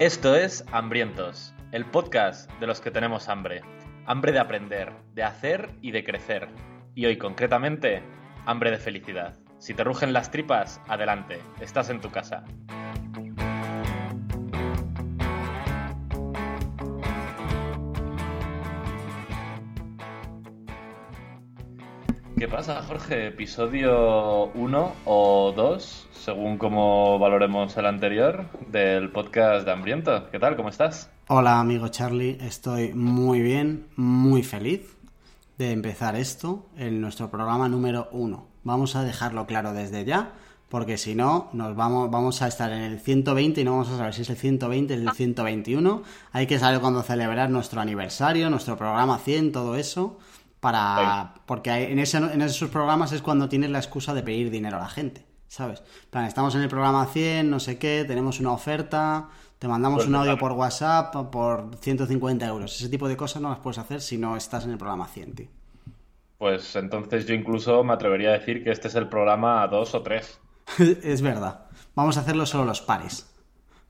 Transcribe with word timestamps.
Esto 0.00 0.36
es 0.36 0.64
Hambrientos, 0.70 1.52
el 1.72 1.84
podcast 1.84 2.48
de 2.60 2.68
los 2.68 2.80
que 2.80 2.92
tenemos 2.92 3.28
hambre. 3.28 3.62
Hambre 4.06 4.30
de 4.30 4.38
aprender, 4.38 4.92
de 5.14 5.24
hacer 5.24 5.70
y 5.82 5.90
de 5.90 6.04
crecer. 6.04 6.46
Y 6.94 7.06
hoy 7.06 7.18
concretamente, 7.18 8.04
hambre 8.46 8.70
de 8.70 8.78
felicidad. 8.78 9.36
Si 9.58 9.74
te 9.74 9.82
rugen 9.82 10.12
las 10.12 10.30
tripas, 10.30 10.80
adelante, 10.86 11.40
estás 11.60 11.90
en 11.90 12.00
tu 12.00 12.12
casa. 12.12 12.44
¿Qué 22.38 22.46
pasa, 22.46 22.84
Jorge? 22.84 23.26
¿Episodio 23.26 24.52
1 24.54 24.92
o 25.06 25.52
2, 25.56 26.08
según 26.12 26.56
como 26.56 27.18
valoremos 27.18 27.76
el 27.76 27.86
anterior, 27.86 28.44
del 28.68 29.10
podcast 29.10 29.66
de 29.66 29.72
Hambriento? 29.72 30.30
¿Qué 30.30 30.38
tal? 30.38 30.54
¿Cómo 30.54 30.68
estás? 30.68 31.10
Hola, 31.26 31.58
amigo 31.58 31.88
Charlie. 31.88 32.38
Estoy 32.40 32.92
muy 32.94 33.40
bien, 33.40 33.88
muy 33.96 34.44
feliz 34.44 34.96
de 35.56 35.72
empezar 35.72 36.14
esto 36.14 36.68
en 36.76 37.00
nuestro 37.00 37.28
programa 37.28 37.68
número 37.68 38.08
1. 38.12 38.46
Vamos 38.62 38.94
a 38.94 39.02
dejarlo 39.02 39.44
claro 39.46 39.72
desde 39.72 40.04
ya, 40.04 40.34
porque 40.68 40.96
si 40.96 41.16
no, 41.16 41.50
nos 41.52 41.74
vamos, 41.74 42.08
vamos 42.08 42.40
a 42.42 42.46
estar 42.46 42.70
en 42.70 42.82
el 42.82 43.00
120 43.00 43.62
y 43.62 43.64
no 43.64 43.72
vamos 43.72 43.88
a 43.88 43.96
saber 43.96 44.14
si 44.14 44.22
es 44.22 44.30
el 44.30 44.36
120 44.36 44.94
o 44.94 44.96
el 44.96 45.10
121. 45.10 46.02
Hay 46.30 46.46
que 46.46 46.60
saber 46.60 46.78
cuándo 46.78 47.02
celebrar 47.02 47.50
nuestro 47.50 47.80
aniversario, 47.80 48.48
nuestro 48.48 48.76
programa 48.76 49.18
100, 49.18 49.50
todo 49.50 49.74
eso 49.74 50.18
para 50.60 51.34
porque 51.46 51.70
en, 51.70 51.98
ese, 51.98 52.18
en 52.18 52.42
esos 52.42 52.68
programas 52.70 53.12
es 53.12 53.22
cuando 53.22 53.48
tienes 53.48 53.70
la 53.70 53.78
excusa 53.78 54.14
de 54.14 54.22
pedir 54.22 54.50
dinero 54.50 54.76
a 54.76 54.80
la 54.80 54.88
gente, 54.88 55.24
¿sabes? 55.46 55.82
plan, 56.10 56.24
estamos 56.24 56.54
en 56.54 56.62
el 56.62 56.68
programa 56.68 57.06
100, 57.06 57.50
no 57.50 57.60
sé 57.60 57.78
qué, 57.78 58.04
tenemos 58.06 58.40
una 58.40 58.52
oferta, 58.52 59.28
te 59.58 59.68
mandamos 59.68 59.98
pues 59.98 60.08
un 60.08 60.16
audio 60.16 60.38
por 60.38 60.52
WhatsApp 60.52 61.14
por 61.30 61.76
150 61.80 62.46
euros. 62.46 62.76
Ese 62.76 62.88
tipo 62.88 63.08
de 63.08 63.16
cosas 63.16 63.42
no 63.42 63.50
las 63.50 63.58
puedes 63.58 63.78
hacer 63.78 64.00
si 64.00 64.18
no 64.18 64.36
estás 64.36 64.64
en 64.64 64.70
el 64.70 64.78
programa 64.78 65.06
100, 65.06 65.34
tío. 65.34 65.48
Pues 66.38 66.76
entonces 66.76 67.26
yo 67.26 67.34
incluso 67.34 67.82
me 67.82 67.92
atrevería 67.92 68.30
a 68.30 68.32
decir 68.32 68.62
que 68.62 68.70
este 68.70 68.86
es 68.86 68.94
el 68.94 69.08
programa 69.08 69.66
2 69.66 69.94
o 69.94 70.02
3. 70.02 70.40
es 71.02 71.22
verdad. 71.22 71.62
Vamos 71.96 72.16
a 72.16 72.20
hacerlo 72.20 72.46
solo 72.46 72.64
los 72.64 72.80
pares. 72.80 73.28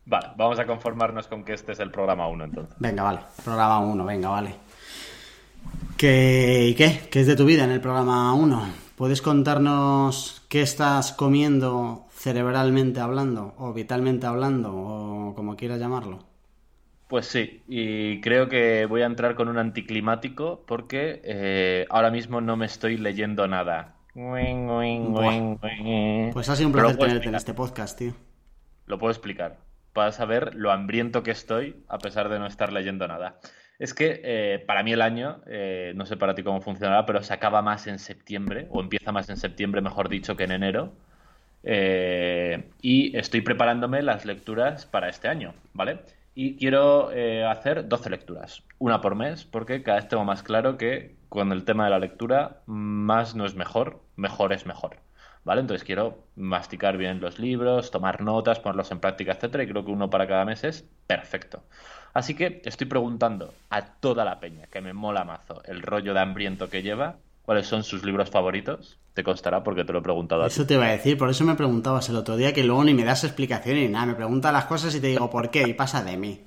Vale, 0.06 0.28
vamos 0.36 0.58
a 0.58 0.66
conformarnos 0.66 1.26
con 1.26 1.44
que 1.44 1.52
este 1.52 1.72
es 1.72 1.80
el 1.80 1.90
programa 1.90 2.26
1 2.28 2.44
entonces. 2.44 2.74
Venga, 2.78 3.02
vale. 3.02 3.20
Programa 3.44 3.80
1, 3.80 4.04
venga, 4.06 4.30
vale. 4.30 4.54
¿Qué, 5.96 6.74
¿Qué? 6.76 7.00
¿Qué 7.10 7.20
es 7.20 7.26
de 7.26 7.36
tu 7.36 7.44
vida 7.44 7.64
en 7.64 7.70
el 7.70 7.80
programa 7.80 8.32
1? 8.34 8.88
¿Puedes 8.96 9.22
contarnos 9.22 10.44
qué 10.48 10.62
estás 10.62 11.12
comiendo 11.12 12.06
cerebralmente 12.10 13.00
hablando 13.00 13.54
o 13.58 13.72
vitalmente 13.72 14.26
hablando 14.26 14.72
o 14.74 15.34
como 15.34 15.56
quieras 15.56 15.78
llamarlo? 15.78 16.24
Pues 17.08 17.26
sí, 17.26 17.62
y 17.66 18.20
creo 18.20 18.48
que 18.48 18.86
voy 18.86 19.02
a 19.02 19.06
entrar 19.06 19.34
con 19.34 19.48
un 19.48 19.56
anticlimático 19.56 20.62
porque 20.66 21.22
eh, 21.24 21.86
ahora 21.88 22.10
mismo 22.10 22.40
no 22.40 22.56
me 22.56 22.66
estoy 22.66 22.98
leyendo 22.98 23.48
nada. 23.48 23.94
Pues 26.32 26.48
ha 26.48 26.56
sido 26.56 26.68
un 26.68 26.72
placer 26.72 26.98
tenerte 26.98 27.28
en 27.28 27.34
este 27.34 27.54
podcast, 27.54 27.98
tío. 27.98 28.14
Lo 28.86 28.98
puedo 28.98 29.10
explicar. 29.10 29.56
Para 29.92 30.12
saber 30.12 30.54
lo 30.54 30.70
hambriento 30.70 31.22
que 31.22 31.30
estoy 31.30 31.82
a 31.88 31.98
pesar 31.98 32.28
de 32.28 32.38
no 32.38 32.46
estar 32.46 32.72
leyendo 32.72 33.08
nada. 33.08 33.38
Es 33.78 33.94
que 33.94 34.20
eh, 34.24 34.64
para 34.66 34.82
mí 34.82 34.92
el 34.92 35.00
año, 35.02 35.40
eh, 35.46 35.92
no 35.94 36.04
sé 36.04 36.16
para 36.16 36.34
ti 36.34 36.42
cómo 36.42 36.60
funcionará, 36.60 37.06
pero 37.06 37.22
se 37.22 37.32
acaba 37.32 37.62
más 37.62 37.86
en 37.86 37.98
septiembre, 37.98 38.66
o 38.70 38.80
empieza 38.80 39.12
más 39.12 39.28
en 39.30 39.36
septiembre, 39.36 39.80
mejor 39.80 40.08
dicho, 40.08 40.36
que 40.36 40.44
en 40.44 40.52
enero. 40.52 40.92
Eh, 41.62 42.70
y 42.82 43.16
estoy 43.16 43.40
preparándome 43.40 44.02
las 44.02 44.24
lecturas 44.24 44.86
para 44.86 45.08
este 45.08 45.28
año, 45.28 45.54
¿vale? 45.74 46.00
Y 46.34 46.56
quiero 46.56 47.10
hacer 47.48 47.88
12 47.88 48.10
lecturas, 48.10 48.62
una 48.78 49.00
por 49.00 49.16
mes, 49.16 49.44
porque 49.44 49.82
cada 49.82 49.98
vez 49.98 50.08
tengo 50.08 50.24
más 50.24 50.44
claro 50.44 50.76
que 50.78 51.16
con 51.28 51.50
el 51.52 51.64
tema 51.64 51.84
de 51.84 51.90
la 51.90 51.98
lectura, 51.98 52.62
más 52.66 53.34
no 53.34 53.44
es 53.44 53.54
mejor, 53.56 54.00
mejor 54.16 54.52
es 54.52 54.66
mejor. 54.66 54.96
¿Vale? 55.44 55.62
Entonces 55.62 55.84
quiero 55.84 56.24
masticar 56.36 56.96
bien 56.98 57.20
los 57.20 57.38
libros, 57.38 57.90
tomar 57.90 58.20
notas, 58.20 58.60
ponerlos 58.60 58.90
en 58.92 59.00
práctica, 59.00 59.32
etcétera, 59.32 59.64
y 59.64 59.68
creo 59.68 59.84
que 59.84 59.90
uno 59.90 60.10
para 60.10 60.26
cada 60.28 60.44
mes 60.44 60.62
es 60.62 60.84
perfecto. 61.06 61.62
Así 62.14 62.34
que 62.34 62.62
estoy 62.64 62.86
preguntando 62.86 63.54
a 63.70 63.82
toda 63.82 64.24
la 64.24 64.40
peña, 64.40 64.66
que 64.66 64.80
me 64.80 64.92
mola 64.92 65.24
mazo 65.24 65.62
el 65.64 65.82
rollo 65.82 66.14
de 66.14 66.20
hambriento 66.20 66.68
que 66.68 66.82
lleva, 66.82 67.16
cuáles 67.42 67.66
son 67.66 67.82
sus 67.84 68.04
libros 68.04 68.30
favoritos. 68.30 68.98
Te 69.14 69.24
costará 69.24 69.64
porque 69.64 69.84
te 69.84 69.92
lo 69.92 69.98
he 69.98 70.02
preguntado 70.02 70.44
a 70.44 70.46
Eso 70.46 70.66
te 70.66 70.74
iba 70.74 70.86
a 70.86 70.90
decir, 70.92 71.18
por 71.18 71.28
eso 71.28 71.44
me 71.44 71.54
preguntabas 71.54 72.08
el 72.08 72.16
otro 72.16 72.36
día 72.36 72.52
que 72.52 72.62
luego 72.62 72.84
ni 72.84 72.94
me 72.94 73.04
das 73.04 73.24
explicación 73.24 73.76
ni 73.76 73.88
nada, 73.88 74.06
me 74.06 74.14
preguntas 74.14 74.52
las 74.52 74.66
cosas 74.66 74.94
y 74.94 75.00
te 75.00 75.08
digo 75.08 75.28
por 75.28 75.50
qué 75.50 75.66
y 75.66 75.74
pasa 75.74 76.04
de 76.04 76.16
mí. 76.16 76.44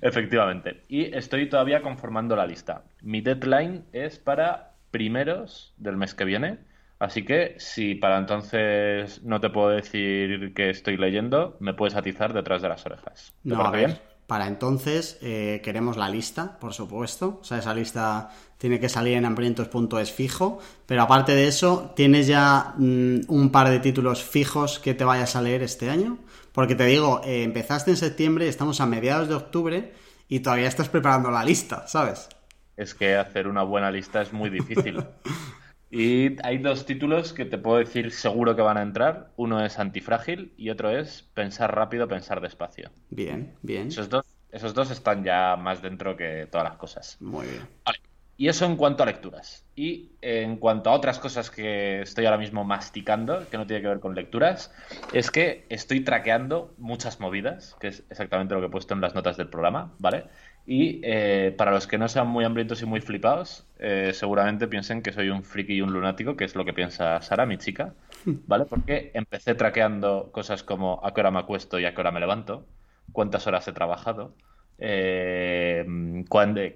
Efectivamente. 0.00 0.84
Y 0.88 1.14
estoy 1.16 1.48
todavía 1.48 1.82
conformando 1.82 2.36
la 2.36 2.46
lista. 2.46 2.84
Mi 3.00 3.20
deadline 3.20 3.84
es 3.92 4.18
para 4.18 4.74
primeros 4.90 5.74
del 5.76 5.96
mes 5.96 6.14
que 6.14 6.24
viene. 6.24 6.58
Así 6.98 7.24
que 7.24 7.56
si 7.58 7.96
para 7.96 8.18
entonces 8.18 9.22
no 9.24 9.40
te 9.40 9.50
puedo 9.50 9.70
decir 9.70 10.54
que 10.54 10.70
estoy 10.70 10.96
leyendo, 10.96 11.56
me 11.58 11.74
puedes 11.74 11.96
atizar 11.96 12.32
detrás 12.32 12.62
de 12.62 12.68
las 12.68 12.86
orejas. 12.86 13.34
¿Te 13.42 13.48
no, 13.48 13.72
bien? 13.72 13.98
Para 14.26 14.46
entonces 14.46 15.18
eh, 15.20 15.60
queremos 15.62 15.96
la 15.96 16.08
lista, 16.08 16.58
por 16.58 16.72
supuesto. 16.72 17.38
O 17.40 17.44
sea, 17.44 17.58
esa 17.58 17.74
lista 17.74 18.30
tiene 18.58 18.80
que 18.80 18.88
salir 18.88 19.16
en 19.16 19.24
hambrientos.es 19.24 20.12
fijo. 20.12 20.58
Pero 20.86 21.02
aparte 21.02 21.34
de 21.34 21.48
eso, 21.48 21.92
¿tienes 21.96 22.26
ya 22.26 22.74
mm, 22.76 23.22
un 23.28 23.50
par 23.50 23.68
de 23.68 23.80
títulos 23.80 24.22
fijos 24.22 24.78
que 24.78 24.94
te 24.94 25.04
vayas 25.04 25.36
a 25.36 25.42
leer 25.42 25.62
este 25.62 25.90
año? 25.90 26.18
Porque 26.52 26.74
te 26.74 26.84
digo, 26.86 27.20
eh, 27.24 27.42
empezaste 27.42 27.90
en 27.90 27.96
septiembre, 27.96 28.48
estamos 28.48 28.80
a 28.80 28.86
mediados 28.86 29.28
de 29.28 29.34
octubre 29.34 29.92
y 30.28 30.40
todavía 30.40 30.68
estás 30.68 30.88
preparando 30.88 31.30
la 31.30 31.44
lista, 31.44 31.86
¿sabes? 31.88 32.28
Es 32.76 32.94
que 32.94 33.16
hacer 33.16 33.48
una 33.48 33.62
buena 33.62 33.90
lista 33.90 34.22
es 34.22 34.32
muy 34.32 34.50
difícil. 34.50 35.04
y 35.92 36.36
hay 36.42 36.56
dos 36.56 36.86
títulos 36.86 37.34
que 37.34 37.44
te 37.44 37.58
puedo 37.58 37.76
decir 37.76 38.12
seguro 38.12 38.56
que 38.56 38.62
van 38.62 38.78
a 38.78 38.82
entrar. 38.82 39.28
Uno 39.36 39.62
es 39.62 39.78
Antifrágil 39.78 40.54
y 40.56 40.70
otro 40.70 40.90
es 40.90 41.22
Pensar 41.34 41.74
rápido, 41.74 42.08
pensar 42.08 42.40
despacio. 42.40 42.90
Bien, 43.10 43.52
bien. 43.60 43.88
Esos 43.88 44.08
dos, 44.08 44.24
esos 44.50 44.72
dos 44.72 44.90
están 44.90 45.22
ya 45.22 45.54
más 45.56 45.82
dentro 45.82 46.16
que 46.16 46.48
todas 46.50 46.66
las 46.66 46.78
cosas. 46.78 47.18
Muy 47.20 47.46
bien. 47.46 47.68
Vale. 47.84 47.98
Y 48.38 48.48
eso 48.48 48.64
en 48.64 48.76
cuanto 48.76 49.02
a 49.02 49.06
lecturas. 49.06 49.66
Y 49.76 50.12
en 50.22 50.56
cuanto 50.56 50.88
a 50.88 50.94
otras 50.94 51.18
cosas 51.18 51.50
que 51.50 52.00
estoy 52.00 52.24
ahora 52.24 52.38
mismo 52.38 52.64
masticando, 52.64 53.46
que 53.50 53.58
no 53.58 53.66
tiene 53.66 53.82
que 53.82 53.88
ver 53.88 54.00
con 54.00 54.14
lecturas, 54.14 54.72
es 55.12 55.30
que 55.30 55.66
estoy 55.68 56.00
traqueando 56.00 56.74
muchas 56.78 57.20
movidas, 57.20 57.76
que 57.78 57.88
es 57.88 58.02
exactamente 58.08 58.54
lo 58.54 58.60
que 58.60 58.68
he 58.68 58.70
puesto 58.70 58.94
en 58.94 59.02
las 59.02 59.14
notas 59.14 59.36
del 59.36 59.48
programa, 59.48 59.92
¿vale? 59.98 60.24
Y 60.64 61.00
eh, 61.02 61.54
para 61.58 61.72
los 61.72 61.86
que 61.86 61.98
no 61.98 62.08
sean 62.08 62.28
muy 62.28 62.44
hambrientos 62.44 62.82
y 62.82 62.86
muy 62.86 63.00
flipados, 63.00 63.66
eh, 63.78 64.12
seguramente 64.14 64.68
piensen 64.68 65.02
que 65.02 65.12
soy 65.12 65.28
un 65.28 65.42
friki 65.42 65.74
y 65.74 65.80
un 65.82 65.92
lunático, 65.92 66.36
que 66.36 66.44
es 66.44 66.54
lo 66.54 66.64
que 66.64 66.72
piensa 66.72 67.20
Sara, 67.20 67.46
mi 67.46 67.58
chica, 67.58 67.94
¿vale? 68.46 68.66
Porque 68.66 69.10
empecé 69.14 69.54
traqueando 69.54 70.30
cosas 70.32 70.62
como 70.62 71.00
a 71.04 71.12
qué 71.12 71.20
hora 71.20 71.32
me 71.32 71.40
acuesto 71.40 71.80
y 71.80 71.84
a 71.84 71.94
qué 71.94 72.00
hora 72.00 72.12
me 72.12 72.20
levanto, 72.20 72.66
cuántas 73.12 73.46
horas 73.48 73.66
he 73.66 73.72
trabajado, 73.72 74.36
eh, 74.78 75.84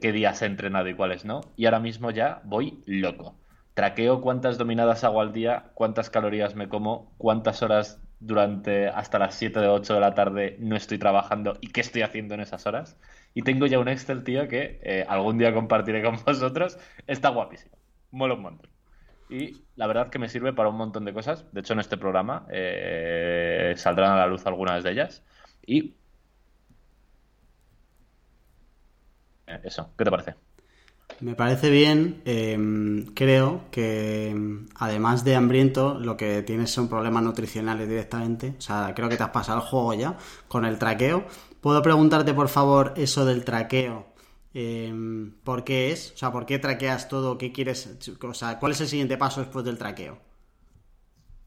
qué 0.00 0.12
días 0.12 0.42
he 0.42 0.46
entrenado 0.46 0.88
y 0.88 0.94
cuáles 0.94 1.24
no, 1.24 1.40
y 1.56 1.66
ahora 1.66 1.80
mismo 1.80 2.10
ya 2.10 2.40
voy 2.44 2.82
loco. 2.86 3.36
Traqueo 3.74 4.20
cuántas 4.20 4.58
dominadas 4.58 5.04
hago 5.04 5.20
al 5.20 5.32
día, 5.32 5.70
cuántas 5.74 6.10
calorías 6.10 6.54
me 6.56 6.68
como, 6.68 7.14
cuántas 7.18 7.62
horas 7.62 8.00
durante 8.20 8.88
hasta 8.88 9.18
las 9.18 9.34
7 9.34 9.60
o 9.60 9.74
8 9.74 9.94
de 9.94 10.00
la 10.00 10.14
tarde 10.14 10.56
no 10.60 10.76
estoy 10.76 10.98
trabajando 10.98 11.58
y 11.60 11.68
qué 11.68 11.80
estoy 11.80 12.02
haciendo 12.02 12.34
en 12.34 12.40
esas 12.40 12.66
horas. 12.66 12.98
Y 13.34 13.42
tengo 13.42 13.66
ya 13.66 13.78
un 13.78 13.88
Excel, 13.88 14.24
tío, 14.24 14.48
que 14.48 14.80
eh, 14.82 15.04
algún 15.08 15.38
día 15.38 15.52
compartiré 15.54 16.02
con 16.02 16.16
vosotros. 16.26 16.78
Está 17.06 17.30
guapísimo. 17.30 17.76
Mola 18.10 18.34
un 18.34 18.42
montón. 18.42 18.70
Y 19.28 19.66
la 19.76 19.86
verdad 19.86 20.10
que 20.10 20.18
me 20.18 20.28
sirve 20.28 20.52
para 20.52 20.68
un 20.70 20.76
montón 20.76 21.04
de 21.04 21.12
cosas. 21.14 21.46
De 21.52 21.60
hecho, 21.60 21.72
en 21.74 21.80
este 21.80 21.96
programa 21.98 22.46
eh, 22.50 23.74
saldrán 23.76 24.12
a 24.12 24.16
la 24.16 24.26
luz 24.26 24.46
algunas 24.46 24.84
de 24.84 24.92
ellas. 24.92 25.24
Y... 25.66 25.96
Eh, 29.46 29.60
eso, 29.64 29.92
¿qué 29.96 30.04
te 30.04 30.10
parece? 30.10 30.45
Me 31.20 31.34
parece 31.34 31.70
bien. 31.70 32.22
Em, 32.24 33.06
creo 33.14 33.64
que 33.70 34.28
em, 34.30 34.66
además 34.76 35.24
de 35.24 35.34
hambriento, 35.34 35.98
lo 35.98 36.16
que 36.16 36.42
tienes 36.42 36.70
son 36.70 36.88
problemas 36.88 37.22
nutricionales 37.22 37.88
directamente. 37.88 38.54
O 38.58 38.60
sea, 38.60 38.92
creo 38.94 39.08
que 39.08 39.16
te 39.16 39.22
has 39.22 39.30
pasado 39.30 39.58
el 39.58 39.64
juego 39.64 39.94
ya 39.94 40.16
con 40.48 40.64
el 40.64 40.78
traqueo. 40.78 41.26
¿Puedo 41.60 41.82
preguntarte, 41.82 42.34
por 42.34 42.48
favor, 42.48 42.92
eso 42.96 43.24
del 43.24 43.44
traqueo? 43.44 44.06
Em, 44.54 45.32
¿Por 45.42 45.64
qué 45.64 45.92
es? 45.92 46.12
O 46.12 46.16
sea, 46.18 46.32
¿por 46.32 46.46
qué 46.46 46.58
traqueas 46.58 47.08
todo? 47.08 47.38
¿Qué 47.38 47.52
quieres? 47.52 47.98
O 48.22 48.34
sea, 48.34 48.58
¿cuál 48.58 48.72
es 48.72 48.80
el 48.82 48.88
siguiente 48.88 49.16
paso 49.16 49.40
después 49.40 49.64
del 49.64 49.78
traqueo? 49.78 50.18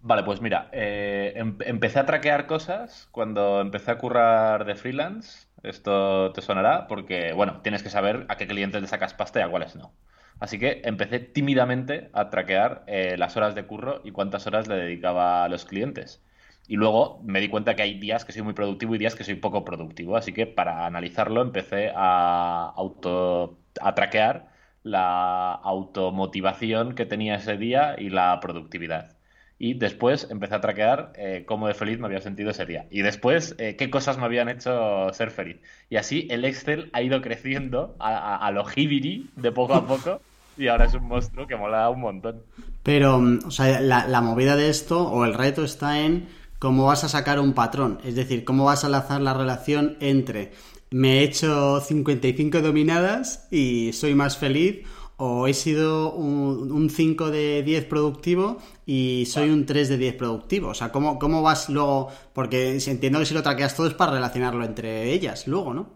Vale, 0.01 0.23
pues 0.23 0.41
mira, 0.41 0.69
eh, 0.71 1.33
empecé 1.35 1.99
a 1.99 2.05
traquear 2.05 2.47
cosas 2.47 3.09
cuando 3.11 3.59
empecé 3.59 3.91
a 3.91 3.97
currar 3.97 4.63
de 4.65 4.75
freelance 4.75 5.48
esto 5.63 6.31
te 6.33 6.41
sonará 6.41 6.87
porque, 6.87 7.33
bueno, 7.33 7.61
tienes 7.61 7.83
que 7.83 7.89
saber 7.89 8.25
a 8.29 8.37
qué 8.37 8.47
clientes 8.47 8.81
le 8.81 8.87
sacas 8.87 9.13
pasta 9.13 9.39
y 9.39 9.43
a 9.43 9.49
cuáles 9.49 9.75
no. 9.75 9.93
Así 10.39 10.57
que 10.59 10.81
empecé 10.85 11.19
tímidamente 11.19 12.09
a 12.13 12.29
traquear 12.29 12.83
eh, 12.87 13.15
las 13.17 13.35
horas 13.37 13.55
de 13.55 13.65
curro 13.65 14.01
y 14.03 14.11
cuántas 14.11 14.47
horas 14.47 14.67
le 14.67 14.75
dedicaba 14.75 15.43
a 15.43 15.49
los 15.49 15.65
clientes. 15.65 16.23
Y 16.67 16.75
luego 16.77 17.21
me 17.23 17.41
di 17.41 17.49
cuenta 17.49 17.75
que 17.75 17.81
hay 17.81 17.99
días 17.99 18.25
que 18.25 18.31
soy 18.31 18.43
muy 18.43 18.53
productivo 18.53 18.95
y 18.95 18.99
días 18.99 19.15
que 19.15 19.23
soy 19.23 19.35
poco 19.35 19.65
productivo. 19.65 20.15
Así 20.17 20.33
que 20.33 20.47
para 20.47 20.85
analizarlo 20.85 21.41
empecé 21.41 21.91
a 21.95 22.71
auto 22.75 23.59
a 23.81 23.95
traquear 23.95 24.49
la 24.83 25.53
automotivación 25.53 26.95
que 26.95 27.05
tenía 27.05 27.35
ese 27.35 27.57
día 27.57 27.95
y 27.97 28.09
la 28.09 28.39
productividad. 28.39 29.18
Y 29.59 29.73
después 29.73 30.27
empecé 30.31 30.55
a 30.55 30.61
traquear 30.61 31.11
eh, 31.15 31.43
cómo 31.45 31.67
de 31.67 31.73
feliz 31.73 31.99
me 31.99 32.07
había 32.07 32.21
sentido 32.21 32.51
ese 32.51 32.65
día. 32.65 32.87
Y 32.89 33.01
después 33.01 33.55
eh, 33.57 33.75
qué 33.77 33.89
cosas 33.89 34.17
me 34.17 34.23
habían 34.23 34.47
hecho 34.47 35.11
ser 35.11 35.31
feliz. 35.31 35.57
Y 35.89 35.97
así 35.97 36.27
el 36.31 36.45
Excel 36.45 36.89
ha 36.93 37.01
ido 37.01 37.21
creciendo 37.21 37.95
a, 37.99 38.37
a, 38.37 38.51
lo 38.51 38.65
hibiri 38.73 39.29
de 39.35 39.51
poco 39.51 39.73
a 39.73 39.85
poco. 39.85 40.21
y 40.57 40.67
ahora 40.67 40.85
es 40.85 40.93
un 40.93 41.07
monstruo 41.07 41.45
que 41.45 41.57
mola 41.57 41.89
un 41.89 41.99
montón. 41.99 42.41
Pero, 42.83 43.19
mm, 43.19 43.39
o 43.45 43.51
sea, 43.51 43.81
la, 43.81 44.07
la 44.07 44.21
movida 44.21 44.55
de 44.55 44.69
esto 44.69 45.05
o 45.07 45.25
el 45.25 45.33
reto 45.33 45.65
está 45.65 45.99
en 45.99 46.29
cómo 46.57 46.85
vas 46.85 47.03
a 47.03 47.09
sacar 47.09 47.39
un 47.39 47.53
patrón. 47.53 47.99
Es 48.05 48.15
decir, 48.15 48.45
cómo 48.45 48.63
vas 48.63 48.85
a 48.85 48.89
lanzar 48.89 49.19
la 49.19 49.33
relación 49.33 49.97
entre 49.99 50.53
me 50.91 51.19
he 51.19 51.23
hecho 51.23 51.79
55 51.81 52.61
dominadas 52.61 53.47
y 53.51 53.93
soy 53.93 54.15
más 54.15 54.37
feliz 54.37 54.87
o 55.19 55.47
he 55.47 55.53
sido 55.53 56.13
un, 56.13 56.89
5 56.89 57.29
de 57.29 57.61
10 57.61 57.85
productivo 57.85 58.57
y 58.85 59.25
soy 59.27 59.49
un 59.49 59.65
3 59.65 59.89
de 59.89 59.97
10 59.97 60.15
productivo. 60.15 60.69
O 60.69 60.73
sea, 60.73 60.91
¿cómo, 60.91 61.19
¿cómo 61.19 61.41
vas 61.41 61.69
luego? 61.69 62.09
Porque 62.33 62.77
entiendo 62.87 63.19
que 63.19 63.25
si 63.25 63.33
lo 63.33 63.43
traqueas 63.43 63.75
todo 63.75 63.87
es 63.87 63.93
para 63.93 64.13
relacionarlo 64.13 64.63
entre 64.63 65.11
ellas 65.11 65.45
luego, 65.45 65.73
¿no? 65.73 65.89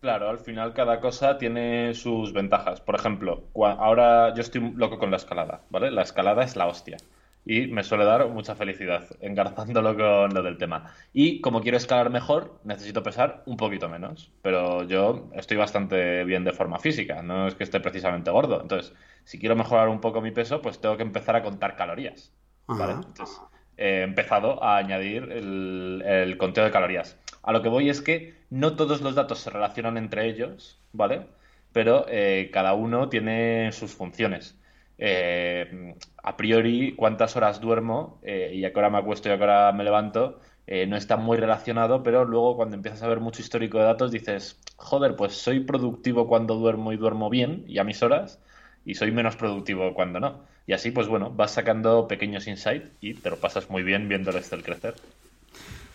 Claro, 0.00 0.28
al 0.28 0.40
final 0.40 0.74
cada 0.74 1.00
cosa 1.00 1.38
tiene 1.38 1.94
sus 1.94 2.32
ventajas. 2.32 2.80
Por 2.80 2.96
ejemplo, 2.96 3.44
ahora 3.54 4.34
yo 4.34 4.40
estoy 4.40 4.72
loco 4.74 4.98
con 4.98 5.12
la 5.12 5.16
escalada, 5.16 5.62
¿vale? 5.70 5.92
La 5.92 6.02
escalada 6.02 6.42
es 6.42 6.56
la 6.56 6.66
hostia 6.66 6.96
y 7.46 7.68
me 7.68 7.84
suele 7.84 8.04
dar 8.04 8.28
mucha 8.28 8.56
felicidad 8.56 9.06
engarzándolo 9.20 9.96
con 9.96 10.34
lo 10.34 10.42
del 10.42 10.58
tema. 10.58 10.92
Y 11.12 11.40
como 11.40 11.62
quiero 11.62 11.76
escalar 11.76 12.10
mejor, 12.10 12.58
necesito 12.64 13.04
pesar 13.04 13.44
un 13.46 13.56
poquito 13.56 13.88
menos, 13.88 14.32
pero 14.42 14.82
yo 14.82 15.30
estoy 15.32 15.56
bastante 15.56 16.24
bien 16.24 16.42
de 16.42 16.52
forma 16.52 16.80
física, 16.80 17.22
no 17.22 17.46
es 17.46 17.54
que 17.54 17.62
esté 17.62 17.78
precisamente 17.78 18.32
gordo. 18.32 18.60
Entonces, 18.60 18.92
si 19.24 19.38
quiero 19.38 19.54
mejorar 19.54 19.88
un 19.88 20.00
poco 20.00 20.20
mi 20.20 20.32
peso, 20.32 20.60
pues 20.60 20.80
tengo 20.80 20.96
que 20.96 21.04
empezar 21.04 21.36
a 21.36 21.44
contar 21.44 21.76
calorías. 21.76 22.32
¿vale? 22.66 22.94
Entonces, 22.94 23.40
he 23.76 24.02
empezado 24.02 24.62
a 24.62 24.78
añadir 24.78 25.30
el, 25.30 26.36
conteo 26.38 26.64
de 26.64 26.72
calorías. 26.72 27.16
A 27.44 27.52
lo 27.52 27.62
que 27.62 27.68
voy 27.68 27.88
es 27.88 28.02
que 28.02 28.34
no 28.50 28.74
todos 28.74 29.02
los 29.02 29.14
datos 29.14 29.38
se 29.38 29.50
relacionan 29.50 29.96
entre 29.98 30.26
ellos, 30.26 30.80
¿vale? 30.92 31.28
Pero 31.72 32.06
eh, 32.08 32.50
cada 32.52 32.74
uno 32.74 33.08
tiene 33.08 33.70
sus 33.70 33.94
funciones. 33.94 34.58
Eh, 34.98 35.94
a 36.22 36.36
priori 36.36 36.94
cuántas 36.96 37.36
horas 37.36 37.60
duermo 37.60 38.18
eh, 38.22 38.52
y 38.54 38.64
a 38.64 38.72
qué 38.72 38.78
hora 38.78 38.90
me 38.90 38.98
acuesto 38.98 39.28
y 39.28 39.32
a 39.32 39.36
qué 39.36 39.44
hora 39.44 39.70
me 39.72 39.84
levanto 39.84 40.40
eh, 40.66 40.86
no 40.86 40.96
está 40.96 41.16
muy 41.16 41.36
relacionado, 41.36 42.02
pero 42.02 42.24
luego 42.24 42.56
cuando 42.56 42.74
empiezas 42.74 43.02
a 43.02 43.08
ver 43.08 43.20
mucho 43.20 43.40
histórico 43.40 43.78
de 43.78 43.84
datos 43.84 44.10
dices, 44.10 44.58
joder, 44.76 45.14
pues 45.14 45.34
soy 45.34 45.60
productivo 45.60 46.26
cuando 46.26 46.56
duermo 46.56 46.92
y 46.92 46.96
duermo 46.96 47.30
bien 47.30 47.64
y 47.68 47.78
a 47.78 47.84
mis 47.84 48.02
horas 48.02 48.40
y 48.84 48.94
soy 48.94 49.12
menos 49.12 49.36
productivo 49.36 49.94
cuando 49.94 50.18
no. 50.18 50.40
Y 50.66 50.72
así, 50.72 50.90
pues 50.90 51.06
bueno, 51.06 51.30
vas 51.30 51.52
sacando 51.52 52.08
pequeños 52.08 52.48
insights 52.48 52.90
y 53.00 53.14
te 53.14 53.30
lo 53.30 53.36
pasas 53.36 53.70
muy 53.70 53.84
bien 53.84 54.08
viendo 54.08 54.30
el 54.30 54.38
Excel 54.38 54.64
crecer. 54.64 54.94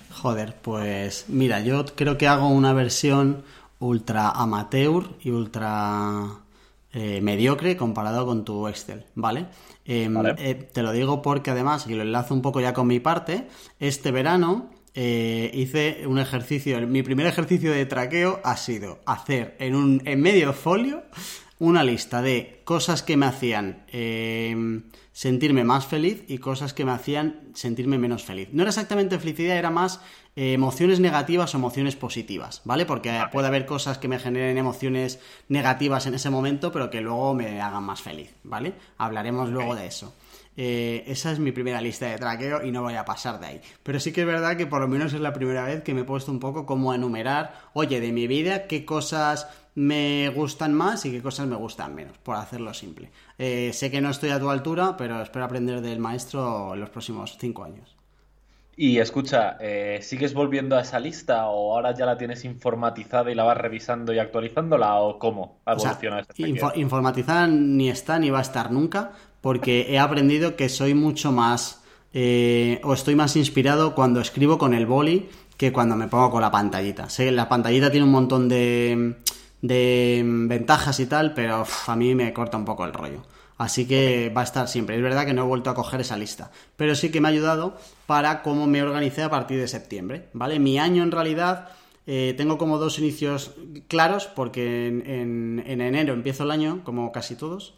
Joder, 0.10 0.56
pues 0.62 1.26
mira, 1.28 1.60
yo 1.60 1.86
creo 1.96 2.18
que 2.18 2.28
hago 2.28 2.48
una 2.48 2.72
versión 2.72 3.44
ultra 3.80 4.30
amateur 4.30 5.04
y 5.22 5.32
ultra 5.32 6.28
eh, 6.94 7.22
mediocre 7.22 7.78
comparado 7.78 8.26
con 8.26 8.44
tu 8.44 8.68
Excel, 8.68 9.06
¿vale? 9.16 9.48
Em, 9.86 10.16
eh, 10.38 10.56
te 10.56 10.84
lo 10.84 10.92
digo 10.92 11.22
porque 11.22 11.52
además, 11.52 11.88
y 11.88 11.94
lo 11.94 12.02
enlazo 12.02 12.34
un 12.34 12.42
poco 12.42 12.60
ya 12.60 12.74
con 12.74 12.88
mi 12.88 13.00
parte, 13.00 13.48
este 13.80 14.12
verano 14.12 14.70
eh, 14.94 15.50
hice 15.54 16.06
un 16.06 16.20
ejercicio, 16.20 16.86
mi 16.88 17.02
primer 17.02 17.28
ejercicio 17.28 17.72
de 17.72 17.86
traqueo 17.86 18.42
ha 18.44 18.58
sido 18.58 19.00
hacer 19.06 19.56
en, 19.60 19.76
un, 19.76 20.02
en 20.06 20.22
medio 20.22 20.52
folio 20.52 21.04
una 21.60 21.84
lista 21.84 22.22
de 22.22 22.62
cosas 22.66 23.04
que 23.04 23.16
me 23.16 23.26
hacían 23.26 23.86
em, 23.88 24.84
sentirme 25.12 25.64
más 25.64 25.86
feliz 25.86 26.24
y 26.28 26.38
cosas 26.38 26.74
que 26.74 26.86
me 26.86 26.92
hacían 26.92 27.52
sentirme 27.54 27.98
menos 27.98 28.24
feliz. 28.24 28.50
No 28.52 28.64
era 28.64 28.70
exactamente 28.70 29.20
felicidad, 29.20 29.58
era 29.58 29.70
más 29.70 30.00
eh, 30.36 30.54
emociones 30.54 31.00
negativas 31.00 31.54
o 31.54 31.58
emociones 31.58 31.96
positivas, 31.96 32.62
¿vale? 32.64 32.86
Porque 32.86 33.22
puede 33.32 33.48
haber 33.48 33.66
cosas 33.66 33.98
que 33.98 34.08
me 34.08 34.20
generen 34.20 34.58
emociones 34.58 35.20
negativas 35.50 36.06
en 36.06 36.14
ese 36.14 36.30
momento, 36.30 36.72
pero 36.72 36.90
que 36.90 37.02
luego 37.02 37.34
me 37.34 37.62
hagan 37.62 37.84
más 37.84 38.02
feliz, 38.02 38.34
¿vale? 38.44 38.74
Hablaremos 38.98 39.50
luego 39.50 39.76
de 39.76 39.88
eso. 39.88 40.14
Eh, 40.58 41.06
esa 41.08 41.32
es 41.32 41.40
mi 41.40 41.52
primera 41.52 41.80
lista 41.80 42.08
de 42.08 42.18
traqueo 42.18 42.64
y 42.64 42.72
no 42.72 42.82
voy 42.82 42.96
a 42.96 43.06
pasar 43.06 43.40
de 43.40 43.48
ahí. 43.48 43.62
Pero 43.84 44.00
sí 44.00 44.12
que 44.12 44.22
es 44.22 44.28
verdad 44.28 44.58
que 44.58 44.68
por 44.68 44.82
lo 44.82 44.88
menos 44.88 45.14
es 45.14 45.22
la 45.22 45.34
primera 45.34 45.64
vez 45.64 45.82
que 45.84 45.94
me 45.94 46.02
he 46.02 46.06
puesto 46.06 46.32
un 46.32 46.40
poco 46.40 46.66
como 46.66 46.92
a 46.92 46.96
enumerar, 46.96 47.70
oye, 47.74 48.02
de 48.02 48.12
mi 48.12 48.28
vida, 48.28 48.68
qué 48.68 48.84
cosas 48.86 49.48
me 49.74 50.30
gustan 50.30 50.74
más 50.74 51.06
y 51.06 51.12
qué 51.12 51.22
cosas 51.22 51.48
me 51.48 51.56
gustan 51.56 51.96
menos, 51.96 52.18
por 52.18 52.36
hacerlo 52.36 52.74
simple. 52.74 53.10
Eh, 53.44 53.74
sé 53.74 53.90
que 53.90 54.02
no 54.02 54.12
estoy 54.12 54.30
a 54.30 54.40
tu 54.40 54.52
altura, 54.52 54.96
pero 54.96 55.20
espero 55.20 55.46
aprender 55.46 55.82
del 55.82 55.98
maestro 55.98 56.76
en 56.76 56.80
los 56.80 56.92
próximos 56.92 57.38
cinco 57.40 57.64
años. 57.64 57.96
Y 58.78 59.00
escucha, 59.00 59.58
eh, 59.60 59.98
¿sigues 60.04 60.36
volviendo 60.36 60.78
a 60.78 60.82
esa 60.82 61.00
lista 61.00 61.48
o 61.48 61.74
ahora 61.74 61.92
ya 61.96 62.06
la 62.06 62.20
tienes 62.20 62.46
informatizada 62.46 63.32
y 63.32 63.36
la 63.36 63.44
vas 63.44 63.58
revisando 63.58 64.14
y 64.14 64.20
actualizándola 64.20 64.94
o 65.00 65.18
cómo 65.18 65.58
evoluciona 65.66 66.22
o 66.22 66.76
Informatizada 66.76 67.48
ni 67.48 67.90
está 67.90 68.20
ni 68.20 68.30
va 68.30 68.38
a 68.38 68.44
estar 68.44 68.72
nunca 68.72 69.14
porque 69.42 69.88
he 69.90 69.98
aprendido 69.98 70.56
que 70.56 70.70
soy 70.70 70.94
mucho 70.94 71.32
más 71.32 71.84
eh, 72.14 72.80
o 72.84 72.94
estoy 72.94 73.16
más 73.16 73.36
inspirado 73.36 73.96
cuando 73.96 74.22
escribo 74.22 74.60
con 74.60 74.76
el 74.76 74.86
boli 74.86 75.30
que 75.58 75.74
cuando 75.74 75.96
me 75.96 76.08
pongo 76.08 76.30
con 76.30 76.42
la 76.42 76.52
pantallita. 76.52 77.10
Sé 77.10 77.26
que 77.26 77.32
la 77.32 77.50
pantallita 77.50 77.90
tiene 77.90 78.06
un 78.06 78.12
montón 78.12 78.48
de, 78.48 79.16
de 79.64 80.22
ventajas 80.24 81.00
y 81.00 81.08
tal, 81.08 81.34
pero 81.34 81.66
a 81.88 81.96
mí 81.96 82.14
me 82.14 82.32
corta 82.34 82.56
un 82.58 82.66
poco 82.66 82.86
el 82.86 82.94
rollo. 82.94 83.31
Así 83.62 83.86
que 83.86 84.32
va 84.36 84.42
a 84.42 84.44
estar 84.44 84.68
siempre. 84.68 84.96
Es 84.96 85.04
verdad 85.04 85.24
que 85.24 85.36
no 85.36 85.44
he 85.44 85.46
vuelto 85.46 85.70
a 85.70 85.76
coger 85.76 86.02
esa 86.02 86.18
lista, 86.18 86.50
pero 86.78 86.96
sí 86.96 87.12
que 87.12 87.22
me 87.22 87.28
ha 87.28 87.32
ayudado 87.32 87.78
para 88.08 88.42
cómo 88.42 88.66
me 88.66 88.82
organicé 88.82 89.22
a 89.22 89.30
partir 89.30 89.60
de 89.60 89.68
septiembre, 89.68 90.30
¿vale? 90.34 90.58
Mi 90.58 90.80
año 90.80 91.04
en 91.04 91.12
realidad 91.12 91.70
eh, 92.08 92.34
tengo 92.36 92.58
como 92.58 92.80
dos 92.80 92.98
inicios 92.98 93.52
claros 93.88 94.26
porque 94.26 94.88
en, 94.88 95.64
enero 95.68 96.16
empiezo 96.16 96.44
el 96.44 96.50
año, 96.50 96.84
como 96.84 97.12
casi 97.12 97.36
todos, 97.36 97.76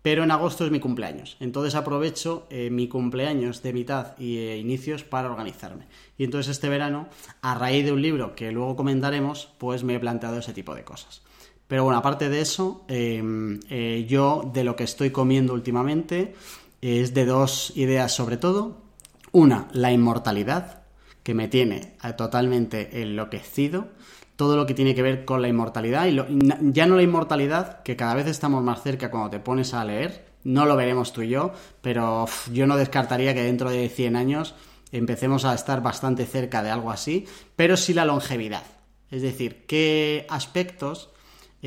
pero 0.00 0.24
en 0.24 0.30
agosto 0.30 0.64
es 0.64 0.70
mi 0.70 0.80
cumpleaños. 0.80 1.36
Entonces 1.38 1.74
aprovecho 1.74 2.46
eh, 2.48 2.70
mi 2.70 2.88
cumpleaños 2.88 3.62
de 3.62 3.74
mitad 3.74 4.16
y 4.18 4.38
eh, 4.38 4.56
inicios 4.56 5.04
para 5.04 5.30
organizarme. 5.30 5.86
Y 6.16 6.24
entonces 6.24 6.52
este 6.52 6.70
verano, 6.70 7.08
a 7.42 7.54
raíz 7.54 7.84
de 7.84 7.92
un 7.92 8.00
libro 8.00 8.34
que 8.34 8.52
luego 8.52 8.74
comentaremos, 8.74 9.50
pues 9.58 9.84
me 9.84 9.96
he 9.96 10.00
planteado 10.00 10.38
ese 10.38 10.54
tipo 10.54 10.74
de 10.74 10.84
cosas. 10.84 11.20
Pero 11.68 11.84
bueno, 11.84 11.98
aparte 11.98 12.28
de 12.28 12.40
eso, 12.40 12.84
em, 12.88 13.60
eh, 13.68 14.06
yo 14.08 14.48
de 14.52 14.64
lo 14.64 14.76
que 14.76 14.84
estoy 14.84 15.10
comiendo 15.10 15.52
últimamente 15.52 16.34
es 16.80 17.14
de 17.14 17.24
dos 17.26 17.72
ideas 17.76 18.14
sobre 18.14 18.36
todo. 18.36 18.82
Una, 19.32 19.68
la 19.72 19.90
inmortalidad, 19.90 20.86
que 21.26 21.34
me 21.34 21.48
tiene 21.48 21.96
totalmente 22.16 23.02
enloquecido. 23.02 23.88
Todo 24.36 24.56
lo 24.56 24.64
que 24.64 24.74
tiene 24.74 24.94
que 24.94 25.02
ver 25.02 25.24
con 25.24 25.42
la 25.42 25.48
inmortalidad. 25.48 26.06
Y 26.06 26.16
ya 26.72 26.86
no 26.86 26.94
la 26.94 27.02
inmortalidad, 27.02 27.82
que 27.82 27.96
cada 27.96 28.14
vez 28.14 28.28
estamos 28.28 28.62
más 28.62 28.82
cerca 28.82 29.10
cuando 29.10 29.30
te 29.30 29.40
pones 29.40 29.74
a 29.74 29.84
leer. 29.84 30.24
No 30.44 30.66
lo 30.66 30.76
veremos 30.76 31.12
tú 31.12 31.22
y 31.22 31.30
yo, 31.30 31.50
pero 31.80 32.26
yo 32.52 32.68
no 32.68 32.76
descartaría 32.76 33.34
que 33.34 33.42
dentro 33.42 33.70
de 33.70 33.88
100 33.88 34.14
años 34.14 34.54
empecemos 34.92 35.44
a 35.44 35.54
estar 35.54 35.82
bastante 35.82 36.26
cerca 36.26 36.62
de 36.62 36.70
algo 36.70 36.92
así. 36.92 37.26
Pero 37.56 37.76
sí 37.76 37.92
la 37.92 38.04
longevidad. 38.04 38.62
Es 39.10 39.22
decir, 39.22 39.64
qué 39.66 40.26
aspectos 40.30 41.10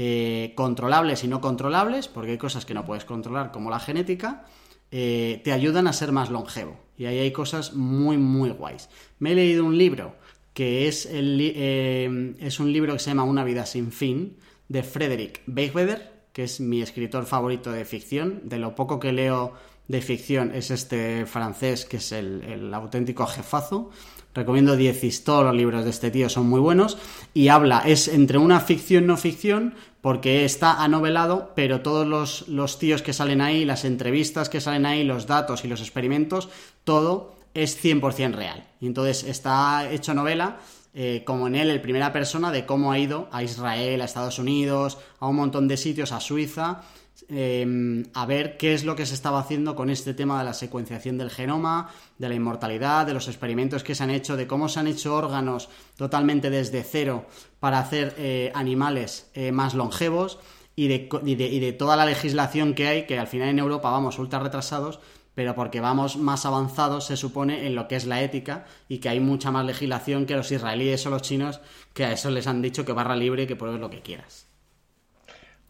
eh, 0.02 0.54
controlables 0.56 1.26
y 1.26 1.28
no 1.28 1.42
controlables, 1.42 2.08
porque 2.08 2.32
hay 2.32 2.38
cosas 2.38 2.66
que 2.66 2.74
no 2.74 2.86
puedes 2.86 3.04
controlar 3.04 3.52
como 3.52 3.70
la 3.70 3.82
genética, 3.82 4.46
eh, 4.92 5.42
te 5.44 5.52
ayudan 5.52 5.88
a 5.88 5.94
ser 5.94 6.14
más 6.14 6.30
longevo. 6.30 6.80
Y 6.98 7.04
ahí 7.06 7.20
hay 7.20 7.32
cosas 7.34 7.74
muy, 7.74 8.18
muy 8.18 8.52
guays. 8.52 8.88
Me 9.20 9.34
he 9.34 9.36
leído 9.36 9.66
un 9.66 9.78
libro 9.78 10.16
que 10.54 10.88
es, 10.88 11.06
el, 11.06 11.38
eh, 11.42 12.34
es 12.40 12.62
un 12.62 12.72
libro 12.72 12.94
que 12.94 13.00
se 13.00 13.10
llama 13.10 13.24
Una 13.24 13.44
vida 13.44 13.66
sin 13.66 13.92
fin, 13.92 14.38
de 14.70 14.84
Frederick 14.84 15.42
Beigbeder, 15.48 16.14
que 16.32 16.46
es 16.46 16.62
mi 16.62 16.82
escritor 16.82 17.26
favorito 17.26 17.70
de 17.70 17.84
ficción. 17.84 18.44
De 18.46 18.58
lo 18.58 18.76
poco 18.76 19.02
que 19.02 19.12
leo 19.12 19.54
de 19.90 20.02
ficción 20.02 20.56
es 20.56 20.72
este 20.72 21.26
francés 21.26 21.84
que 21.84 21.98
es 21.98 22.14
el, 22.14 22.42
el 22.44 22.74
auténtico 22.74 23.28
jefazo. 23.28 23.90
Recomiendo 24.34 24.78
10 24.78 25.24
todos 25.24 25.44
los 25.44 25.56
libros 25.56 25.84
de 25.84 25.90
este 25.90 26.12
tío 26.12 26.30
son 26.30 26.48
muy 26.48 26.60
buenos 26.60 26.98
y 27.34 27.48
habla, 27.48 27.80
es 27.80 28.08
entre 28.08 28.38
una 28.38 28.60
ficción 28.60 29.08
no 29.08 29.18
ficción 29.18 29.74
porque 30.02 30.46
está 30.46 30.84
anovelado, 30.84 31.52
pero 31.56 31.82
todos 31.82 32.08
los, 32.08 32.48
los 32.48 32.80
tíos 32.80 33.02
que 33.02 33.14
salen 33.14 33.42
ahí, 33.42 33.66
las 33.66 33.86
entrevistas 33.86 34.50
que 34.50 34.62
salen 34.62 34.86
ahí, 34.86 35.04
los 35.04 35.28
datos 35.28 35.66
y 35.66 35.68
los 35.68 35.82
experimentos, 35.82 36.50
todo 36.84 37.36
es 37.54 37.84
100% 37.84 38.34
real. 38.34 38.68
Y 38.80 38.88
entonces 38.88 39.24
está 39.24 39.92
hecho 39.92 40.14
novela 40.14 40.58
eh, 40.94 41.24
como 41.26 41.48
en 41.48 41.56
él, 41.56 41.70
el 41.70 41.82
primera 41.82 42.12
persona, 42.12 42.52
de 42.52 42.66
cómo 42.66 42.92
ha 42.92 43.00
ido 43.00 43.28
a 43.32 43.44
Israel, 43.44 44.02
a 44.02 44.06
Estados 44.06 44.40
Unidos, 44.40 44.98
a 45.20 45.28
un 45.28 45.36
montón 45.36 45.68
de 45.68 45.78
sitios, 45.78 46.12
a 46.12 46.20
Suiza, 46.20 46.82
em, 47.30 48.06
a 48.14 48.26
ver 48.26 48.58
qué 48.58 48.74
es 48.74 48.84
lo 48.84 48.96
que 48.96 49.06
se 49.06 49.14
estaba 49.14 49.40
haciendo 49.40 49.76
con 49.76 49.90
este 49.90 50.14
tema 50.14 50.40
de 50.40 50.46
la 50.46 50.54
secuenciación 50.54 51.18
del 51.18 51.30
genoma, 51.30 51.90
de 52.18 52.30
la 52.30 52.36
inmortalidad, 52.36 53.06
de 53.06 53.14
los 53.14 53.28
experimentos 53.28 53.84
que 53.84 53.96
se 53.96 54.04
han 54.04 54.10
hecho, 54.10 54.36
de 54.36 54.48
cómo 54.48 54.70
se 54.70 54.80
han 54.80 54.88
hecho 54.88 55.16
órganos 55.16 55.70
totalmente 55.96 56.50
desde 56.50 56.84
cero 56.84 57.26
para 57.60 57.80
hacer 57.80 58.16
eh, 58.18 58.52
animales 58.56 59.30
eh, 59.34 59.52
más 59.52 59.74
longevos 59.74 60.40
y 60.76 60.88
de, 60.88 61.10
y 61.24 61.60
de 61.60 61.74
toda 61.74 61.96
la 61.96 62.06
legislación 62.06 62.74
que 62.74 62.88
hay, 62.88 63.06
que 63.06 63.20
al 63.20 63.28
final 63.28 63.50
en 63.50 63.60
Europa 63.60 63.92
vamos 63.92 64.18
ultra 64.18 64.40
retrasados, 64.40 65.00
pero 65.40 65.56
porque 65.56 65.80
vamos 65.80 66.18
más 66.18 66.46
avanzados, 66.46 67.06
se 67.06 67.16
supone, 67.16 67.66
en 67.66 67.74
lo 67.74 67.88
que 67.88 67.96
es 67.96 68.06
la 68.06 68.22
ética 68.22 68.66
y 68.90 68.98
que 68.98 69.08
hay 69.08 69.22
mucha 69.22 69.52
más 69.52 69.66
legislación 69.66 70.26
que 70.26 70.36
los 70.36 70.52
israelíes 70.52 71.06
o 71.06 71.10
los 71.10 71.22
chinos, 71.22 71.62
que 71.94 72.04
a 72.04 72.12
eso 72.12 72.30
les 72.30 72.46
han 72.46 72.62
dicho 72.62 72.84
que 72.84 72.92
barra 72.92 73.16
libre 73.16 73.44
y 73.44 73.48
que 73.48 73.56
pruebes 73.56 73.80
lo 73.80 73.90
que 73.90 74.02
quieras. 74.02 74.49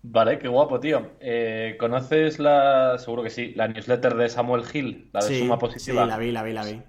Vale, 0.01 0.39
qué 0.39 0.47
guapo, 0.47 0.79
tío. 0.79 1.11
Eh, 1.19 1.75
¿Conoces 1.79 2.39
la, 2.39 2.97
seguro 2.97 3.23
que 3.23 3.29
sí, 3.29 3.53
la 3.55 3.67
newsletter 3.67 4.15
de 4.15 4.29
Samuel 4.29 4.63
Hill, 4.71 5.09
la 5.11 5.25
de 5.25 5.39
Suma 5.39 5.59
Positiva? 5.59 6.03
Sí, 6.03 6.09
la 6.09 6.17
vi, 6.17 6.31
la 6.31 6.43
vi, 6.43 6.53
la 6.53 6.63
vi. 6.63 6.81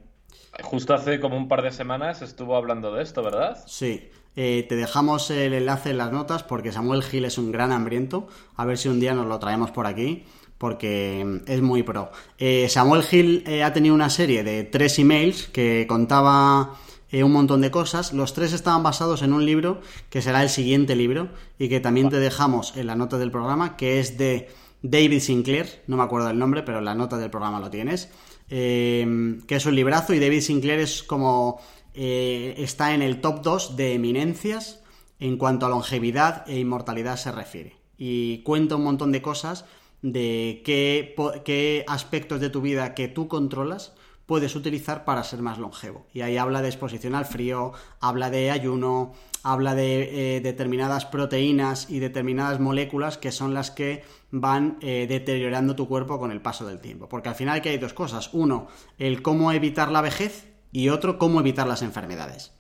Justo 0.63 0.95
hace 0.95 1.21
como 1.21 1.37
un 1.37 1.49
par 1.49 1.63
de 1.63 1.73
semanas 1.73 2.23
estuvo 2.23 2.57
hablando 2.57 2.93
de 2.93 3.03
esto, 3.03 3.23
¿verdad? 3.23 3.59
Sí. 3.67 4.11
Eh, 4.37 4.65
te 4.69 4.77
dejamos 4.77 5.31
el 5.31 5.55
enlace 5.55 5.91
en 5.91 5.99
las 5.99 6.13
notas 6.13 6.45
porque 6.45 6.71
Samuel 6.71 7.03
Hill 7.11 7.25
es 7.25 7.39
un 7.39 7.51
gran 7.51 7.73
hambriento. 7.73 8.29
A 8.57 8.65
ver 8.65 8.79
si 8.79 8.89
un 8.89 9.01
día 9.01 9.13
nos 9.15 9.27
lo 9.27 9.39
traemos 9.39 9.71
por 9.71 9.87
aquí 9.87 10.25
porque 10.61 11.41
es 11.47 11.63
muy 11.63 11.83
pro. 11.83 12.13
Eh, 12.39 12.69
Samuel 12.69 13.03
Hill 13.11 13.43
eh, 13.47 13.65
ha 13.65 13.73
tenido 13.73 13.95
una 13.95 14.11
serie 14.11 14.45
de 14.45 14.65
tres 14.65 14.99
emails 14.99 15.49
que 15.49 15.87
contaba 15.89 16.77
eh, 17.11 17.25
un 17.25 17.33
montón 17.33 17.61
de 17.61 17.71
cosas. 17.71 18.13
Los 18.13 18.35
tres 18.35 18.53
estaban 18.53 18.83
basados 18.83 19.23
en 19.23 19.33
un 19.33 19.45
libro 19.45 19.81
que 20.09 20.23
será 20.23 20.43
el 20.43 20.49
siguiente 20.49 20.97
libro 20.97 21.29
y 21.59 21.69
que 21.69 21.81
también 21.81 22.11
te 22.11 22.19
dejamos 22.19 22.77
en 22.77 22.87
la 22.87 22.97
nota 22.97 23.19
del 23.19 23.31
programa, 23.31 23.77
que 23.77 24.01
es 24.01 24.19
de 24.19 24.49
David 24.83 25.21
Sinclair, 25.21 25.83
no 25.87 25.97
me 25.97 26.03
acuerdo 26.03 26.29
del 26.29 26.39
nombre, 26.39 26.63
pero 26.63 26.79
en 26.79 26.85
la 26.87 26.95
nota 26.95 27.19
del 27.19 27.31
programa 27.31 27.61
lo 27.61 27.71
tienes, 27.71 28.09
que 28.49 29.45
es 29.49 29.67
un 29.67 29.75
librazo 29.75 30.15
y 30.15 30.19
David 30.19 30.41
Sinclair 30.41 30.81
es 30.81 31.03
como 31.03 31.61
está 31.95 32.95
en 32.95 33.03
el 33.03 33.21
top 33.21 33.43
2 33.43 33.77
de 33.77 33.95
eminencias 33.95 34.81
en 35.21 35.37
cuanto 35.37 35.67
a 35.67 35.69
longevidad 35.69 36.49
e 36.49 36.59
inmortalidad 36.59 37.17
se 37.17 37.31
refiere. 37.31 37.77
Y 37.99 38.39
cuenta 38.43 38.77
un 38.77 38.85
montón 38.85 39.13
de 39.13 39.23
cosas 39.23 39.67
de 40.03 40.63
qué, 40.65 41.85
aspectos 41.87 42.41
de 42.41 42.49
tu 42.49 42.63
vida 42.63 42.95
que 42.95 43.09
tú 43.09 43.29
controlas 43.29 43.93
puedes 44.31 44.55
utilizar 44.55 45.05
para 45.05 45.25
ser 45.25 45.43
más 45.43 45.59
longevo. 45.59 46.07
Y 46.13 46.21
ahí 46.21 46.37
habla 46.37 46.63
de 46.63 46.69
exposición 46.69 47.17
al 47.17 47.25
frío, 47.25 47.73
habla 47.99 48.31
de 48.31 48.53
ayuno, 48.53 49.13
habla 49.43 49.75
de 49.75 50.37
eh, 50.37 50.41
determinadas 50.41 51.05
proteínas 51.05 51.91
y 51.91 51.99
determinadas 51.99 52.61
moléculas 52.61 53.19
que 53.19 53.33
son 53.33 53.55
las 53.55 53.73
que 53.73 54.05
van 54.31 54.79
eh, 54.83 55.07
deteriorando 55.09 55.75
tu 55.75 55.89
cuerpo 55.89 56.21
con 56.21 56.31
el 56.31 56.41
paso 56.41 56.65
del 56.65 56.79
tiempo. 56.79 57.09
Porque 57.09 57.29
al 57.29 57.35
final 57.35 57.61
que 57.61 57.71
hay 57.71 57.79
dos 57.79 57.93
cosas. 57.93 58.31
Uno, 58.33 58.69
el 58.99 59.21
cómo 59.21 59.51
evitar 59.51 59.91
la 59.91 60.01
vejez 60.01 60.47
y 60.71 60.91
otro, 60.91 61.19
cómo 61.19 61.41
evitar 61.41 61.67
las 61.67 61.83
enfermedades. 61.83 62.53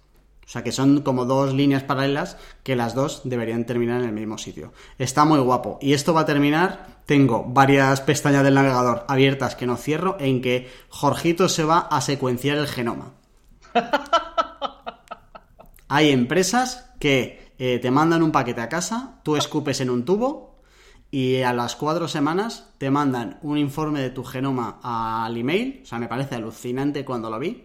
O 0.50 0.52
sea 0.52 0.64
que 0.64 0.72
son 0.72 1.02
como 1.02 1.26
dos 1.26 1.54
líneas 1.54 1.84
paralelas 1.84 2.36
que 2.64 2.74
las 2.74 2.96
dos 2.96 3.20
deberían 3.22 3.66
terminar 3.66 4.02
en 4.02 4.08
el 4.08 4.12
mismo 4.12 4.36
sitio. 4.36 4.72
Está 4.98 5.24
muy 5.24 5.38
guapo. 5.38 5.78
Y 5.80 5.92
esto 5.92 6.12
va 6.12 6.22
a 6.22 6.26
terminar, 6.26 6.99
tengo 7.06 7.44
varias 7.44 8.00
pestañas 8.00 8.44
del 8.44 8.54
navegador 8.54 9.04
abiertas 9.08 9.56
que 9.56 9.66
no 9.66 9.76
cierro, 9.76 10.16
en 10.20 10.40
que 10.40 10.70
Jorgito 10.88 11.48
se 11.48 11.64
va 11.64 11.78
a 11.78 12.00
secuenciar 12.00 12.58
el 12.58 12.66
genoma. 12.66 13.14
Hay 15.88 16.10
empresas 16.10 16.92
que 17.00 17.52
eh, 17.58 17.78
te 17.80 17.90
mandan 17.90 18.22
un 18.22 18.32
paquete 18.32 18.60
a 18.60 18.68
casa, 18.68 19.20
tú 19.24 19.36
escupes 19.36 19.80
en 19.80 19.90
un 19.90 20.04
tubo 20.04 20.60
y 21.10 21.42
a 21.42 21.52
las 21.52 21.74
cuatro 21.74 22.06
semanas 22.06 22.72
te 22.78 22.90
mandan 22.90 23.38
un 23.42 23.58
informe 23.58 24.00
de 24.00 24.10
tu 24.10 24.22
genoma 24.22 24.78
al 24.82 25.36
email. 25.36 25.80
O 25.82 25.86
sea, 25.86 25.98
me 25.98 26.06
parece 26.06 26.36
alucinante 26.36 27.04
cuando 27.04 27.28
lo 27.28 27.38
vi 27.38 27.64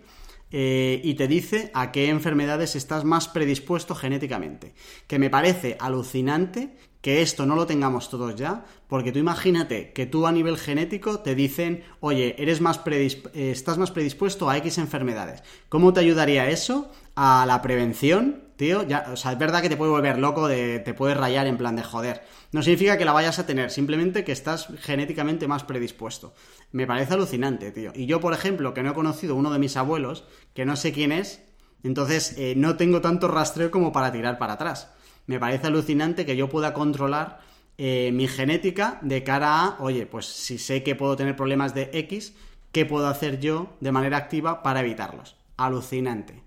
eh, 0.52 1.02
y 1.04 1.16
te 1.16 1.28
dice 1.28 1.72
a 1.74 1.92
qué 1.92 2.10
enfermedades 2.10 2.76
estás 2.76 3.04
más 3.04 3.28
predispuesto 3.28 3.94
genéticamente. 3.94 4.74
Que 5.08 5.20
me 5.20 5.30
parece 5.30 5.78
alucinante 5.80 6.76
que 7.06 7.22
esto 7.22 7.46
no 7.46 7.56
lo 7.56 7.68
tengamos 7.68 8.10
todos 8.10 8.34
ya, 8.34 8.66
porque 8.88 9.12
tú 9.12 9.20
imagínate 9.20 9.94
que 9.94 10.08
tú 10.08 10.26
a 10.26 10.32
nivel 10.32 10.58
genético 10.58 11.20
te 11.20 11.36
dicen, 11.36 11.84
oye, 12.00 12.36
eres 12.40 12.62
más 12.62 12.82
eh, 12.88 13.52
estás 13.52 13.78
más 13.78 13.92
predispuesto 13.92 14.50
a 14.50 14.58
X 14.58 14.80
enfermedades. 14.80 15.44
¿Cómo 15.70 15.94
te 15.94 16.00
ayudaría 16.00 16.50
eso 16.50 16.92
a 17.14 17.46
la 17.46 17.62
prevención? 17.62 18.42
Tío, 18.56 18.82
ya, 18.82 19.06
o 19.14 19.18
sea, 19.18 19.34
es 19.34 19.38
verdad 19.38 19.62
que 19.62 19.70
te 19.70 19.78
puede 19.78 19.92
volver 19.92 20.18
loco, 20.18 20.48
de, 20.48 20.80
te 20.80 20.96
puede 20.96 21.14
rayar 21.14 21.46
en 21.46 21.58
plan 21.58 21.76
de 21.76 21.84
joder. 21.84 22.24
No 22.52 22.64
significa 22.64 22.98
que 22.98 23.06
la 23.06 23.12
vayas 23.14 23.38
a 23.38 23.46
tener, 23.46 23.70
simplemente 23.70 24.24
que 24.24 24.32
estás 24.32 24.70
genéticamente 24.80 25.48
más 25.48 25.64
predispuesto. 25.64 26.34
Me 26.72 26.88
parece 26.88 27.14
alucinante, 27.14 27.72
tío. 27.72 27.92
Y 27.94 28.08
yo, 28.08 28.20
por 28.20 28.34
ejemplo, 28.34 28.74
que 28.74 28.82
no 28.82 28.90
he 28.90 28.96
conocido 28.96 29.36
uno 29.36 29.54
de 29.54 29.60
mis 29.60 29.78
abuelos, 29.78 30.24
que 30.56 30.66
no 30.66 30.76
sé 30.76 30.92
quién 30.92 31.12
es, 31.12 31.44
entonces 31.84 32.34
eh, 32.40 32.56
no 32.58 32.78
tengo 32.78 33.00
tanto 33.00 33.28
rastreo 33.28 33.70
como 33.70 33.92
para 33.92 34.12
tirar 34.12 34.40
para 34.40 34.54
atrás. 34.54 34.90
Me 35.28 35.40
parece 35.40 35.68
alucinante 35.68 36.26
que 36.26 36.36
yo 36.36 36.50
pueda 36.50 36.74
controlar 36.74 37.40
eh, 37.78 38.12
mi 38.14 38.28
genética 38.28 39.00
de 39.02 39.24
cara 39.24 39.66
a, 39.66 39.78
oye, 39.80 40.06
pues 40.06 40.26
si 40.26 40.58
sé 40.58 40.84
que 40.84 40.96
puedo 40.96 41.16
tener 41.16 41.36
problemas 41.36 41.74
de 41.74 41.90
X, 41.94 42.36
¿qué 42.72 42.86
puedo 42.86 43.08
hacer 43.08 43.40
yo 43.40 43.76
de 43.82 43.92
manera 43.92 44.18
activa 44.18 44.64
para 44.64 44.80
evitarlos? 44.82 45.36
Alucinante. 45.58 46.42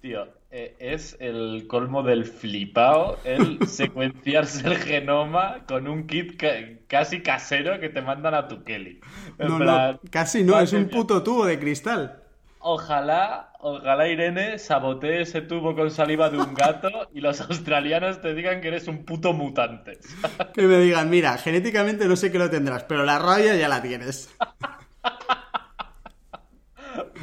Tío, 0.00 0.26
eh, 0.50 0.76
es 0.78 1.16
el 1.20 1.66
colmo 1.68 2.02
del 2.02 2.24
flipao 2.24 3.18
el 3.24 3.58
secuenciarse 3.68 4.66
el 4.66 4.76
genoma 4.76 5.64
con 5.66 5.86
un 5.86 6.06
kit 6.06 6.40
casi 6.88 7.22
casero 7.22 7.78
que 7.80 7.88
te 7.88 8.02
mandan 8.02 8.34
a 8.34 8.48
tu 8.48 8.64
Kelly. 8.64 9.00
no, 9.38 10.00
casi 10.10 10.42
no, 10.44 10.58
es 10.60 10.72
un 10.72 10.88
puto 10.88 11.22
tubo 11.22 11.46
de 11.46 11.58
cristal. 11.58 12.23
Ojalá, 12.66 13.52
ojalá 13.60 14.08
Irene 14.08 14.58
sabotee 14.58 15.20
ese 15.20 15.42
tubo 15.42 15.74
con 15.74 15.90
saliva 15.90 16.30
de 16.30 16.38
un 16.38 16.54
gato 16.54 16.88
y 17.12 17.20
los 17.20 17.42
australianos 17.42 18.22
te 18.22 18.32
digan 18.32 18.62
que 18.62 18.68
eres 18.68 18.88
un 18.88 19.04
puto 19.04 19.34
mutante. 19.34 19.98
que 20.54 20.62
me 20.62 20.78
digan, 20.78 21.10
mira, 21.10 21.36
genéticamente 21.36 22.08
no 22.08 22.16
sé 22.16 22.32
qué 22.32 22.38
lo 22.38 22.48
tendrás, 22.48 22.84
pero 22.84 23.04
la 23.04 23.18
rabia 23.18 23.54
ya 23.54 23.68
la 23.68 23.82
tienes. 23.82 24.34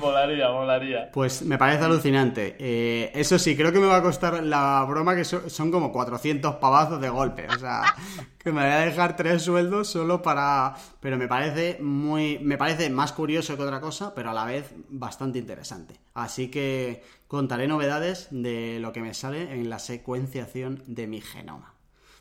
Molaría, 0.01 0.49
molaría. 0.49 1.11
Pues 1.11 1.43
me 1.43 1.57
parece 1.57 1.85
alucinante. 1.85 2.55
Eh, 2.59 3.11
eso 3.13 3.37
sí, 3.37 3.55
creo 3.55 3.71
que 3.71 3.79
me 3.79 3.85
va 3.85 3.97
a 3.97 4.01
costar 4.01 4.43
la 4.43 4.83
broma 4.85 5.15
que 5.15 5.23
son, 5.23 5.71
como 5.71 5.91
400 5.91 6.55
pavazos 6.55 6.99
de 6.99 7.09
golpe. 7.09 7.47
O 7.47 7.59
sea, 7.59 7.83
que 8.39 8.51
me 8.51 8.61
voy 8.61 8.71
a 8.71 8.79
dejar 8.79 9.15
tres 9.15 9.43
sueldos 9.43 9.87
solo 9.87 10.21
para... 10.21 10.75
Pero 10.99 11.17
me 11.17 11.27
parece 11.27 11.77
muy... 11.81 12.39
Me 12.39 12.57
parece 12.57 12.89
más 12.89 13.11
curioso 13.11 13.55
que 13.55 13.63
otra 13.63 13.79
cosa, 13.79 14.13
pero 14.15 14.31
a 14.31 14.33
la 14.33 14.45
vez 14.45 14.73
bastante 14.89 15.37
interesante. 15.37 15.95
Así 16.15 16.49
que 16.49 17.03
contaré 17.27 17.67
novedades 17.67 18.27
de 18.31 18.79
lo 18.79 18.91
que 18.91 19.01
me 19.01 19.13
sale 19.13 19.53
en 19.53 19.69
la 19.69 19.79
secuenciación 19.79 20.83
de 20.87 21.07
mi 21.07 21.21
genoma. 21.21 21.75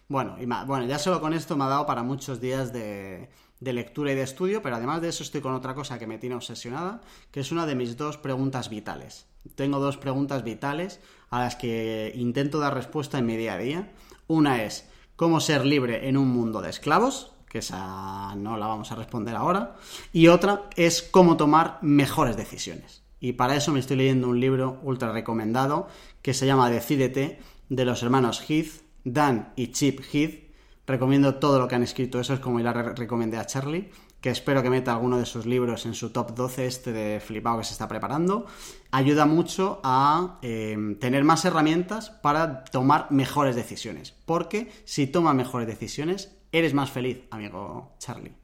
Bueno, 0.09 0.37
y 0.41 0.45
bueno, 0.45 0.85
ya 0.87 0.99
solo 0.99 1.21
con 1.21 1.33
esto 1.33 1.57
me 1.57 1.65
ha 1.65 1.69
dado 1.69 1.87
para 1.87 2.03
muchos 2.03 2.41
días 2.41 2.73
de 2.73 3.31
de 3.61 3.73
lectura 3.73 4.13
y 4.13 4.15
de 4.15 4.23
estudio, 4.23 4.63
pero 4.63 4.77
además 4.77 5.03
de 5.03 5.09
eso 5.09 5.23
estoy 5.23 5.43
con 5.43 5.55
otra 5.55 5.75
cosa 5.75 5.99
que 5.99 6.07
me 6.07 6.19
tiene 6.19 6.35
obsesionada, 6.35 7.03
que 7.31 7.41
es 7.41 7.53
una 7.53 7.67
de 7.67 7.75
mis 7.75 7.97
dos 7.97 8.17
preguntas 8.17 8.71
vitales. 8.71 9.27
Tengo 9.55 9.79
dos 9.79 9.97
preguntas 9.97 10.45
vitales 10.45 11.01
a 11.29 11.41
las 11.41 11.57
que 11.57 12.13
intento 12.15 12.59
dar 12.59 12.75
respuesta 12.75 13.19
en 13.19 13.27
mi 13.27 13.37
día 13.37 13.55
a 13.55 13.59
día. 13.59 13.93
Una 14.27 14.65
es 14.65 14.89
cómo 15.17 15.41
ser 15.41 15.67
libre 15.67 16.09
en 16.09 16.17
un 16.17 16.29
mundo 16.29 16.63
de 16.63 16.71
esclavos, 16.71 17.33
que 17.49 17.59
esa 17.59 18.35
no 18.37 18.57
la 18.57 18.67
vamos 18.67 18.93
a 18.93 18.97
responder 18.97 19.37
ahora, 19.37 19.77
y 20.13 20.29
otra 20.29 20.69
es 20.77 21.03
cómo 21.03 21.37
tomar 21.37 21.79
mejores 21.83 22.37
decisiones. 22.37 23.03
Y 23.21 23.33
para 23.33 23.57
eso 23.57 23.73
me 23.73 23.81
estoy 23.81 23.99
leyendo 23.99 24.29
un 24.29 24.41
libro 24.41 24.81
ultra 24.83 25.13
recomendado 25.13 25.89
que 26.23 26.33
se 26.33 26.47
llama 26.47 26.71
Decídete 26.71 27.41
de 27.69 27.85
los 27.85 28.03
hermanos 28.03 28.43
Heath, 28.49 28.83
Dan 29.05 29.53
y 29.57 29.73
Chip 29.73 30.01
Heath, 30.13 30.50
Recomiendo 30.91 31.37
todo 31.37 31.61
lo 31.61 31.69
que 31.69 31.77
han 31.77 31.85
escrito, 31.85 32.19
eso 32.19 32.35
es 32.35 32.41
como 32.41 32.59
ya 32.59 32.73
recomendé 32.73 33.37
a 33.37 33.47
Charlie, 33.47 33.93
que 34.21 34.29
espero 34.29 34.61
que 34.61 34.71
meta 34.71 34.93
alguno 34.93 35.19
de 35.19 35.25
sus 35.25 35.47
libros 35.47 35.87
en 35.87 35.95
su 35.95 36.11
top 36.11 36.35
12 36.35 36.67
este 36.67 36.93
de 36.93 37.21
flipado 37.21 37.59
que 37.59 37.65
se 37.65 37.75
está 37.75 37.87
preparando. 37.87 38.47
Ayuda 38.91 39.25
mucho 39.25 39.81
a 39.85 40.41
em, 40.43 40.99
tener 40.99 41.23
más 41.23 41.45
herramientas 41.45 42.11
para 42.11 42.65
tomar 42.65 43.07
mejores 43.13 43.55
decisiones, 43.55 44.17
porque 44.27 44.73
si 44.83 45.07
tomas 45.07 45.37
mejores 45.37 45.69
decisiones, 45.69 46.37
eres 46.51 46.75
más 46.75 46.91
feliz, 46.91 47.21
amigo 47.31 47.95
Charlie. 48.01 48.35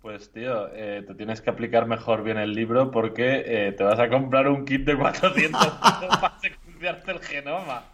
Pues 0.00 0.32
tío, 0.32 0.66
eh, 0.74 1.04
te 1.06 1.14
tienes 1.14 1.42
que 1.42 1.50
aplicar 1.50 1.86
mejor 1.86 2.24
bien 2.24 2.38
el 2.38 2.54
libro 2.54 2.90
porque 2.90 3.44
eh, 3.46 3.70
te 3.70 3.84
vas 3.84 4.00
a 4.00 4.08
comprar 4.08 4.48
un 4.48 4.64
kit 4.64 4.84
de 4.84 4.98
400 4.98 5.64
para 6.20 6.40
secuenciarte 6.40 7.12
el 7.12 7.20
genoma. 7.20 7.84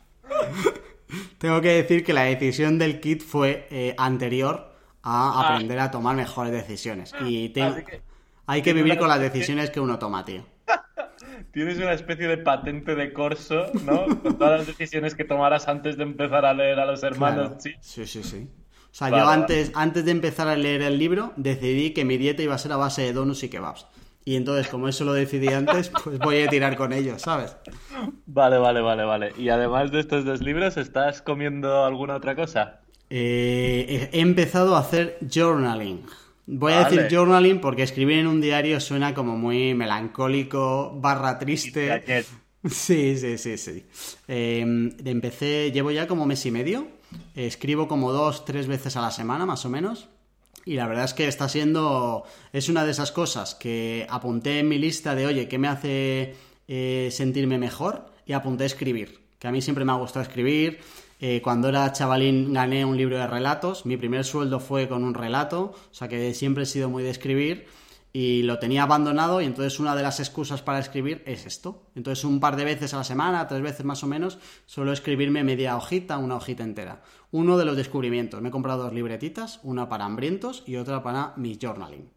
Tengo 1.38 1.60
que 1.60 1.68
decir 1.68 2.04
que 2.04 2.12
la 2.12 2.24
decisión 2.24 2.78
del 2.78 3.00
kit 3.00 3.22
fue 3.22 3.66
eh, 3.70 3.94
anterior 3.98 4.74
a 5.02 5.30
ah. 5.30 5.46
aprender 5.46 5.78
a 5.78 5.90
tomar 5.90 6.16
mejores 6.16 6.52
decisiones. 6.52 7.14
Y 7.26 7.52
hay 8.46 8.62
que 8.62 8.72
vivir 8.72 8.98
con 8.98 9.08
las 9.08 9.20
decisiones 9.20 9.70
que 9.70 9.80
uno 9.80 9.98
toma, 9.98 10.24
tío. 10.24 10.44
Tienes 11.52 11.78
una 11.78 11.92
especie 11.92 12.28
de 12.28 12.38
patente 12.38 12.94
de 12.94 13.12
corso, 13.12 13.66
¿no? 13.84 14.06
Con 14.20 14.38
todas 14.38 14.58
las 14.58 14.66
decisiones 14.66 15.14
que 15.14 15.24
tomaras 15.24 15.68
antes 15.68 15.96
de 15.96 16.02
empezar 16.02 16.44
a 16.44 16.52
leer 16.52 16.78
a 16.78 16.86
los 16.86 17.02
hermanos 17.02 17.52
Sí, 17.80 18.06
sí, 18.06 18.22
sí. 18.22 18.48
O 18.90 18.94
sea, 18.98 19.10
yo 19.10 19.28
antes, 19.28 19.70
antes 19.74 20.04
de 20.04 20.10
empezar 20.10 20.48
a 20.48 20.56
leer 20.56 20.82
el 20.82 20.98
libro, 20.98 21.32
decidí 21.36 21.92
que 21.92 22.04
mi 22.04 22.16
dieta 22.16 22.42
iba 22.42 22.54
a 22.54 22.58
ser 22.58 22.72
a 22.72 22.76
base 22.76 23.02
de 23.02 23.12
donuts 23.12 23.42
y 23.44 23.48
kebabs. 23.48 23.86
Y 24.28 24.36
entonces, 24.36 24.68
como 24.68 24.88
eso 24.88 25.06
lo 25.06 25.14
decidí 25.14 25.48
antes, 25.48 25.90
pues 26.04 26.18
voy 26.18 26.42
a 26.42 26.48
tirar 26.48 26.76
con 26.76 26.92
ellos, 26.92 27.22
¿sabes? 27.22 27.56
Vale, 28.26 28.58
vale, 28.58 28.82
vale, 28.82 29.02
vale. 29.02 29.32
Y 29.38 29.48
además 29.48 29.90
de 29.90 30.00
estos 30.00 30.26
dos 30.26 30.42
libros, 30.42 30.76
¿estás 30.76 31.22
comiendo 31.22 31.82
alguna 31.86 32.16
otra 32.16 32.36
cosa? 32.36 32.82
Eh, 33.08 34.10
he 34.12 34.20
empezado 34.20 34.76
a 34.76 34.80
hacer 34.80 35.16
journaling. 35.34 36.04
Voy 36.44 36.74
a 36.74 36.84
decir 36.84 37.08
journaling 37.10 37.58
porque 37.62 37.82
escribir 37.82 38.18
en 38.18 38.26
un 38.26 38.42
diario 38.42 38.80
suena 38.80 39.14
como 39.14 39.38
muy 39.38 39.72
melancólico, 39.72 40.92
barra 41.00 41.38
triste. 41.38 42.04
Sí, 42.68 43.16
sí, 43.16 43.38
sí, 43.38 43.56
sí. 43.56 43.86
Em, 44.26 44.90
empecé, 45.04 45.70
llevo 45.72 45.90
ya 45.90 46.06
como 46.06 46.26
mes 46.26 46.44
y 46.44 46.50
medio. 46.50 46.88
Escribo 47.34 47.88
como 47.88 48.12
dos, 48.12 48.44
tres 48.44 48.66
veces 48.66 48.96
a 48.96 49.00
la 49.00 49.12
semana, 49.12 49.46
más 49.46 49.64
o 49.64 49.70
menos. 49.70 50.08
Y 50.68 50.74
la 50.74 50.86
verdad 50.86 51.06
es 51.06 51.14
que 51.14 51.26
está 51.26 51.48
siendo. 51.48 52.24
Es 52.52 52.68
una 52.68 52.84
de 52.84 52.90
esas 52.90 53.10
cosas 53.10 53.54
que 53.54 54.06
apunté 54.10 54.58
en 54.58 54.68
mi 54.68 54.76
lista 54.76 55.14
de, 55.14 55.24
oye, 55.24 55.48
¿qué 55.48 55.56
me 55.56 55.66
hace 55.66 56.34
eh, 56.68 57.08
sentirme 57.10 57.56
mejor? 57.56 58.12
Y 58.26 58.34
apunté 58.34 58.64
a 58.64 58.66
escribir. 58.66 59.18
Que 59.38 59.48
a 59.48 59.50
mí 59.50 59.62
siempre 59.62 59.86
me 59.86 59.92
ha 59.92 59.94
gustado 59.94 60.24
escribir. 60.24 60.80
Eh, 61.20 61.40
cuando 61.42 61.70
era 61.70 61.90
chavalín 61.92 62.52
gané 62.52 62.84
un 62.84 62.98
libro 62.98 63.16
de 63.16 63.26
relatos. 63.26 63.86
Mi 63.86 63.96
primer 63.96 64.26
sueldo 64.26 64.60
fue 64.60 64.88
con 64.88 65.04
un 65.04 65.14
relato. 65.14 65.72
O 65.90 65.94
sea 65.94 66.06
que 66.06 66.34
siempre 66.34 66.64
he 66.64 66.66
sido 66.66 66.90
muy 66.90 67.02
de 67.02 67.08
escribir 67.12 67.66
y 68.12 68.42
lo 68.42 68.58
tenía 68.58 68.84
abandonado 68.84 69.40
y 69.40 69.44
entonces 69.44 69.78
una 69.80 69.94
de 69.94 70.02
las 70.02 70.18
excusas 70.18 70.62
para 70.62 70.78
escribir 70.78 71.22
es 71.26 71.46
esto. 71.46 71.82
Entonces 71.94 72.24
un 72.24 72.40
par 72.40 72.56
de 72.56 72.64
veces 72.64 72.94
a 72.94 72.98
la 72.98 73.04
semana, 73.04 73.46
tres 73.46 73.60
veces 73.62 73.84
más 73.84 74.02
o 74.02 74.06
menos, 74.06 74.38
suelo 74.66 74.92
escribirme 74.92 75.44
media 75.44 75.76
hojita, 75.76 76.18
una 76.18 76.36
hojita 76.36 76.64
entera. 76.64 77.02
Uno 77.30 77.58
de 77.58 77.64
los 77.64 77.76
descubrimientos. 77.76 78.40
Me 78.40 78.48
he 78.48 78.52
comprado 78.52 78.84
dos 78.84 78.92
libretitas, 78.92 79.60
una 79.62 79.88
para 79.88 80.04
hambrientos 80.04 80.62
y 80.66 80.76
otra 80.76 81.02
para 81.02 81.34
mi 81.36 81.58
journaling. 81.60 82.08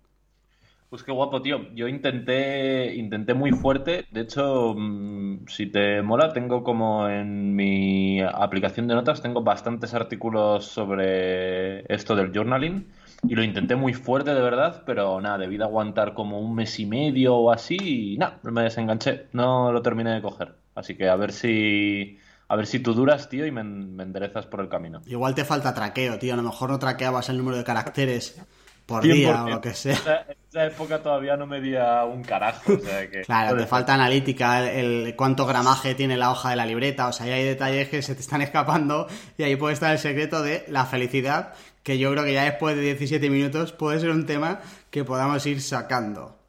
Pues 0.91 1.03
qué 1.03 1.11
guapo, 1.13 1.41
tío. 1.41 1.73
Yo 1.73 1.87
intenté, 1.87 2.93
intenté 2.95 3.33
muy 3.33 3.51
fuerte. 3.51 4.05
De 4.11 4.21
hecho, 4.21 4.73
mm, 4.77 5.47
si 5.47 5.67
te 5.67 6.01
mola, 6.01 6.33
tengo 6.33 6.63
como 6.63 7.07
en 7.07 7.55
mi 7.55 8.21
aplicación 8.21 8.87
de 8.89 8.95
notas, 8.95 9.21
tengo 9.21 9.41
bastantes 9.41 9.93
artículos 9.93 10.65
sobre 10.65 11.81
esto 11.93 12.13
del 12.15 12.33
journaling 12.33 12.87
y 13.27 13.35
lo 13.35 13.43
intenté 13.43 13.75
muy 13.77 13.93
fuerte 13.93 14.33
de 14.33 14.41
verdad, 14.41 14.83
pero 14.85 15.21
nada, 15.21 15.37
debí 15.37 15.57
de 15.57 15.63
aguantar 15.63 16.13
como 16.13 16.39
un 16.41 16.55
mes 16.55 16.77
y 16.79 16.85
medio 16.85 17.35
o 17.37 17.51
así 17.51 18.15
y 18.15 18.17
nada, 18.17 18.39
me 18.43 18.63
desenganché, 18.63 19.27
no 19.31 19.71
lo 19.71 19.81
terminé 19.81 20.11
de 20.11 20.21
coger. 20.21 20.55
Así 20.75 20.95
que 20.95 21.07
a 21.07 21.15
ver 21.15 21.31
si 21.31 22.17
a 22.51 22.55
ver 22.57 22.67
si 22.67 22.79
tú 22.79 22.93
duras, 22.93 23.29
tío, 23.29 23.45
y 23.45 23.51
me, 23.51 23.61
enderezas 23.61 24.45
por 24.45 24.59
el 24.59 24.67
camino. 24.67 25.01
Igual 25.05 25.33
te 25.33 25.45
falta 25.45 25.73
traqueo, 25.73 26.19
tío, 26.19 26.33
a 26.33 26.35
lo 26.35 26.43
mejor 26.43 26.69
no 26.69 26.79
traqueabas 26.79 27.29
el 27.29 27.37
número 27.37 27.55
de 27.55 27.63
caracteres 27.63 28.41
por 28.85 29.03
día 29.03 29.45
o 29.45 29.49
lo 29.49 29.61
que 29.61 29.73
sea. 29.73 30.25
En 30.27 30.35
esa, 30.49 30.65
época 30.65 31.01
todavía 31.01 31.37
no 31.37 31.47
medía 31.47 32.03
un 32.03 32.23
carajo. 32.23 32.73
O 32.73 32.79
sea 32.79 33.09
que... 33.09 33.21
claro, 33.21 33.55
te 33.55 33.65
falta 33.65 33.93
analítica, 33.93 34.69
el, 34.69 35.15
cuánto 35.15 35.45
gramaje 35.45 35.95
tiene 35.95 36.17
la 36.17 36.29
hoja 36.29 36.49
de 36.49 36.57
la 36.57 36.65
libreta, 36.65 37.07
o 37.07 37.13
sea, 37.13 37.33
hay 37.33 37.45
detalles 37.45 37.87
que 37.87 38.01
se 38.01 38.15
te 38.15 38.21
están 38.21 38.41
escapando 38.41 39.07
y 39.37 39.43
ahí 39.43 39.55
puede 39.55 39.73
estar 39.73 39.93
el 39.93 39.99
secreto 39.99 40.43
de 40.43 40.65
la 40.67 40.85
felicidad 40.85 41.53
que 41.83 41.99
yo 41.99 42.11
creo 42.11 42.25
que 42.25 42.33
ya 42.33 42.43
después 42.43 42.75
de 42.75 42.81
17 42.81 43.29
minutos 43.29 43.71
puede 43.71 44.01
ser 44.01 44.09
un 44.09 44.25
tema 44.25 44.59
que 44.89 45.05
podamos 45.05 45.45
ir 45.45 45.61
sacando. 45.61 46.40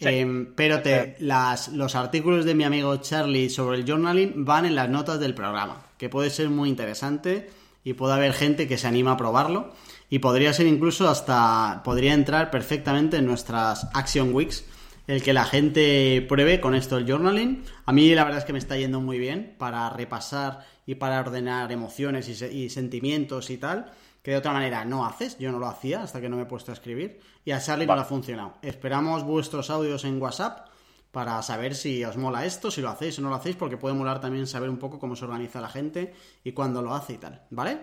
Em, 0.00 0.54
pero 0.54 0.82
te, 0.82 1.16
las, 1.20 1.68
los 1.68 1.94
artículos 1.94 2.44
de 2.44 2.54
mi 2.54 2.64
amigo 2.64 2.96
Charlie 2.96 3.48
sobre 3.48 3.78
el 3.78 3.84
journaling 3.88 4.44
van 4.44 4.66
en 4.66 4.74
las 4.74 4.88
notas 4.88 5.20
del 5.20 5.34
programa, 5.34 5.86
que 5.98 6.08
puede 6.08 6.30
ser 6.30 6.50
muy 6.50 6.68
interesante 6.68 7.48
y 7.84 7.92
puede 7.94 8.14
haber 8.14 8.32
gente 8.32 8.66
que 8.66 8.76
se 8.76 8.88
anima 8.88 9.12
a 9.12 9.16
probarlo 9.16 9.72
y 10.10 10.18
podría 10.18 10.52
ser 10.52 10.66
incluso 10.66 11.08
hasta, 11.08 11.82
podría 11.84 12.12
entrar 12.12 12.50
perfectamente 12.50 13.18
en 13.18 13.26
nuestras 13.26 13.88
Action 13.94 14.34
Weeks 14.34 14.64
el 15.06 15.22
que 15.22 15.34
la 15.34 15.44
gente 15.44 16.24
pruebe 16.26 16.60
con 16.60 16.74
esto 16.74 16.96
el 16.96 17.06
journaling. 17.06 17.62
A 17.84 17.92
mí 17.92 18.14
la 18.14 18.24
verdad 18.24 18.38
es 18.38 18.46
que 18.46 18.54
me 18.54 18.58
está 18.58 18.76
yendo 18.76 19.00
muy 19.00 19.18
bien 19.18 19.54
para 19.58 19.90
repasar 19.90 20.66
y 20.86 20.94
para 20.94 21.20
ordenar 21.20 21.72
emociones 21.72 22.28
y, 22.28 22.44
y 22.44 22.70
sentimientos 22.70 23.50
y 23.50 23.58
tal 23.58 23.92
que 24.24 24.30
de 24.30 24.38
otra 24.38 24.54
manera 24.54 24.86
no 24.86 25.04
haces, 25.04 25.36
yo 25.38 25.52
no 25.52 25.58
lo 25.58 25.66
hacía 25.66 26.02
hasta 26.02 26.18
que 26.18 26.30
no 26.30 26.36
me 26.36 26.44
he 26.44 26.46
puesto 26.46 26.72
a 26.72 26.74
escribir, 26.74 27.20
y 27.44 27.50
a 27.50 27.60
Charlie 27.60 27.86
no 27.86 27.94
le 27.94 28.00
ha 28.00 28.06
funcionado. 28.06 28.54
Esperamos 28.62 29.22
vuestros 29.22 29.68
audios 29.68 30.02
en 30.06 30.20
WhatsApp 30.20 30.66
para 31.12 31.40
saber 31.42 31.74
si 31.74 32.02
os 32.06 32.16
mola 32.16 32.46
esto, 32.46 32.70
si 32.70 32.80
lo 32.80 32.88
hacéis 32.88 33.18
o 33.18 33.22
no 33.22 33.28
lo 33.28 33.34
hacéis, 33.34 33.54
porque 33.54 33.76
puede 33.76 33.94
molar 33.94 34.22
también 34.22 34.46
saber 34.46 34.70
un 34.70 34.78
poco 34.78 34.98
cómo 34.98 35.14
se 35.14 35.26
organiza 35.26 35.60
la 35.60 35.68
gente 35.68 36.14
y 36.42 36.52
cuándo 36.52 36.80
lo 36.80 36.94
hace 36.94 37.12
y 37.12 37.18
tal, 37.18 37.42
¿vale? 37.50 37.78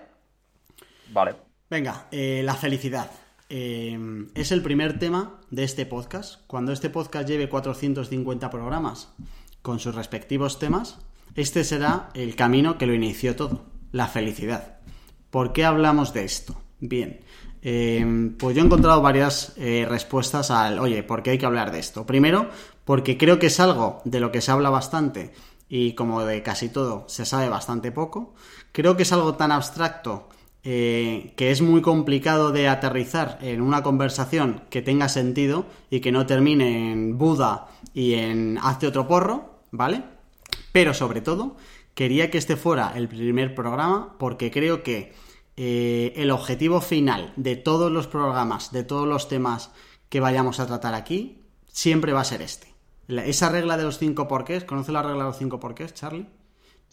Vale. 1.13 1.35
Venga, 1.69 2.07
eh, 2.09 2.41
la 2.43 2.55
felicidad. 2.55 3.11
Eh, 3.47 4.25
es 4.33 4.51
el 4.51 4.63
primer 4.63 4.97
tema 4.97 5.41
de 5.51 5.63
este 5.63 5.85
podcast. 5.85 6.41
Cuando 6.47 6.71
este 6.71 6.89
podcast 6.89 7.29
lleve 7.29 7.49
450 7.49 8.49
programas 8.49 9.13
con 9.61 9.79
sus 9.79 9.93
respectivos 9.93 10.57
temas, 10.57 10.97
este 11.35 11.63
será 11.63 12.09
el 12.15 12.35
camino 12.35 12.79
que 12.79 12.87
lo 12.87 12.95
inició 12.95 13.35
todo, 13.35 13.67
la 13.91 14.07
felicidad. 14.07 14.81
¿Por 15.31 15.53
qué 15.53 15.65
hablamos 15.65 16.13
de 16.13 16.25
esto? 16.25 16.61
Bien, 16.79 17.21
eh, 17.61 18.33
pues 18.37 18.55
yo 18.55 18.61
he 18.61 18.65
encontrado 18.65 19.01
varias 19.01 19.53
eh, 19.57 19.85
respuestas 19.89 20.51
al, 20.51 20.77
oye, 20.77 21.03
¿por 21.03 21.23
qué 21.23 21.31
hay 21.31 21.37
que 21.37 21.45
hablar 21.45 21.71
de 21.71 21.79
esto? 21.79 22.05
Primero, 22.05 22.49
porque 22.85 23.17
creo 23.17 23.39
que 23.39 23.47
es 23.47 23.59
algo 23.59 24.01
de 24.03 24.19
lo 24.19 24.31
que 24.31 24.41
se 24.41 24.51
habla 24.51 24.69
bastante 24.69 25.31
y 25.69 25.93
como 25.93 26.23
de 26.23 26.43
casi 26.43 26.67
todo 26.67 27.05
se 27.07 27.25
sabe 27.25 27.47
bastante 27.47 27.91
poco. 27.91 28.33
Creo 28.73 28.97
que 28.97 29.03
es 29.03 29.13
algo 29.13 29.35
tan 29.35 29.53
abstracto 29.53 30.27
eh, 30.63 31.33
que 31.37 31.49
es 31.49 31.61
muy 31.61 31.81
complicado 31.81 32.51
de 32.51 32.67
aterrizar 32.67 33.39
en 33.41 33.61
una 33.61 33.81
conversación 33.83 34.63
que 34.69 34.81
tenga 34.81 35.07
sentido 35.07 35.65
y 35.89 36.01
que 36.01 36.11
no 36.11 36.25
termine 36.25 36.91
en 36.91 37.17
Buda 37.17 37.67
y 37.93 38.15
en 38.15 38.59
hazte 38.61 38.85
otro 38.85 39.07
porro, 39.07 39.61
¿vale? 39.71 40.03
Pero 40.71 40.93
sobre 40.93 41.21
todo, 41.21 41.55
quería 41.93 42.31
que 42.31 42.37
este 42.37 42.55
fuera 42.55 42.93
el 42.95 43.07
primer 43.07 43.55
programa 43.55 44.15
porque 44.17 44.51
creo 44.51 44.83
que 44.83 45.13
eh, 45.57 46.13
el 46.15 46.31
objetivo 46.31 46.81
final 46.81 47.33
de 47.35 47.55
todos 47.55 47.91
los 47.91 48.07
programas, 48.07 48.71
de 48.71 48.83
todos 48.83 49.07
los 49.07 49.27
temas 49.27 49.71
que 50.09 50.19
vayamos 50.19 50.59
a 50.59 50.67
tratar 50.67 50.93
aquí, 50.93 51.43
siempre 51.67 52.13
va 52.13 52.21
a 52.21 52.25
ser 52.25 52.41
este. 52.41 52.73
esa 53.07 53.49
regla 53.49 53.77
de 53.77 53.83
los 53.83 53.97
cinco 53.97 54.27
porqués, 54.27 54.63
¿conoce 54.63 54.91
la 54.91 55.03
regla 55.03 55.23
de 55.23 55.29
los 55.29 55.37
cinco 55.37 55.59
porqués, 55.59 55.93
Charlie? 55.93 56.27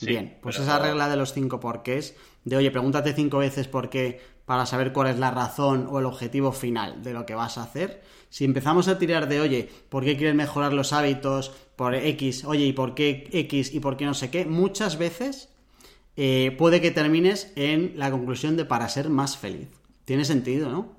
Bien, 0.01 0.39
pues 0.43 0.59
esa 0.59 0.79
regla 0.79 1.09
de 1.09 1.17
los 1.17 1.33
cinco 1.33 1.59
porqués, 1.59 2.15
de 2.49 2.57
oye, 2.57 2.71
pregúntate 2.71 3.13
cinco 3.13 3.39
veces 3.39 3.69
por 3.69 3.91
qué 3.91 4.21
para 4.47 4.65
saber 4.65 4.93
cuál 4.93 5.09
es 5.09 5.19
la 5.19 5.31
razón 5.31 5.87
o 5.91 5.99
el 5.99 6.07
objetivo 6.07 6.53
final 6.53 7.03
de 7.03 7.13
lo 7.13 7.27
que 7.27 7.35
vas 7.35 7.59
a 7.59 7.65
hacer. 7.65 8.03
Si 8.31 8.45
empezamos 8.45 8.89
a 8.89 8.99
tirar 8.99 9.29
de, 9.29 9.41
oye, 9.41 9.69
¿por 9.91 10.05
qué 10.05 10.17
quieres 10.17 10.35
mejorar 10.35 10.73
los 10.73 10.93
hábitos? 10.93 11.53
Por 11.77 11.95
X, 11.95 12.45
oye, 12.45 12.65
¿y 12.65 12.73
por 12.73 12.95
qué 12.95 13.29
X 13.31 13.75
y 13.75 13.81
por 13.81 13.97
qué 13.97 14.07
no 14.07 14.15
sé 14.15 14.31
qué? 14.31 14.47
Muchas 14.47 14.97
veces 14.97 15.51
eh, 16.17 16.55
puede 16.57 16.81
que 16.81 16.91
termines 16.91 17.53
en 17.57 17.93
la 17.97 18.11
conclusión 18.11 18.57
de 18.57 18.65
para 18.65 18.89
ser 18.89 19.11
más 19.11 19.37
feliz. 19.37 19.69
Tiene 20.05 20.25
sentido, 20.25 20.71
¿no? 20.71 20.97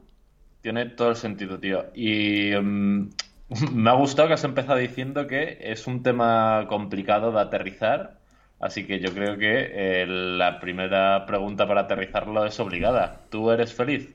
Tiene 0.62 0.86
todo 0.86 1.10
el 1.10 1.16
sentido, 1.16 1.60
tío. 1.60 1.86
Y 1.96 2.52
mm, 2.52 3.10
me 3.74 3.90
ha 3.90 3.94
gustado 3.94 4.28
que 4.28 4.36
has 4.36 4.44
empezado 4.44 4.78
diciendo 4.78 5.26
que 5.26 5.58
es 5.62 5.88
un 5.88 6.04
tema 6.04 6.68
complicado 6.70 7.32
de 7.32 7.42
aterrizar. 7.42 8.19
Así 8.60 8.86
que 8.86 9.00
yo 9.00 9.14
creo 9.14 9.38
que 9.38 9.72
eh, 9.74 10.06
la 10.08 10.60
primera 10.60 11.26
pregunta 11.26 11.68
para 11.68 11.82
aterrizarlo 11.82 12.46
es 12.46 12.60
obligada. 12.60 13.22
¿Tú 13.30 13.52
eres 13.52 13.74
feliz? 13.74 14.10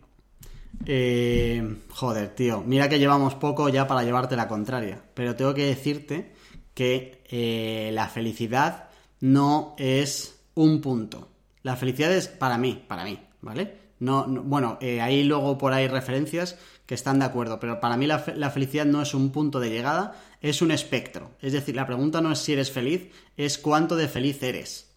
Eh, 0.86 1.62
joder, 1.90 2.28
tío. 2.34 2.62
Mira 2.66 2.88
que 2.88 2.98
llevamos 2.98 3.34
poco 3.34 3.68
ya 3.68 3.86
para 3.86 4.02
llevarte 4.02 4.36
la 4.36 4.48
contraria. 4.48 4.98
Pero 5.14 5.34
tengo 5.34 5.54
que 5.54 5.66
decirte 5.66 6.32
que 6.74 7.90
la 7.92 8.08
felicidad 8.08 8.88
no 9.20 9.74
es 9.78 10.42
un 10.54 10.80
punto. 10.80 11.28
La 11.62 11.76
felicidad 11.76 12.12
es 12.12 12.28
para 12.28 12.58
mí, 12.58 12.84
para 12.86 13.04
mí, 13.04 13.18
¿vale? 13.40 13.84
No, 14.00 14.26
bueno, 14.26 14.76
eh, 14.80 15.00
ahí 15.00 15.24
luego 15.24 15.56
por 15.56 15.72
ahí 15.72 15.88
referencias 15.88 16.58
que 16.84 16.94
están 16.94 17.18
de 17.18 17.24
acuerdo, 17.24 17.58
pero 17.58 17.80
para 17.80 17.96
mí 17.96 18.06
la, 18.06 18.18
felicidad 18.18 18.84
no 18.84 19.00
es 19.00 19.14
un 19.14 19.30
punto 19.30 19.60
de 19.60 19.70
llegada, 19.70 20.14
es 20.44 20.60
un 20.60 20.70
espectro. 20.70 21.30
Es 21.40 21.54
decir, 21.54 21.74
la 21.74 21.86
pregunta 21.86 22.20
no 22.20 22.30
es 22.30 22.38
si 22.38 22.52
eres 22.52 22.70
feliz, 22.70 23.08
es 23.38 23.56
cuánto 23.56 23.96
de 23.96 24.08
feliz 24.08 24.42
eres. 24.42 24.94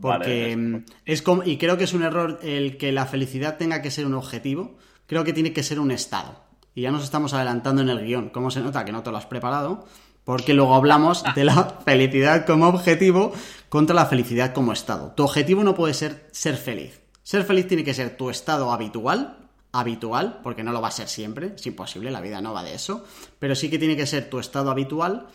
Porque 0.00 0.56
mm, 0.56 0.84
es 1.04 1.20
como, 1.20 1.44
y 1.44 1.58
creo 1.58 1.76
que 1.76 1.84
es 1.84 1.92
un 1.92 2.02
error 2.02 2.40
el 2.42 2.78
que 2.78 2.90
la 2.90 3.04
felicidad 3.04 3.58
tenga 3.58 3.82
que 3.82 3.90
ser 3.90 4.06
un 4.06 4.14
objetivo, 4.14 4.78
creo 5.06 5.22
que 5.22 5.34
tiene 5.34 5.52
que 5.52 5.62
ser 5.62 5.78
un 5.78 5.90
estado. 5.90 6.42
Y 6.74 6.80
ya 6.80 6.90
nos 6.90 7.04
estamos 7.04 7.34
adelantando 7.34 7.82
en 7.82 7.90
el 7.90 8.06
guion, 8.06 8.30
como 8.30 8.50
se 8.50 8.60
nota 8.60 8.86
que 8.86 8.92
no 8.92 9.02
te 9.02 9.10
lo 9.10 9.18
has 9.18 9.26
preparado, 9.26 9.84
porque 10.24 10.54
luego 10.54 10.74
hablamos 10.74 11.22
de 11.34 11.44
la 11.44 11.80
felicidad 11.84 12.46
como 12.46 12.66
objetivo 12.66 13.34
contra 13.68 13.94
la 13.94 14.06
felicidad 14.06 14.54
como 14.54 14.72
estado. 14.72 15.12
Tu 15.14 15.24
objetivo 15.24 15.62
no 15.62 15.74
puede 15.74 15.92
ser 15.92 16.26
ser 16.32 16.56
feliz. 16.56 17.02
Ser 17.22 17.44
feliz 17.44 17.68
tiene 17.68 17.84
que 17.84 17.92
ser 17.92 18.16
tu 18.16 18.30
estado 18.30 18.72
habitual, 18.72 19.43
habitual, 19.74 20.38
porque 20.42 20.62
no 20.62 20.70
lo 20.70 20.80
va 20.80 20.88
a 20.88 20.92
ser 20.92 21.08
siempre, 21.08 21.52
es 21.56 21.66
imposible, 21.66 22.12
la 22.12 22.20
vida 22.20 22.40
no 22.40 22.54
va 22.54 22.62
de 22.62 22.74
eso, 22.74 23.04
pero 23.40 23.56
sí 23.56 23.68
que 23.68 23.78
tiene 23.78 23.96
que 23.96 24.06
ser 24.06 24.30
tu 24.30 24.38
estado 24.38 24.70
habitual 24.70 25.26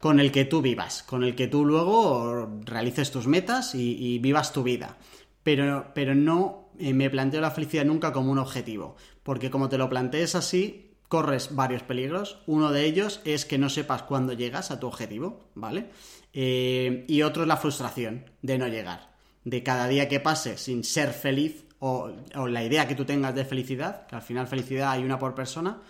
con 0.00 0.18
el 0.18 0.32
que 0.32 0.44
tú 0.44 0.60
vivas, 0.60 1.04
con 1.04 1.22
el 1.22 1.36
que 1.36 1.46
tú 1.46 1.64
luego 1.64 2.60
realices 2.64 3.12
tus 3.12 3.28
metas 3.28 3.74
y, 3.76 4.18
vivas 4.18 4.52
tu 4.52 4.64
vida. 4.64 4.98
Pero, 5.44 5.92
pero 5.94 6.14
no 6.16 6.70
eh, 6.78 6.92
me 6.92 7.08
planteo 7.08 7.40
la 7.40 7.52
felicidad 7.52 7.84
nunca 7.84 8.12
como 8.12 8.32
un 8.32 8.38
objetivo, 8.38 8.96
porque 9.22 9.50
como 9.50 9.68
te 9.68 9.78
lo 9.78 9.88
plantees 9.88 10.34
así, 10.34 10.96
corres 11.06 11.54
varios 11.54 11.84
peligros. 11.84 12.42
Uno 12.46 12.72
de 12.72 12.84
ellos 12.84 13.20
es 13.24 13.44
que 13.44 13.58
no 13.58 13.68
sepas 13.68 14.02
cuándo 14.02 14.32
llegas 14.32 14.72
a 14.72 14.80
tu 14.80 14.88
objetivo, 14.88 15.50
¿vale? 15.54 15.90
Eh, 16.32 17.04
y 17.06 17.22
otro 17.22 17.42
es 17.42 17.48
la 17.48 17.58
frustración 17.58 18.28
de 18.42 18.58
no 18.58 18.66
llegar, 18.66 19.14
de 19.44 19.62
cada 19.62 19.86
día 19.86 20.08
que 20.08 20.18
pase 20.18 20.58
sin 20.58 20.82
ser 20.82 21.12
feliz 21.12 21.63
o, 21.86 22.48
la 22.48 22.64
idea 22.64 22.88
que 22.88 22.94
tú 22.94 23.04
tengas 23.04 23.34
de 23.34 23.44
felicidad, 23.44 24.06
que 24.06 24.16
al 24.16 24.22
final 24.22 24.46
felicidad 24.46 24.92
hay 24.92 25.04
una 25.04 25.18
por 25.18 25.34
persona, 25.34 25.82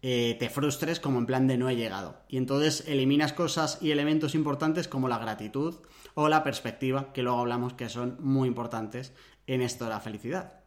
eh, 0.00 0.36
te 0.38 0.48
frustres 0.48 1.00
como 1.00 1.18
en 1.18 1.26
plan 1.26 1.46
de 1.46 1.58
no 1.58 1.68
he 1.68 1.76
llegado. 1.76 2.16
Y 2.28 2.38
entonces 2.38 2.84
eliminas 2.88 3.34
cosas 3.34 3.78
y 3.82 3.90
elementos 3.90 4.34
importantes 4.34 4.88
como 4.88 5.06
la 5.06 5.18
gratitud 5.18 5.74
o 6.14 6.28
la 6.28 6.42
perspectiva, 6.42 7.12
que 7.12 7.22
luego 7.22 7.40
hablamos 7.40 7.74
que 7.74 7.90
son 7.90 8.16
muy 8.20 8.48
importantes 8.48 9.12
en 9.46 9.60
esto 9.60 9.84
de 9.84 9.90
la 9.90 10.00
felicidad 10.00 10.60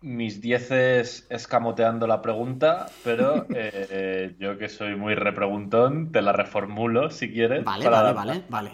mis 0.00 0.42
dieces 0.42 1.26
escamoteando 1.30 2.06
la 2.06 2.20
pregunta, 2.20 2.88
pero 3.02 3.46
eh, 3.54 4.34
yo 4.38 4.58
que 4.58 4.68
soy 4.68 4.96
muy 4.96 5.14
repreguntón, 5.14 6.12
te 6.12 6.20
la 6.20 6.32
reformulo 6.32 7.10
si 7.10 7.32
quieres. 7.32 7.64
Vale, 7.64 7.88
vale, 7.88 8.12
vale, 8.12 8.42
vale. 8.50 8.72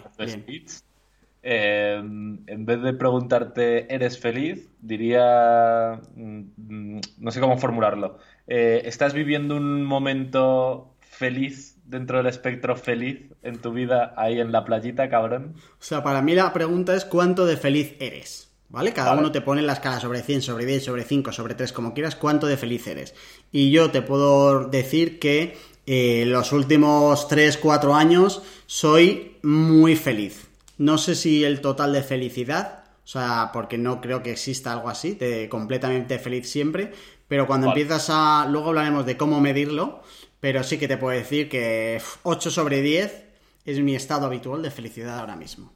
Eh, 1.43 1.95
en 1.95 2.65
vez 2.65 2.81
de 2.81 2.93
preguntarte, 2.93 3.93
¿eres 3.93 4.19
feliz? 4.19 4.69
Diría, 4.79 5.99
mm, 6.15 6.99
no 7.17 7.31
sé 7.31 7.39
cómo 7.39 7.57
formularlo. 7.57 8.19
Eh, 8.47 8.83
¿Estás 8.85 9.13
viviendo 9.13 9.55
un 9.55 9.83
momento 9.83 10.95
feliz 10.99 11.77
dentro 11.85 12.17
del 12.17 12.27
espectro 12.27 12.75
feliz 12.75 13.31
en 13.43 13.59
tu 13.59 13.71
vida 13.71 14.13
ahí 14.17 14.39
en 14.39 14.51
la 14.51 14.63
playita, 14.65 15.09
cabrón? 15.09 15.55
O 15.55 15.83
sea, 15.83 16.03
para 16.03 16.21
mí 16.21 16.35
la 16.35 16.53
pregunta 16.53 16.95
es 16.95 17.05
¿cuánto 17.05 17.45
de 17.45 17.57
feliz 17.57 17.95
eres? 17.99 18.51
¿Vale? 18.69 18.93
Cada 18.93 19.13
uno 19.13 19.33
te 19.33 19.41
pone 19.41 19.61
la 19.61 19.73
escala 19.73 19.99
sobre 19.99 20.21
100, 20.21 20.43
sobre 20.43 20.65
10, 20.65 20.85
sobre 20.85 21.03
5, 21.03 21.33
sobre 21.33 21.55
3, 21.55 21.73
como 21.73 21.93
quieras, 21.93 22.15
cuánto 22.15 22.47
de 22.47 22.55
feliz 22.55 22.87
eres. 22.87 23.13
Y 23.51 23.69
yo 23.69 23.91
te 23.91 24.01
puedo 24.01 24.69
decir 24.69 25.19
que 25.19 25.57
eh, 25.85 26.23
los 26.25 26.53
últimos 26.53 27.27
3, 27.27 27.57
4 27.57 27.95
años 27.95 28.41
soy 28.67 29.37
muy 29.43 29.97
feliz. 29.97 30.50
No 30.81 30.97
sé 30.97 31.13
si 31.13 31.43
el 31.43 31.61
total 31.61 31.93
de 31.93 32.01
felicidad, 32.01 32.85
o 33.03 33.07
sea, 33.07 33.51
porque 33.53 33.77
no 33.77 34.01
creo 34.01 34.23
que 34.23 34.31
exista 34.31 34.73
algo 34.73 34.89
así, 34.89 35.13
de 35.13 35.47
completamente 35.47 36.17
feliz 36.17 36.49
siempre, 36.49 36.91
pero 37.27 37.45
cuando 37.45 37.67
empiezas 37.67 38.09
a... 38.09 38.47
Luego 38.49 38.69
hablaremos 38.69 39.05
de 39.05 39.15
cómo 39.15 39.39
medirlo, 39.39 40.01
pero 40.39 40.63
sí 40.63 40.79
que 40.79 40.87
te 40.87 40.97
puedo 40.97 41.15
decir 41.15 41.49
que 41.49 42.01
8 42.23 42.49
sobre 42.49 42.81
10 42.81 43.25
es 43.63 43.79
mi 43.79 43.93
estado 43.93 44.25
habitual 44.25 44.63
de 44.63 44.71
felicidad 44.71 45.19
ahora 45.19 45.35
mismo. 45.35 45.71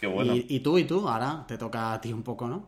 Qué 0.00 0.08
bueno. 0.08 0.34
¿Y, 0.34 0.58
tú, 0.58 0.76
y 0.76 0.82
tú, 0.82 1.08
ahora 1.08 1.44
te 1.46 1.56
toca 1.56 1.92
a 1.92 2.00
ti 2.00 2.12
un 2.12 2.24
poco, 2.24 2.48
¿no? 2.48 2.66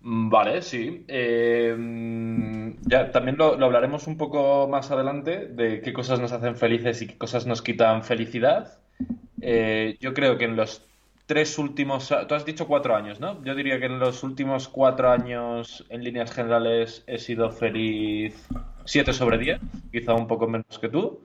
Mm, 0.00 0.30
vale, 0.30 0.62
sí. 0.62 1.04
Eh, 1.06 2.74
ya, 2.88 3.12
también 3.12 3.36
lo, 3.36 3.52
hablaremos 3.64 4.08
un 4.08 4.16
poco 4.16 4.66
más 4.66 4.90
adelante 4.90 5.46
de 5.46 5.80
qué 5.80 5.92
cosas 5.92 6.18
nos 6.18 6.32
hacen 6.32 6.56
felices 6.56 7.02
y 7.02 7.06
qué 7.06 7.16
cosas 7.16 7.46
nos 7.46 7.62
quitan 7.62 8.02
felicidad. 8.02 8.80
Eh, 9.40 9.96
yo 10.00 10.14
creo 10.14 10.38
que 10.38 10.44
en 10.44 10.56
los 10.56 10.82
tres 11.26 11.58
últimos, 11.58 12.12
tú 12.28 12.34
has 12.34 12.44
dicho 12.44 12.66
cuatro 12.66 12.96
años, 12.96 13.20
¿no? 13.20 13.42
Yo 13.44 13.54
diría 13.54 13.78
que 13.78 13.86
en 13.86 13.98
los 13.98 14.22
últimos 14.22 14.68
cuatro 14.68 15.10
años, 15.10 15.84
en 15.88 16.02
líneas 16.02 16.32
generales, 16.32 17.04
he 17.06 17.18
sido 17.18 17.50
feliz 17.50 18.48
siete 18.84 19.12
sobre 19.12 19.38
diez, 19.38 19.60
quizá 19.92 20.14
un 20.14 20.26
poco 20.26 20.48
menos 20.48 20.78
que 20.80 20.88
tú. 20.88 21.24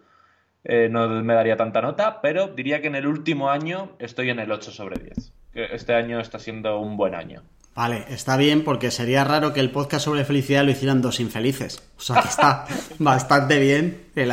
Eh, 0.63 0.89
no 0.89 1.08
me 1.08 1.34
daría 1.36 1.58
tanta 1.58 1.82
nota, 1.82 2.21
pero 2.21 2.47
diría 2.47 2.82
que 2.82 2.88
en 2.88 2.95
el 2.95 3.06
último 3.06 3.49
año 3.49 3.91
estoy 3.99 4.32
en 4.32 4.39
el 4.39 4.51
8 4.51 4.71
sobre 4.71 4.99
10. 4.99 5.32
Este 5.54 5.93
año 5.93 6.19
está 6.19 6.39
siendo 6.39 6.80
un 6.80 6.97
buen 6.97 7.13
año. 7.13 7.43
Vale, 7.75 8.06
está 8.10 8.36
bien 8.36 8.63
porque 8.63 8.89
sería 8.89 9.23
raro 9.23 9.54
que 9.54 9.60
el 9.60 9.69
podcast 9.69 10.06
sobre 10.06 10.25
felicidad 10.25 10.63
lo 10.63 10.71
hicieran 10.71 11.01
dos 11.01 11.19
infelices. 11.19 11.84
O 11.97 12.01
sea 12.01 12.21
que 12.21 12.30
está 12.30 12.65
bastante 12.99 13.60
bien 13.60 14.06
el 14.15 14.32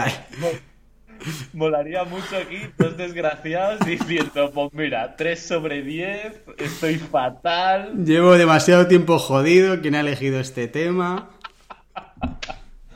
Molaría 1.53 2.05
mucho 2.05 2.37
aquí 2.37 2.59
dos 2.79 2.97
desgraciados 2.97 3.81
diciendo, 3.81 4.51
pues 4.53 4.73
mira, 4.73 5.17
3 5.17 5.47
sobre 5.47 5.83
10, 5.83 6.43
estoy 6.59 6.97
fatal. 6.97 8.05
Llevo 8.05 8.33
demasiado 8.33 8.87
tiempo 8.87 9.19
jodido, 9.19 9.81
¿quién 9.81 9.95
ha 9.95 10.01
elegido 10.01 10.41
este 10.41 10.69
tema? 10.69 11.31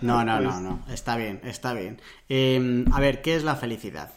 No, 0.01 0.25
no, 0.25 0.41
no, 0.41 0.61
no. 0.61 0.85
Está 0.91 1.17
bien, 1.17 1.41
está 1.45 1.73
bien. 1.73 2.01
Em, 2.29 2.85
a 2.93 3.01
ver, 3.01 3.23
¿qué 3.23 3.37
es 3.37 3.45
la 3.45 3.57
felicidad? 3.57 4.11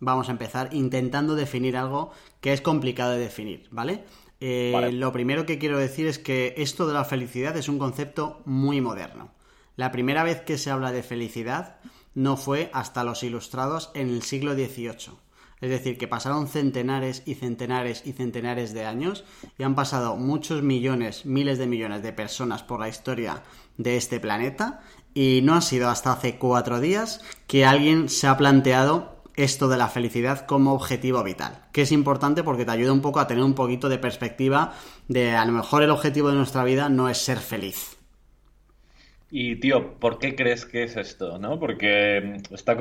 Vamos 0.00 0.28
a 0.28 0.32
empezar 0.32 0.70
intentando 0.72 1.34
definir 1.34 1.76
algo 1.76 2.12
que 2.40 2.52
es 2.52 2.60
complicado 2.60 3.12
de 3.12 3.18
definir, 3.18 3.66
¿vale? 3.70 4.04
Eh, 4.40 4.90
lo 4.92 5.12
primero 5.12 5.46
que 5.46 5.58
quiero 5.58 5.78
decir 5.78 6.06
es 6.06 6.18
que 6.18 6.54
esto 6.56 6.86
de 6.86 6.94
la 6.94 7.04
felicidad 7.04 7.56
es 7.56 7.68
un 7.68 7.78
concepto 7.78 8.40
muy 8.44 8.80
moderno. 8.80 9.32
La 9.74 9.90
primera 9.90 10.22
vez 10.22 10.40
que 10.40 10.58
se 10.58 10.70
habla 10.70 10.92
de 10.92 11.02
felicidad 11.02 11.76
no 12.14 12.36
fue 12.36 12.70
hasta 12.72 13.04
los 13.04 13.22
ilustrados 13.22 13.90
en 13.94 14.08
el 14.08 14.22
siglo 14.22 14.54
XVIII. 14.54 15.18
Es 15.60 15.70
decir, 15.70 15.98
que 15.98 16.06
pasaron 16.06 16.46
centenares 16.46 17.22
y 17.26 17.34
centenares 17.34 18.02
y 18.04 18.12
centenares 18.12 18.72
de 18.74 18.86
años 18.86 19.24
y 19.58 19.64
han 19.64 19.74
pasado 19.74 20.16
muchos 20.16 20.62
millones, 20.62 21.26
miles 21.26 21.58
de 21.58 21.66
millones 21.66 22.02
de 22.02 22.12
personas 22.12 22.62
por 22.62 22.78
la 22.78 22.88
historia 22.88 23.42
de 23.76 23.96
este 23.96 24.20
planeta 24.20 24.80
y 25.14 25.40
no 25.42 25.54
ha 25.54 25.60
sido 25.60 25.88
hasta 25.88 26.12
hace 26.12 26.38
cuatro 26.38 26.80
días 26.80 27.20
que 27.48 27.64
alguien 27.64 28.08
se 28.08 28.28
ha 28.28 28.36
planteado 28.36 29.18
esto 29.34 29.68
de 29.68 29.76
la 29.76 29.88
felicidad 29.88 30.46
como 30.46 30.74
objetivo 30.74 31.22
vital, 31.22 31.66
que 31.72 31.82
es 31.82 31.92
importante 31.92 32.42
porque 32.42 32.64
te 32.64 32.72
ayuda 32.72 32.92
un 32.92 33.02
poco 33.02 33.20
a 33.20 33.26
tener 33.26 33.44
un 33.44 33.54
poquito 33.54 33.88
de 33.88 33.98
perspectiva 33.98 34.74
de 35.06 35.36
a 35.36 35.44
lo 35.44 35.52
mejor 35.52 35.82
el 35.82 35.90
objetivo 35.90 36.28
de 36.28 36.36
nuestra 36.36 36.64
vida 36.64 36.88
no 36.88 37.08
es 37.08 37.18
ser 37.18 37.38
feliz. 37.38 37.97
Y 39.30 39.56
tío, 39.56 39.98
¿por 39.98 40.18
qué 40.18 40.34
crees 40.34 40.64
que 40.64 40.84
es 40.84 40.96
esto? 40.96 41.38
¿No? 41.38 41.60
Porque 41.60 42.40
está 42.50 42.76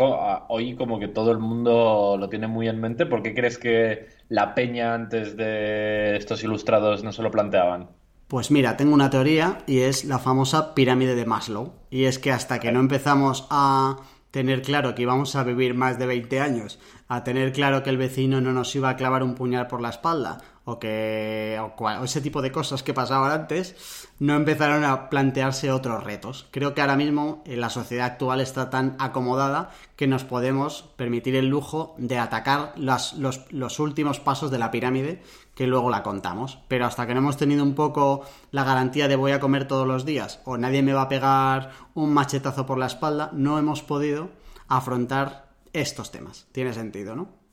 hoy 0.47 0.75
como 0.75 0.99
que 0.99 1.09
todo 1.09 1.31
el 1.31 1.39
mundo 1.39 2.15
lo 2.17 2.29
tiene 2.29 2.47
muy 2.47 2.69
en 2.69 2.79
mente. 2.79 3.05
¿Por 3.05 3.21
qué 3.21 3.33
crees 3.33 3.57
que 3.57 4.07
la 4.29 4.55
peña 4.55 4.93
antes 4.93 5.35
de 5.35 6.15
estos 6.15 6.43
ilustrados 6.43 7.03
no 7.03 7.11
se 7.11 7.21
lo 7.21 7.31
planteaban? 7.31 7.89
Pues 8.27 8.51
mira, 8.51 8.77
tengo 8.77 8.93
una 8.93 9.09
teoría 9.09 9.59
y 9.67 9.79
es 9.79 10.05
la 10.05 10.19
famosa 10.19 10.73
pirámide 10.73 11.15
de 11.15 11.25
Maslow. 11.25 11.73
Y 11.89 12.05
es 12.05 12.17
que 12.19 12.31
hasta 12.31 12.59
que 12.59 12.71
no 12.71 12.79
empezamos 12.79 13.47
a 13.49 13.97
tener 14.31 14.61
claro 14.61 14.95
que 14.95 15.01
íbamos 15.01 15.35
a 15.35 15.43
vivir 15.43 15.73
más 15.73 15.97
de 15.99 16.05
20 16.05 16.39
años, 16.39 16.79
a 17.07 17.23
tener 17.23 17.53
claro 17.53 17.83
que 17.83 17.89
el 17.89 17.97
vecino 17.97 18.39
no 18.39 18.53
nos 18.53 18.75
iba 18.75 18.89
a 18.89 18.95
clavar 18.95 19.23
un 19.23 19.35
puñal 19.35 19.67
por 19.67 19.81
la 19.81 19.89
espalda, 19.89 20.39
o 20.69 20.79
que 20.79 21.57
o, 21.61 22.03
ese 22.03 22.19
tipo 22.19 22.41
de 22.41 22.51
cosas 22.51 22.83
que 22.83 22.93
pasaban 22.93 23.31
antes, 23.31 23.73
no 24.19 24.35
empezaron 24.35 24.83
a 24.83 25.09
plantearse 25.09 25.71
otros 25.71 26.03
retos. 26.03 26.45
Creo 26.51 26.73
que 26.73 26.81
ahora 26.81 26.97
mismo 26.97 27.41
en 27.45 27.61
la 27.61 27.69
sociedad 27.69 28.05
actual 28.05 28.41
está 28.41 28.69
tan 28.69 28.97
acomodada 28.99 29.69
que 29.95 30.07
nos 30.07 30.25
podemos 30.25 30.83
permitir 30.97 31.37
el 31.37 31.47
lujo 31.47 31.95
de 31.97 32.19
atacar 32.19 32.73
los, 32.75 33.15
los 33.49 33.79
últimos 33.79 34.19
pasos 34.19 34.51
de 34.51 34.59
la 34.59 34.69
pirámide 34.69 35.21
que 35.55 35.67
luego 35.67 35.89
la 35.89 36.03
contamos. 36.03 36.59
Pero 36.67 36.85
hasta 36.85 37.07
que 37.07 37.13
no 37.13 37.21
hemos 37.21 37.37
tenido 37.37 37.63
un 37.63 37.73
poco 37.73 38.23
la 38.51 38.65
garantía 38.65 39.07
de 39.07 39.15
voy 39.15 39.31
a 39.31 39.39
comer 39.39 39.69
todos 39.69 39.87
los 39.87 40.03
días 40.03 40.41
o 40.43 40.57
nadie 40.57 40.83
me 40.83 40.91
va 40.91 41.03
a 41.03 41.09
pegar 41.09 41.71
un 41.93 42.13
machetazo 42.13 42.65
por 42.65 42.77
la 42.77 42.87
espalda, 42.87 43.29
no 43.31 43.57
hemos 43.57 43.83
podido 43.83 44.31
afrontar 44.67 45.47
estos 45.71 46.11
temas. 46.11 46.47
Tiene 46.51 46.73
sentido, 46.73 47.15
¿no? 47.15 47.46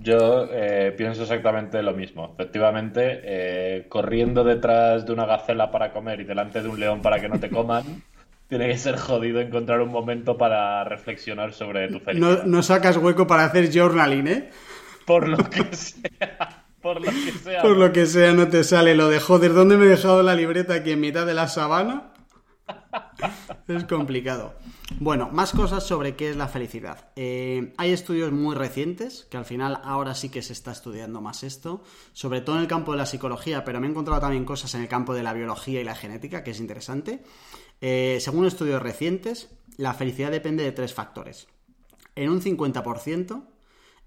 Yo 0.00 0.48
eh, 0.52 0.92
pienso 0.96 1.22
exactamente 1.22 1.82
lo 1.82 1.92
mismo. 1.94 2.34
Efectivamente, 2.34 3.20
eh, 3.22 3.86
corriendo 3.88 4.44
detrás 4.44 5.06
de 5.06 5.12
una 5.12 5.26
gacela 5.26 5.70
para 5.70 5.92
comer 5.92 6.20
y 6.20 6.24
delante 6.24 6.62
de 6.62 6.68
un 6.68 6.80
león 6.80 7.00
para 7.00 7.20
que 7.20 7.28
no 7.28 7.38
te 7.38 7.48
coman, 7.48 8.02
tiene 8.48 8.68
que 8.68 8.78
ser 8.78 8.96
jodido 8.96 9.40
encontrar 9.40 9.80
un 9.80 9.90
momento 9.90 10.36
para 10.36 10.84
reflexionar 10.84 11.52
sobre 11.52 11.88
tu 11.88 12.00
felicidad. 12.00 12.44
No, 12.44 12.44
no 12.44 12.62
sacas 12.62 12.96
hueco 12.96 13.26
para 13.26 13.44
hacer 13.44 13.70
journaling, 13.72 14.26
¿eh? 14.28 14.50
Por 15.06 15.28
lo 15.28 15.38
que 15.38 15.64
sea. 15.74 16.64
Por 16.80 17.00
lo 17.00 17.10
que 17.10 17.32
sea. 17.32 17.62
Por 17.62 17.76
lo 17.76 17.92
que 17.92 18.06
sea, 18.06 18.32
no 18.32 18.48
te 18.48 18.64
sale 18.64 18.94
lo 18.94 19.08
de 19.08 19.20
joder, 19.20 19.54
¿dónde 19.54 19.76
me 19.76 19.86
he 19.86 19.88
dejado 19.88 20.22
la 20.22 20.34
libreta 20.34 20.74
aquí 20.74 20.92
en 20.92 21.00
mitad 21.00 21.24
de 21.24 21.34
la 21.34 21.48
sabana? 21.48 22.13
Es 23.68 23.84
complicado. 23.84 24.54
Bueno, 25.00 25.30
más 25.32 25.52
cosas 25.52 25.86
sobre 25.86 26.16
qué 26.16 26.30
es 26.30 26.36
la 26.36 26.48
felicidad. 26.48 27.10
Eh, 27.16 27.72
hay 27.76 27.92
estudios 27.92 28.32
muy 28.32 28.54
recientes, 28.54 29.26
que 29.30 29.36
al 29.36 29.44
final 29.44 29.80
ahora 29.84 30.14
sí 30.14 30.28
que 30.28 30.42
se 30.42 30.52
está 30.52 30.72
estudiando 30.72 31.20
más 31.20 31.42
esto, 31.42 31.82
sobre 32.12 32.40
todo 32.40 32.56
en 32.56 32.62
el 32.62 32.68
campo 32.68 32.92
de 32.92 32.98
la 32.98 33.06
psicología, 33.06 33.64
pero 33.64 33.80
me 33.80 33.86
he 33.86 33.90
encontrado 33.90 34.20
también 34.20 34.44
cosas 34.44 34.74
en 34.74 34.82
el 34.82 34.88
campo 34.88 35.14
de 35.14 35.22
la 35.22 35.32
biología 35.32 35.80
y 35.80 35.84
la 35.84 35.94
genética, 35.94 36.44
que 36.44 36.52
es 36.52 36.60
interesante. 36.60 37.22
Eh, 37.80 38.18
según 38.20 38.46
estudios 38.46 38.82
recientes, 38.82 39.50
la 39.76 39.94
felicidad 39.94 40.30
depende 40.30 40.64
de 40.64 40.72
tres 40.72 40.94
factores. 40.94 41.48
En 42.14 42.30
un 42.30 42.40
50% 42.40 43.44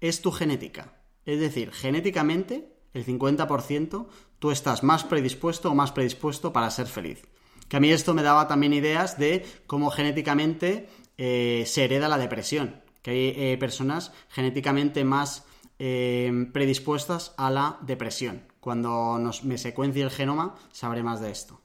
es 0.00 0.22
tu 0.22 0.32
genética. 0.32 0.94
Es 1.26 1.40
decir, 1.40 1.72
genéticamente, 1.72 2.72
el 2.94 3.04
50%, 3.04 4.06
tú 4.38 4.50
estás 4.50 4.82
más 4.82 5.04
predispuesto 5.04 5.70
o 5.70 5.74
más 5.74 5.92
predispuesto 5.92 6.52
para 6.52 6.70
ser 6.70 6.86
feliz. 6.86 7.26
Que 7.68 7.76
a 7.76 7.80
mí 7.80 7.90
esto 7.90 8.14
me 8.14 8.22
daba 8.22 8.48
también 8.48 8.72
ideas 8.72 9.18
de 9.18 9.44
cómo 9.66 9.90
genéticamente 9.90 10.88
eh, 11.18 11.64
se 11.66 11.84
hereda 11.84 12.08
la 12.08 12.18
depresión. 12.18 12.80
Que 13.02 13.10
hay 13.10 13.34
eh, 13.36 13.56
personas 13.58 14.12
genéticamente 14.30 15.04
más 15.04 15.46
eh, 15.78 16.46
predispuestas 16.52 17.34
a 17.36 17.50
la 17.50 17.78
depresión. 17.82 18.42
Cuando 18.60 19.18
nos, 19.18 19.44
me 19.44 19.58
secuencie 19.58 20.02
el 20.02 20.10
genoma, 20.10 20.56
sabré 20.72 21.02
más 21.02 21.20
de 21.20 21.30
esto. 21.30 21.60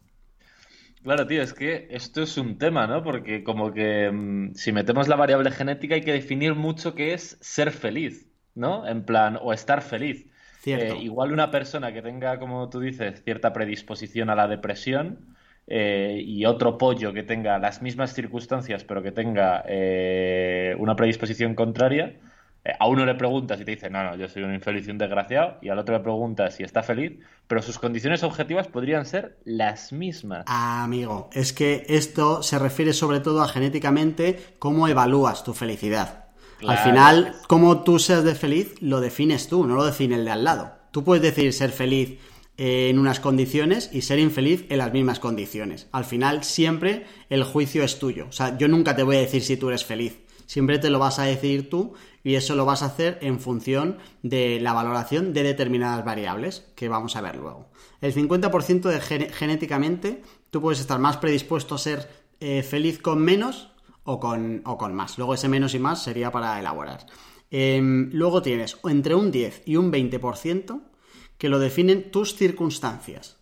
Claro, 1.03 1.27
tío, 1.27 1.41
es 1.41 1.53
que 1.53 1.87
esto 1.89 2.21
es 2.21 2.37
un 2.37 2.57
tema, 2.57 2.87
¿no? 2.87 3.03
Porque 3.03 3.43
como 3.43 3.73
que 3.73 4.09
mm, 4.09 4.53
si 4.55 4.71
metemos 4.71 5.07
la 5.07 5.17
variable 5.17 5.51
genética 5.51 5.95
hay 5.95 6.01
que 6.01 6.13
definir 6.13 6.55
mucho 6.55 6.95
qué 6.95 7.13
es 7.13 7.37
ser 7.41 7.71
feliz, 7.71 8.29
¿no? 8.55 8.87
En 8.87 9.03
plan, 9.03 9.37
o 9.41 9.51
estar 9.51 9.81
feliz. 9.81 10.27
Cierto. 10.61 10.95
Eh, 10.95 10.99
igual 10.99 11.33
una 11.33 11.51
persona 11.51 11.91
que 11.91 12.01
tenga, 12.01 12.39
como 12.39 12.69
tú 12.69 12.79
dices, 12.79 13.21
cierta 13.23 13.51
predisposición 13.51 14.29
a 14.29 14.35
la 14.35 14.47
depresión 14.47 15.32
eh, 15.67 16.21
y 16.23 16.45
otro 16.45 16.77
pollo 16.77 17.13
que 17.13 17.23
tenga 17.23 17.57
las 17.57 17.81
mismas 17.81 18.13
circunstancias 18.13 18.83
pero 18.83 19.01
que 19.01 19.11
tenga 19.11 19.63
eh, 19.67 20.75
una 20.77 20.95
predisposición 20.95 21.55
contraria, 21.55 22.17
eh, 22.65 22.71
a 22.79 22.87
uno 22.87 23.05
le 23.05 23.15
preguntas 23.15 23.59
y 23.59 23.65
te 23.65 23.71
dice, 23.71 23.89
no, 23.89 24.03
no, 24.03 24.15
yo 24.15 24.27
soy 24.27 24.43
un 24.43 24.53
infeliz 24.53 24.87
y 24.87 24.91
un 24.91 24.97
desgraciado, 24.97 25.57
y 25.61 25.69
al 25.69 25.79
otro 25.79 25.95
le 25.97 26.03
preguntas 26.03 26.55
si 26.55 26.63
está 26.63 26.83
feliz, 26.83 27.13
pero 27.47 27.61
sus 27.61 27.77
condiciones 27.77 28.23
objetivas 28.23 28.67
podrían 28.67 29.05
ser 29.05 29.37
las 29.43 29.91
mismas. 29.91 30.45
Ah, 30.47 30.83
amigo, 30.83 31.29
es 31.33 31.53
que 31.53 31.85
esto 31.87 32.41
se 32.41 32.59
refiere 32.59 32.93
sobre 32.93 33.19
todo 33.19 33.41
a 33.41 33.47
genéticamente 33.47 34.39
cómo 34.59 34.87
evalúas 34.87 35.43
tu 35.43 35.53
felicidad. 35.53 36.25
Al 36.65 36.77
final, 36.77 37.35
cómo 37.47 37.83
tú 37.83 37.99
seas 37.99 38.23
de 38.23 38.35
feliz 38.35 38.81
lo 38.81 39.01
defines 39.01 39.49
tú, 39.49 39.67
no 39.67 39.75
lo 39.75 39.85
define 39.85 40.15
el 40.15 40.23
de 40.23 40.31
al 40.31 40.45
lado. 40.45 40.71
Tú 40.91 41.03
puedes 41.03 41.21
decidir 41.21 41.51
ser 41.51 41.71
feliz 41.71 42.19
en 42.57 42.99
unas 42.99 43.19
condiciones 43.19 43.89
y 43.91 44.01
ser 44.01 44.19
infeliz 44.19 44.65
en 44.69 44.77
las 44.77 44.93
mismas 44.93 45.19
condiciones. 45.19 45.87
Al 45.91 46.05
final, 46.05 46.43
siempre 46.43 47.05
el 47.29 47.43
juicio 47.43 47.83
es 47.83 47.99
tuyo. 47.99 48.27
O 48.29 48.31
sea, 48.31 48.57
yo 48.57 48.67
nunca 48.67 48.95
te 48.95 49.03
voy 49.03 49.15
a 49.17 49.21
decir 49.21 49.41
si 49.41 49.57
tú 49.57 49.69
eres 49.69 49.85
feliz. 49.85 50.19
Siempre 50.45 50.77
te 50.77 50.89
lo 50.89 50.99
vas 50.99 51.19
a 51.19 51.23
decidir 51.23 51.69
tú 51.69 51.93
y 52.23 52.35
eso 52.35 52.55
lo 52.55 52.65
vas 52.65 52.83
a 52.83 52.87
hacer 52.87 53.17
en 53.21 53.39
función 53.39 53.97
de 54.21 54.59
la 54.59 54.73
valoración 54.73 55.33
de 55.33 55.43
determinadas 55.43 56.05
variables 56.05 56.65
que 56.75 56.89
vamos 56.89 57.15
a 57.15 57.21
ver 57.21 57.37
luego. 57.37 57.69
El 58.01 58.13
50% 58.13 58.81
de 58.81 59.29
genéticamente 59.31 60.21
tú 60.51 60.61
puedes 60.61 60.79
estar 60.79 60.99
más 60.99 61.17
predispuesto 61.17 61.75
a 61.75 61.79
ser 61.79 62.07
eh, 62.39 62.61
feliz 62.61 62.99
con 62.99 63.21
menos 63.21 63.71
o 64.03 64.19
con, 64.19 64.61
o 64.65 64.77
con 64.77 64.93
más. 64.93 65.17
Luego 65.17 65.33
ese 65.33 65.47
menos 65.47 65.73
y 65.73 65.79
más 65.79 66.03
sería 66.03 66.31
para 66.31 66.59
elaborar. 66.59 67.05
Em, 67.49 68.09
luego 68.13 68.41
tienes 68.41 68.77
entre 68.83 69.15
un 69.15 69.31
10 69.31 69.63
y 69.65 69.75
un 69.75 69.91
20% 69.91 70.81
que 71.43 71.49
lo 71.49 71.59
definen 71.59 72.09
tus 72.09 72.37
circunstancias. 72.37 73.35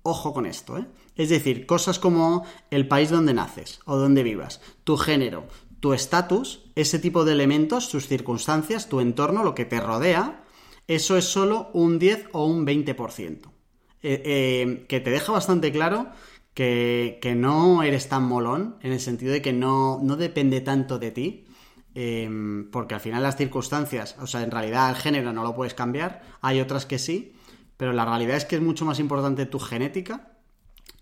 Ojo 0.00 0.32
con 0.32 0.46
esto, 0.46 0.78
¿eh? 0.78 0.86
Es 1.16 1.28
decir, 1.28 1.66
cosas 1.66 1.98
como 1.98 2.46
el 2.70 2.88
país 2.88 3.10
donde 3.10 3.34
naces 3.34 3.80
o 3.84 3.98
donde 3.98 4.22
vivas, 4.22 4.62
tu 4.84 4.96
género, 4.96 5.48
tu 5.78 5.92
estatus, 5.92 6.64
ese 6.76 6.98
tipo 6.98 7.26
de 7.26 7.32
elementos, 7.32 7.90
tus 7.90 8.08
circunstancias, 8.08 8.88
tu 8.88 9.00
entorno, 9.00 9.44
lo 9.44 9.54
que 9.54 9.66
te 9.66 9.80
rodea, 9.80 10.46
eso 10.86 11.18
es 11.18 11.26
solo 11.26 11.68
un 11.74 11.98
10 11.98 12.30
o 12.32 12.46
un 12.46 12.64
20%. 12.64 13.52
Eh, 14.02 14.22
eh, 14.24 14.86
que 14.88 15.00
te 15.00 15.10
deja 15.10 15.32
bastante 15.32 15.70
claro 15.72 16.08
que, 16.54 17.18
que 17.20 17.34
no 17.34 17.82
eres 17.82 18.08
tan 18.08 18.22
molón, 18.22 18.78
en 18.80 18.92
el 18.92 19.00
sentido 19.00 19.30
de 19.30 19.42
que 19.42 19.52
no, 19.52 20.00
no 20.02 20.16
depende 20.16 20.62
tanto 20.62 20.98
de 20.98 21.10
ti, 21.10 21.44
eh, 21.94 22.30
porque 22.72 22.94
al 22.94 23.00
final 23.00 23.22
las 23.22 23.36
circunstancias, 23.36 24.16
o 24.18 24.26
sea, 24.26 24.42
en 24.42 24.50
realidad 24.50 24.88
el 24.88 24.96
género 24.96 25.34
no 25.34 25.42
lo 25.42 25.54
puedes 25.54 25.74
cambiar, 25.74 26.22
hay 26.40 26.58
otras 26.58 26.86
que 26.86 26.98
sí, 26.98 27.34
pero 27.82 27.92
la 27.92 28.04
realidad 28.04 28.36
es 28.36 28.44
que 28.44 28.54
es 28.54 28.62
mucho 28.62 28.84
más 28.84 29.00
importante 29.00 29.44
tu 29.44 29.58
genética 29.58 30.34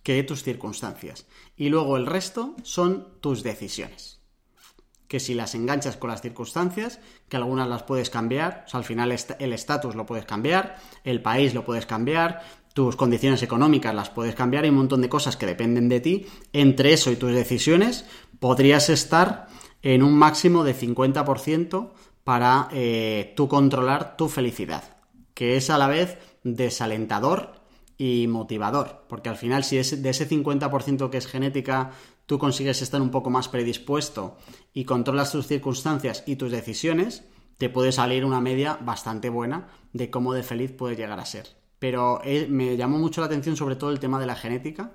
que 0.03 0.23
tus 0.23 0.43
circunstancias. 0.43 1.27
Y 1.55 1.69
luego 1.69 1.99
el 1.99 2.07
resto 2.07 2.57
son 2.63 3.21
tus 3.21 3.43
decisiones. 3.43 4.23
Que 5.07 5.21
si 5.21 5.35
las 5.35 5.55
enganchas 5.55 5.99
con 5.99 6.09
las 6.09 6.23
circunstancias, 6.23 6.99
que 7.29 7.37
algunas 7.37 7.69
las 7.69 7.83
puedes 7.83 8.09
cambiar, 8.09 8.65
al 8.73 8.85
final 8.85 9.13
el 9.13 9.53
estatus 9.53 9.95
lo 9.95 10.07
puedes 10.07 10.25
cambiar, 10.25 10.79
el 11.05 11.21
país 11.21 11.53
lo 11.53 11.67
puedes 11.67 11.85
cambiar, 11.85 12.41
tus 12.73 12.97
condiciones 12.97 13.43
económicas 13.43 13.95
las 13.95 14.09
puedes 14.09 14.35
cambiar, 14.35 14.65
hay 14.65 14.71
un 14.71 14.77
montón 14.77 15.03
de 15.03 15.11
cosas 15.11 15.37
que 15.37 15.45
dependen 15.45 15.91
de 15.91 16.01
ti. 16.01 16.27
Entre 16.55 16.95
eso 16.95 17.11
y 17.11 17.17
tus 17.17 17.35
decisiones, 17.35 18.07
podrías 18.39 18.89
estar 18.89 19.49
en 19.83 20.03
un 20.03 20.15
máximo 20.15 20.65
de 20.65 20.75
50% 20.75 21.91
para 22.25 22.69
eh, 22.73 23.35
tú 23.37 23.49
controlar 23.49 24.17
tu 24.17 24.31
felicidad, 24.31 24.97
que 25.35 25.59
es 25.59 25.69
a 25.69 25.77
la 25.77 25.87
vez 25.87 26.17
desalentador 26.43 27.61
y 27.99 28.27
motivador, 28.29 29.05
porque 29.09 29.29
al 29.29 29.37
final 29.37 29.63
si 29.63 29.77
de 29.77 30.11
ese 30.11 30.29
50% 30.29 31.11
que 31.11 31.19
es 31.19 31.27
genética 31.27 31.91
tú 32.25 32.39
consigues 32.39 32.81
estar 32.81 33.03
un 33.03 33.11
poco 33.11 33.29
más 33.29 33.49
predispuesto 33.49 34.37
y 34.73 34.85
controlas 34.85 35.33
tus 35.33 35.47
circunstancias 35.47 36.23
y 36.27 36.37
tus 36.37 36.51
decisiones, 36.51 37.25
te 37.59 37.69
puede 37.69 37.93
salir 37.93 38.25
una 38.25 38.41
media 38.41 38.79
bastante 38.81 39.29
buena 39.29 39.69
de 39.93 40.09
cómo 40.09 40.33
de 40.33 40.43
feliz 40.43 40.73
puedes 40.73 40.97
llegar 40.97 41.21
a 41.21 41.27
ser. 41.27 41.57
Pero 41.79 42.23
eh, 42.25 42.47
me 42.49 42.77
llamó 42.77 42.99
mucho 42.99 43.21
la 43.21 43.27
atención 43.27 43.57
sobre 43.57 43.77
todo 43.77 43.91
el 43.91 44.01
tema 44.01 44.19
de 44.19 44.27
la 44.27 44.35
genética, 44.35 44.93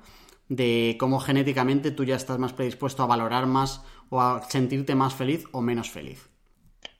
de 0.49 0.97
cómo 0.99 1.19
genéticamente 1.19 1.91
tú 1.91 2.05
ya 2.05 2.15
estás 2.15 2.39
más 2.39 2.53
predispuesto 2.53 3.03
a 3.03 3.07
valorar 3.07 3.45
más 3.45 3.81
o 4.09 4.21
a 4.21 4.41
sentirte 4.49 4.95
más 4.95 5.13
feliz 5.13 5.45
o 5.51 5.61
menos 5.61 5.91
feliz. 5.91 6.29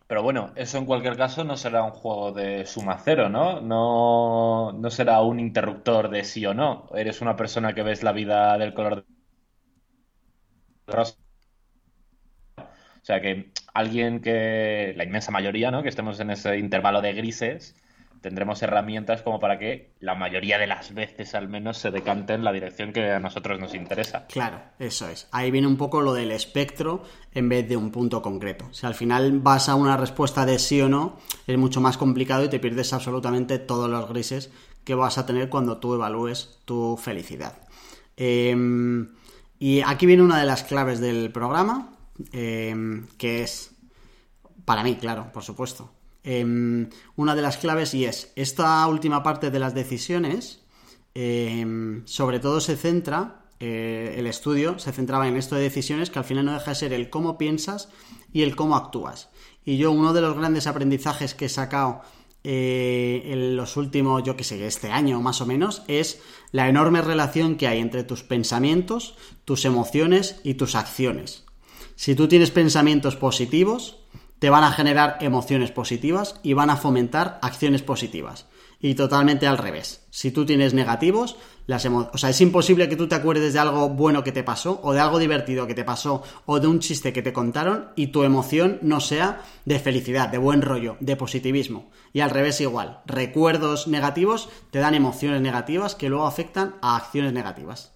Pero 0.08 0.22
bueno, 0.22 0.52
eso 0.56 0.78
en 0.78 0.86
cualquier 0.86 1.18
caso 1.18 1.44
no 1.44 1.58
será 1.58 1.84
un 1.84 1.92
juego 1.92 2.32
de 2.32 2.66
suma 2.66 3.00
cero, 3.04 3.30
¿no? 3.30 3.60
No, 3.62 4.72
no 4.72 4.90
será 4.92 5.22
un 5.22 5.40
interruptor 5.40 6.10
de 6.10 6.24
sí 6.24 6.46
o 6.46 6.54
no. 6.54 6.90
Eres 6.96 7.22
una 7.22 7.36
persona 7.36 7.74
que 7.74 7.84
ves 7.84 8.04
la 8.04 8.12
vida 8.12 8.58
del 8.58 8.74
color 8.76 9.06
de 10.88 10.94
rosa. 10.94 11.16
O 12.58 13.06
sea 13.06 13.22
que 13.22 13.52
alguien 13.74 14.22
que, 14.22 14.94
la 14.96 15.04
inmensa 15.04 15.32
mayoría, 15.32 15.72
¿no? 15.72 15.84
Que 15.84 15.90
estemos 15.90 16.20
en 16.20 16.32
ese 16.32 16.58
intervalo 16.58 17.02
de 17.02 17.14
grises, 17.14 17.76
tendremos 18.26 18.60
herramientas 18.64 19.22
como 19.22 19.40
para 19.40 19.60
que 19.60 19.92
la 20.00 20.16
mayoría 20.16 20.58
de 20.58 20.66
las 20.66 20.96
veces 20.96 21.36
al 21.36 21.48
menos 21.48 21.78
se 21.78 21.92
decante 21.92 22.34
en 22.34 22.44
la 22.44 22.52
dirección 22.52 22.92
que 22.92 23.12
a 23.12 23.20
nosotros 23.20 23.60
nos 23.60 23.76
interesa. 23.76 24.26
Claro, 24.26 24.64
eso 24.80 25.08
es. 25.08 25.28
Ahí 25.32 25.52
viene 25.52 25.68
un 25.68 25.78
poco 25.78 26.02
lo 26.02 26.16
del 26.16 26.32
espectro 26.32 27.04
en 27.36 27.50
vez 27.50 27.70
de 27.70 27.78
un 27.78 27.92
punto 27.92 28.24
concreto. 28.24 28.68
Si 28.74 28.88
al 28.88 28.96
final 28.96 29.42
vas 29.42 29.70
a 29.70 29.76
una 29.76 29.96
respuesta 29.96 30.44
de 30.44 30.58
sí 30.58 30.82
o 30.82 30.90
no, 30.90 31.20
es 31.46 31.56
mucho 31.60 31.82
más 31.82 31.98
complicado 31.98 32.44
y 32.44 32.50
te 32.50 32.58
pierdes 32.58 32.94
absolutamente 32.94 33.60
todos 33.60 33.92
los 33.92 34.10
grises 34.10 34.52
que 34.84 34.96
vas 34.96 35.20
a 35.20 35.28
tener 35.28 35.48
cuando 35.50 35.78
tú 35.78 35.94
evalúes 35.94 36.62
tu 36.66 36.98
felicidad. 36.98 37.60
Eh, 38.18 38.56
y 39.60 39.82
aquí 39.82 40.08
viene 40.08 40.24
una 40.24 40.40
de 40.40 40.48
las 40.48 40.64
claves 40.64 41.00
del 41.00 41.32
programa, 41.32 41.96
eh, 42.32 43.04
que 43.20 43.44
es, 43.44 43.76
para 44.66 44.82
mí, 44.82 44.96
claro, 44.96 45.32
por 45.32 45.44
supuesto, 45.44 45.92
eh, 46.26 46.88
una 47.16 47.36
de 47.36 47.42
las 47.42 47.58
claves 47.58 47.94
y 47.94 48.06
es 48.06 48.34
esta 48.36 48.86
última 48.88 49.24
parte 49.24 49.52
de 49.52 49.60
las 49.60 49.74
decisiones 49.74 50.62
eh, 51.14 52.02
sobre 52.06 52.40
todo 52.40 52.60
se 52.60 52.76
centra 52.76 53.46
eh, 53.60 54.16
el 54.18 54.28
estudio 54.28 54.80
se 54.80 54.92
centraba 54.92 55.28
en 55.28 55.38
esto 55.38 55.56
de 55.56 55.62
decisiones 55.62 56.10
que 56.10 56.20
al 56.20 56.26
final 56.26 56.46
no 56.46 56.54
deja 56.54 56.72
de 56.72 56.76
ser 56.76 56.94
el 56.94 57.10
cómo 57.10 57.38
piensas 57.38 57.90
y 58.34 58.42
el 58.42 58.56
cómo 58.56 58.76
actúas. 58.76 59.30
Y 59.64 59.78
yo 59.78 59.92
uno 59.92 60.14
de 60.14 60.22
los 60.22 60.36
grandes 60.36 60.68
aprendizajes 60.68 61.34
que 61.34 61.46
he 61.46 61.50
sacado 61.50 62.02
eh, 62.44 63.24
en 63.26 63.56
los 63.56 63.78
últimos 63.78 64.24
yo 64.24 64.36
que 64.36 64.44
sé 64.44 64.64
este 64.68 64.92
año 64.92 65.22
más 65.22 65.42
o 65.42 65.46
menos 65.46 65.84
es 65.88 66.22
la 66.52 66.70
enorme 66.70 67.02
relación 67.02 67.56
que 67.56 67.68
hay 67.68 67.80
entre 67.80 68.04
tus 68.04 68.22
pensamientos 68.22 69.16
tus 69.46 69.66
emociones 69.66 70.42
y 70.44 70.56
tus 70.56 70.76
acciones. 70.76 71.46
Si 71.96 72.14
tú 72.14 72.28
tienes 72.28 72.52
pensamientos 72.52 73.16
positivos 73.16 74.00
te 74.46 74.52
van 74.52 74.64
a 74.64 74.72
generar 74.72 75.18
emociones 75.22 75.72
positivas 75.72 76.40
y 76.44 76.54
van 76.54 76.70
a 76.70 76.78
fomentar 76.78 77.40
acciones 77.42 77.82
positivas. 77.82 78.46
Y 78.80 78.94
totalmente 78.94 79.48
al 79.48 79.58
revés. 79.58 80.06
Si 80.12 80.30
tú 80.30 80.46
tienes 80.46 80.76
negativos, 80.76 81.36
las 81.66 81.84
o 81.88 82.16
sea, 82.20 82.30
es 82.30 82.40
imposible 82.42 82.88
que 82.88 82.96
tú 82.96 83.08
te 83.08 83.16
acuerdes 83.16 83.54
de 83.54 83.60
algo 83.60 83.90
bueno 83.90 84.24
que 84.24 84.32
te 84.32 84.44
pasó, 84.44 84.80
o 84.84 84.94
de 84.94 85.00
algo 85.00 85.18
divertido 85.18 85.66
que 85.66 85.74
te 85.74 85.84
pasó, 85.84 86.22
o 86.46 86.60
de 86.60 86.68
un 86.68 86.78
chiste 86.78 87.12
que 87.12 87.24
te 87.24 87.34
contaron, 87.34 87.88
y 87.96 88.10
tu 88.10 88.22
emoción 88.22 88.78
no 88.84 89.00
sea 89.00 89.42
de 89.66 89.80
felicidad, 89.80 90.30
de 90.30 90.38
buen 90.38 90.62
rollo, 90.62 90.96
de 91.00 91.16
positivismo. 91.16 91.90
Y 92.14 92.20
al 92.20 92.30
revés 92.30 92.62
igual. 92.62 93.00
Recuerdos 93.08 93.88
negativos 93.88 94.50
te 94.70 94.78
dan 94.78 94.94
emociones 94.94 95.42
negativas 95.42 95.96
que 95.96 96.10
luego 96.10 96.28
afectan 96.28 96.76
a 96.84 96.98
acciones 96.98 97.34
negativas. 97.34 97.95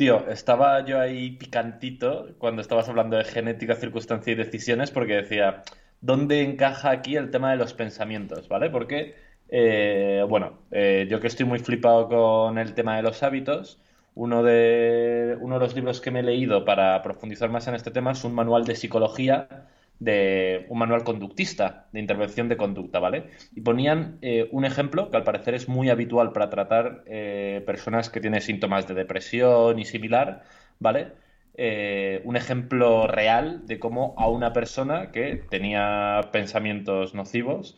Tío, 0.00 0.26
estaba 0.30 0.82
yo 0.86 0.98
ahí 0.98 1.32
picantito 1.32 2.34
cuando 2.38 2.62
estabas 2.62 2.88
hablando 2.88 3.18
de 3.18 3.24
genética, 3.24 3.74
circunstancia 3.74 4.32
y 4.32 4.34
decisiones, 4.34 4.90
porque 4.90 5.12
decía, 5.16 5.62
¿dónde 6.00 6.40
encaja 6.40 6.90
aquí 6.90 7.16
el 7.16 7.30
tema 7.30 7.50
de 7.50 7.58
los 7.58 7.74
pensamientos? 7.74 8.48
¿Vale? 8.48 8.70
Porque, 8.70 9.14
eh, 9.50 10.24
bueno, 10.26 10.60
eh, 10.70 11.06
yo 11.10 11.20
que 11.20 11.26
estoy 11.26 11.44
muy 11.44 11.58
flipado 11.58 12.08
con 12.08 12.56
el 12.56 12.72
tema 12.72 12.96
de 12.96 13.02
los 13.02 13.22
hábitos, 13.22 13.78
uno 14.14 14.42
de, 14.42 15.36
uno 15.38 15.56
de 15.56 15.60
los 15.60 15.74
libros 15.74 16.00
que 16.00 16.10
me 16.10 16.20
he 16.20 16.22
leído 16.22 16.64
para 16.64 17.02
profundizar 17.02 17.50
más 17.50 17.68
en 17.68 17.74
este 17.74 17.90
tema 17.90 18.12
es 18.12 18.24
un 18.24 18.34
manual 18.34 18.64
de 18.64 18.76
psicología 18.76 19.68
de 20.00 20.66
un 20.68 20.78
manual 20.78 21.04
conductista, 21.04 21.88
de 21.92 22.00
intervención 22.00 22.48
de 22.48 22.56
conducta, 22.56 22.98
¿vale? 22.98 23.30
Y 23.54 23.60
ponían 23.60 24.18
eh, 24.22 24.48
un 24.50 24.64
ejemplo 24.64 25.10
que 25.10 25.16
al 25.16 25.24
parecer 25.24 25.54
es 25.54 25.68
muy 25.68 25.90
habitual 25.90 26.32
para 26.32 26.50
tratar 26.50 27.04
eh, 27.06 27.62
personas 27.66 28.10
que 28.10 28.20
tienen 28.20 28.40
síntomas 28.40 28.88
de 28.88 28.94
depresión 28.94 29.78
y 29.78 29.84
similar, 29.84 30.42
¿vale? 30.80 31.12
Eh, 31.54 32.22
un 32.24 32.36
ejemplo 32.36 33.06
real 33.06 33.66
de 33.66 33.78
cómo 33.78 34.14
a 34.18 34.28
una 34.28 34.52
persona 34.52 35.12
que 35.12 35.36
tenía 35.50 36.20
pensamientos 36.32 37.14
nocivos 37.14 37.76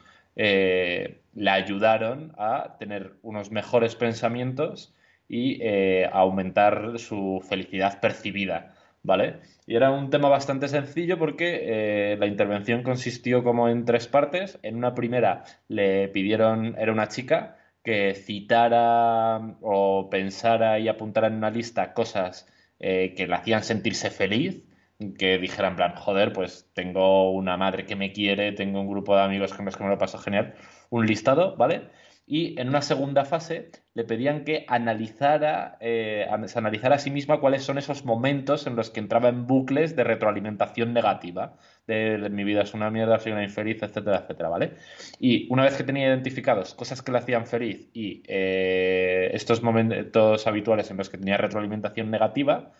le 1.35 1.51
ayudaron 1.51 2.33
a 2.39 2.77
tener 2.79 3.15
unos 3.23 3.51
mejores 3.51 3.97
pensamientos 3.97 4.95
y 5.29 5.59
eh, 5.63 6.09
aumentar 6.13 6.99
su 6.99 7.43
felicidad 7.49 8.01
percibida, 8.01 8.75
¿vale? 9.03 9.41
Y 9.67 9.77
era 9.77 9.91
un 9.91 10.11
tema 10.11 10.29
bastante 10.29 10.69
sencillo 10.69 11.19
porque 11.19 12.17
la 12.19 12.27
intervención 12.27 12.83
consistió 12.83 13.45
como 13.45 13.69
en 13.69 13.85
tres 13.85 14.09
partes. 14.09 14.59
En 14.63 14.77
una 14.77 14.95
primera 14.95 15.45
le 15.69 16.09
pidieron, 16.09 16.77
era 16.79 16.93
una 16.93 17.09
chica, 17.09 17.57
que 17.85 18.15
citara 18.15 19.57
o 19.61 20.09
pensara 20.11 20.79
y 20.79 20.89
apuntara 20.89 21.29
en 21.29 21.35
una 21.35 21.51
lista 21.51 21.95
cosas 21.95 22.49
que 22.79 23.27
le 23.29 23.35
hacían 23.35 23.63
sentirse 23.63 24.11
feliz 24.11 24.65
que 25.19 25.39
dijera 25.39 25.69
en 25.69 25.77
plan, 25.77 25.95
joder, 25.97 26.33
pues 26.33 26.71
tengo 26.75 27.33
una 27.33 27.57
madre 27.57 27.87
que 27.87 27.97
me 27.97 28.13
quiere, 28.13 28.53
tengo 28.53 28.81
un 28.81 28.89
grupo 28.89 29.17
de 29.17 29.23
amigos 29.23 29.53
con 29.53 29.65
los 29.65 29.77
que 29.77 29.83
me 29.83 29.91
lo 29.91 29.99
paso 29.99 30.19
genial, 30.19 30.55
un 30.91 31.07
listado, 31.07 31.57
¿vale? 31.57 31.89
Y 32.25 32.59
en 32.61 32.69
una 32.69 32.83
segunda 32.83 33.25
fase 33.25 33.71
le 33.95 34.05
pedían 34.05 34.45
que 34.45 34.65
analizara, 34.69 35.77
eh, 35.81 36.27
analizara 36.31 36.95
a 36.95 36.99
sí 36.99 37.11
misma 37.11 37.41
cuáles 37.41 37.65
son 37.65 37.79
esos 37.79 38.05
momentos 38.05 38.67
en 38.67 38.77
los 38.77 38.91
que 38.91 39.01
entraba 39.01 39.29
en 39.29 39.47
bucles 39.47 39.97
de 39.97 40.05
retroalimentación 40.05 40.95
negativa, 40.95 41.57
de, 41.87 42.31
mi 42.31 42.45
vida 42.45 42.63
es 42.63 42.75
una 42.75 42.91
mierda, 42.91 43.19
soy 43.19 43.33
una 43.33 43.43
infeliz, 43.43 43.83
etcétera, 43.83 44.21
etcétera, 44.21 44.49
¿vale? 44.49 44.75
Y 45.19 45.53
una 45.53 45.65
vez 45.65 45.77
que 45.77 45.85
tenía 45.85 46.07
identificados 46.07 46.75
cosas 46.75 47.03
que 47.03 47.11
le 47.11 47.19
hacían 47.19 47.47
feliz 47.47 47.91
y 47.93 48.23
eh, 48.29 49.31
estos 49.35 49.63
momentos 49.63 50.47
habituales 50.47 50.91
en 50.91 50.99
los 50.99 51.11
que 51.11 51.19
tenía 51.19 51.37
retroalimentación 51.37 52.11
negativa, 52.11 52.73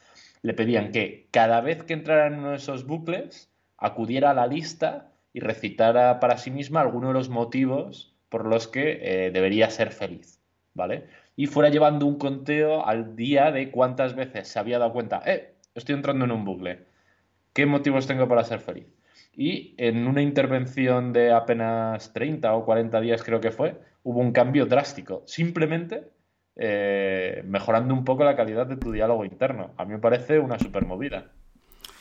le 0.43 0.55
pedían 0.55 0.93
que 0.93 1.29
cada 1.33 1.61
vez 1.61 1.83
que 1.83 1.95
entrara 1.95 2.29
en 2.29 2.39
uno 2.39 2.51
de 2.51 2.57
esos 2.57 2.87
bucles, 2.87 3.53
acudiera 3.77 4.31
a 4.31 4.35
la 4.35 4.47
lista 4.47 5.13
y 5.33 5.41
recitara 5.41 6.21
para 6.21 6.39
sí 6.39 6.51
misma 6.51 6.81
alguno 6.81 7.09
de 7.09 7.15
los 7.15 7.29
motivos 7.29 8.12
por 8.33 8.47
los 8.47 8.67
que 8.67 9.27
eh, 9.27 9.31
debería 9.31 9.69
ser 9.69 9.93
feliz, 9.93 10.41
¿vale? 10.73 11.07
Y 11.37 11.47
fuera 11.49 11.69
llevando 11.69 12.07
un 12.07 12.17
conteo 12.17 12.87
al 12.87 13.15
día 13.15 13.53
de 13.53 13.71
cuántas 13.71 14.17
veces 14.17 14.49
se 14.49 14.59
había 14.59 14.79
dado 14.79 14.95
cuenta, 14.95 15.23
eh, 15.27 15.53
estoy 15.75 15.95
entrando 15.95 16.25
en 16.25 16.31
un 16.31 16.47
bucle, 16.47 16.87
¿qué 17.53 17.67
motivos 17.67 18.07
tengo 18.07 18.27
para 18.27 18.43
ser 18.43 18.61
feliz? 18.61 18.87
Y 19.37 19.75
en 19.77 20.07
una 20.07 20.23
intervención 20.23 21.13
de 21.13 21.31
apenas 21.31 22.15
30 22.15 22.55
o 22.55 22.65
40 22.65 23.03
días 23.03 23.23
creo 23.23 23.43
que 23.43 23.51
fue, 23.51 23.79
hubo 24.03 24.21
un 24.21 24.33
cambio 24.33 24.65
drástico, 24.65 25.23
simplemente 25.27 26.09
eh, 26.57 27.43
mejorando 27.47 27.93
un 27.93 28.05
poco 28.05 28.25
la 28.25 28.35
calidad 28.35 28.67
de 28.67 28.77
tu 28.77 28.93
diálogo 28.93 29.27
interno. 29.27 29.75
A 29.77 29.85
mí 29.85 29.93
me 29.93 29.99
parece 29.99 30.39
una 30.39 30.59
super 30.59 30.87
movida. 30.87 31.33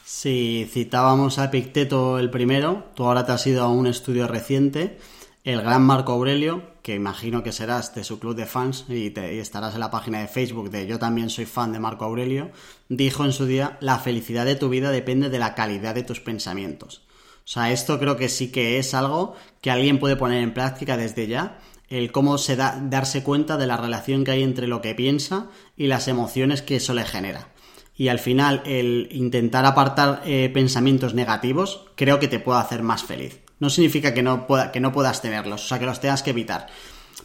Si 0.05 0.65
citábamos 0.69 1.39
a 1.39 1.45
Epicteto 1.45 2.19
el 2.19 2.29
primero, 2.29 2.85
tú 2.95 3.03
ahora 3.03 3.25
te 3.25 3.33
has 3.33 3.45
ido 3.47 3.63
a 3.63 3.69
un 3.69 3.87
estudio 3.87 4.27
reciente, 4.27 4.97
el 5.43 5.61
gran 5.61 5.83
Marco 5.83 6.11
Aurelio, 6.11 6.61
que 6.83 6.93
imagino 6.93 7.41
que 7.41 7.51
serás 7.51 7.95
de 7.95 8.03
su 8.03 8.19
club 8.19 8.35
de 8.35 8.45
fans 8.45 8.85
y, 8.89 9.11
estarás 9.17 9.73
en 9.73 9.79
la 9.79 9.89
página 9.89 10.19
de 10.19 10.27
Facebook 10.27 10.69
de 10.69 10.85
Yo 10.85 10.99
también 10.99 11.29
soy 11.29 11.45
fan 11.45 11.71
de 11.71 11.79
Marco 11.79 12.05
Aurelio, 12.05 12.51
dijo 12.89 13.25
en 13.25 13.33
su 13.33 13.45
día, 13.45 13.77
la 13.81 13.97
felicidad 13.97 14.45
de 14.45 14.55
tu 14.55 14.69
vida 14.69 14.91
depende 14.91 15.29
de 15.29 15.39
la 15.39 15.55
calidad 15.55 15.95
de 15.95 16.03
tus 16.03 16.19
pensamientos. 16.19 17.01
O 17.43 17.47
sea, 17.47 17.71
esto 17.71 17.97
creo 17.99 18.17
que 18.17 18.29
sí 18.29 18.51
que 18.51 18.77
es 18.77 18.93
algo 18.93 19.35
que 19.61 19.71
alguien 19.71 19.99
puede 19.99 20.15
poner 20.15 20.43
en 20.43 20.53
práctica 20.53 20.95
desde 20.95 21.27
ya 21.27 21.57
el 21.89 22.11
cómo 22.11 22.37
se 22.37 22.55
da, 22.55 22.79
darse 22.81 23.23
cuenta 23.23 23.57
de 23.57 23.67
la 23.67 23.77
relación 23.77 24.23
que 24.23 24.31
hay 24.31 24.43
entre 24.43 24.67
lo 24.67 24.81
que 24.81 24.95
piensa 24.95 25.47
y 25.75 25.87
las 25.87 26.07
emociones 26.07 26.61
que 26.61 26.77
eso 26.77 26.93
le 26.93 27.03
genera. 27.03 27.49
Y 27.97 28.07
al 28.07 28.19
final, 28.19 28.61
el 28.65 29.09
intentar 29.11 29.65
apartar 29.65 30.21
eh, 30.25 30.49
pensamientos 30.53 31.13
negativos, 31.13 31.87
creo 31.95 32.19
que 32.19 32.29
te 32.29 32.39
puede 32.39 32.59
hacer 32.59 32.83
más 32.83 33.03
feliz. 33.03 33.41
No 33.61 33.69
significa 33.69 34.13
que 34.13 34.21
no, 34.21 34.45
pueda, 34.45 34.73
que 34.73 34.81
no 34.81 34.91
puedas 34.91 35.21
tenerlos, 35.21 35.63
o 35.63 35.67
sea, 35.69 35.79
que 35.79 35.85
los 35.85 36.01
tengas 36.01 36.21
que 36.21 36.31
evitar. 36.31 36.67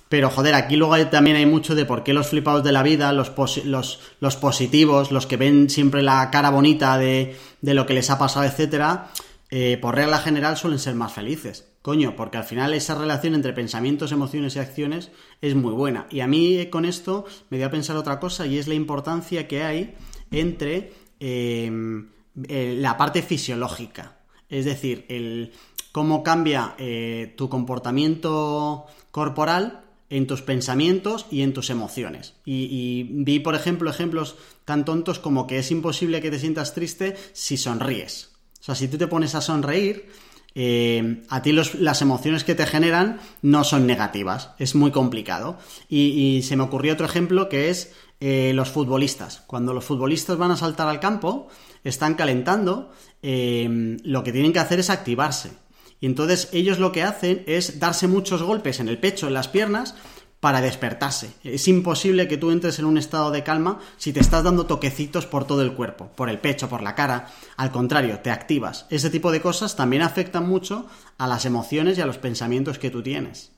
Pero 0.08 0.30
joder, 0.30 0.54
aquí 0.54 0.76
luego 0.76 0.96
también 1.08 1.36
hay 1.36 1.46
mucho 1.46 1.74
de 1.74 1.84
por 1.84 2.04
qué 2.04 2.12
los 2.12 2.28
flipados 2.28 2.62
de 2.62 2.70
la 2.70 2.84
vida, 2.84 3.12
los, 3.12 3.32
los, 3.64 4.00
los 4.20 4.36
positivos, 4.36 5.10
los 5.10 5.26
que 5.26 5.36
ven 5.36 5.68
siempre 5.68 6.02
la 6.02 6.30
cara 6.30 6.50
bonita 6.50 6.96
de, 6.96 7.36
de 7.60 7.74
lo 7.74 7.86
que 7.86 7.94
les 7.94 8.08
ha 8.10 8.18
pasado, 8.18 8.44
etcétera, 8.46 9.10
eh, 9.50 9.78
por 9.80 9.94
regla 9.94 10.18
general 10.18 10.56
suelen 10.56 10.78
ser 10.78 10.94
más 10.94 11.12
felices. 11.12 11.66
Coño, 11.82 12.16
porque 12.16 12.36
al 12.36 12.44
final 12.44 12.74
esa 12.74 12.96
relación 12.96 13.34
entre 13.34 13.52
pensamientos, 13.52 14.10
emociones 14.10 14.56
y 14.56 14.58
acciones 14.58 15.10
es 15.40 15.54
muy 15.54 15.72
buena. 15.72 16.06
Y 16.10 16.20
a 16.20 16.26
mí 16.26 16.66
con 16.66 16.84
esto 16.84 17.24
me 17.48 17.58
dio 17.58 17.66
a 17.66 17.70
pensar 17.70 17.96
otra 17.96 18.18
cosa 18.18 18.46
y 18.46 18.58
es 18.58 18.66
la 18.66 18.74
importancia 18.74 19.46
que 19.46 19.62
hay 19.62 19.94
entre 20.32 20.92
em, 21.20 22.08
la 22.34 22.96
parte 22.96 23.22
fisiológica. 23.22 24.18
Es 24.48 24.64
decir, 24.64 25.06
el, 25.08 25.52
cómo 25.96 26.22
cambia 26.22 26.74
eh, 26.76 27.32
tu 27.38 27.48
comportamiento 27.48 28.84
corporal 29.10 29.80
en 30.10 30.26
tus 30.26 30.42
pensamientos 30.42 31.24
y 31.30 31.40
en 31.40 31.54
tus 31.54 31.70
emociones. 31.70 32.34
Y, 32.44 33.08
vi, 33.24 33.40
por 33.40 33.54
ejemplo, 33.54 33.88
ejemplos 33.88 34.36
tan 34.66 34.84
tontos 34.84 35.18
como 35.18 35.46
que 35.46 35.58
es 35.58 35.70
imposible 35.70 36.20
que 36.20 36.30
te 36.30 36.38
sientas 36.38 36.74
triste 36.74 37.16
si 37.32 37.56
sonríes. 37.56 38.32
O 38.60 38.62
sea, 38.62 38.74
si 38.74 38.88
tú 38.88 38.98
te 38.98 39.06
pones 39.06 39.34
a 39.34 39.40
sonreír, 39.40 40.10
eh, 40.54 41.22
a 41.30 41.40
ti 41.40 41.52
las 41.52 42.02
emociones 42.02 42.44
que 42.44 42.54
te 42.54 42.66
generan 42.66 43.18
no 43.40 43.64
son 43.64 43.86
negativas, 43.86 44.50
es 44.58 44.74
muy 44.74 44.90
complicado. 44.90 45.56
Y, 45.88 46.42
se 46.42 46.56
me 46.56 46.64
ocurrió 46.64 46.92
otro 46.92 47.06
ejemplo 47.06 47.48
que 47.48 47.70
es 47.70 47.94
eh, 48.20 48.52
los 48.54 48.68
futbolistas. 48.68 49.44
Cuando 49.46 49.72
los 49.72 49.86
futbolistas 49.86 50.36
van 50.36 50.50
a 50.50 50.58
saltar 50.58 50.88
al 50.88 51.00
campo, 51.00 51.48
están 51.84 52.16
calentando, 52.16 52.92
lo 53.22 54.22
que 54.22 54.32
tienen 54.32 54.52
que 54.52 54.58
hacer 54.58 54.78
es 54.78 54.90
activarse. 54.90 55.52
Y 56.00 56.06
entonces 56.06 56.48
ellos 56.52 56.78
lo 56.78 56.92
que 56.92 57.02
hacen 57.02 57.42
es 57.46 57.78
darse 57.78 58.08
muchos 58.08 58.42
golpes 58.42 58.80
en 58.80 58.88
el 58.88 58.98
pecho, 58.98 59.26
en 59.26 59.34
las 59.34 59.48
piernas, 59.48 59.94
para 60.40 60.60
despertarse. 60.60 61.30
Es 61.42 61.66
imposible 61.66 62.28
que 62.28 62.36
tú 62.36 62.50
entres 62.50 62.78
en 62.78 62.84
un 62.84 62.98
estado 62.98 63.30
de 63.30 63.42
calma 63.42 63.80
si 63.96 64.12
te 64.12 64.20
estás 64.20 64.44
dando 64.44 64.66
toquecitos 64.66 65.26
por 65.26 65.46
todo 65.46 65.62
el 65.62 65.72
cuerpo, 65.72 66.10
por 66.14 66.28
el 66.28 66.38
pecho, 66.38 66.68
por 66.68 66.82
la 66.82 66.94
cara. 66.94 67.28
Al 67.56 67.70
contrario, 67.70 68.20
te 68.20 68.30
activas. 68.30 68.86
Ese 68.90 69.10
tipo 69.10 69.32
de 69.32 69.40
cosas 69.40 69.76
también 69.76 70.02
afectan 70.02 70.48
mucho 70.48 70.86
a 71.18 71.26
las 71.26 71.46
emociones 71.46 71.98
y 71.98 72.02
a 72.02 72.06
los 72.06 72.18
pensamientos 72.18 72.78
que 72.78 72.90
tú 72.90 73.02
tienes. 73.02 73.52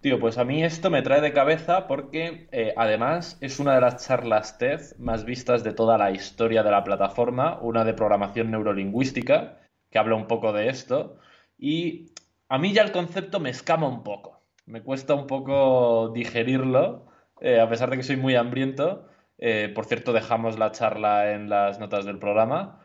Tío, 0.00 0.18
pues 0.18 0.38
a 0.38 0.44
mí 0.44 0.64
esto 0.64 0.88
me 0.88 1.02
trae 1.02 1.20
de 1.20 1.34
cabeza 1.34 1.86
porque 1.86 2.48
eh, 2.52 2.72
además 2.74 3.36
es 3.42 3.60
una 3.60 3.74
de 3.74 3.82
las 3.82 4.06
charlas 4.06 4.56
TED 4.56 4.80
más 4.98 5.26
vistas 5.26 5.62
de 5.62 5.74
toda 5.74 5.98
la 5.98 6.10
historia 6.10 6.62
de 6.62 6.70
la 6.70 6.84
plataforma, 6.84 7.58
una 7.60 7.84
de 7.84 7.92
programación 7.92 8.50
neurolingüística, 8.50 9.58
que 9.90 9.98
habla 9.98 10.14
un 10.14 10.26
poco 10.26 10.54
de 10.54 10.68
esto. 10.68 11.18
Y 11.60 12.12
a 12.48 12.58
mí 12.58 12.72
ya 12.72 12.82
el 12.82 12.90
concepto 12.90 13.38
me 13.38 13.50
escama 13.50 13.86
un 13.86 14.02
poco 14.02 14.40
me 14.70 14.82
cuesta 14.82 15.14
un 15.14 15.26
poco 15.26 16.10
digerirlo, 16.14 17.06
eh, 17.40 17.60
a 17.60 17.68
pesar 17.68 17.90
de 17.90 17.96
que 17.96 18.02
soy 18.02 18.16
muy 18.16 18.36
hambriento. 18.36 19.06
Eh, 19.38 19.70
por 19.74 19.86
cierto, 19.86 20.12
dejamos 20.12 20.58
la 20.58 20.70
charla 20.72 21.32
en 21.32 21.48
las 21.48 21.80
notas 21.80 22.04
del 22.04 22.18
programa. 22.18 22.80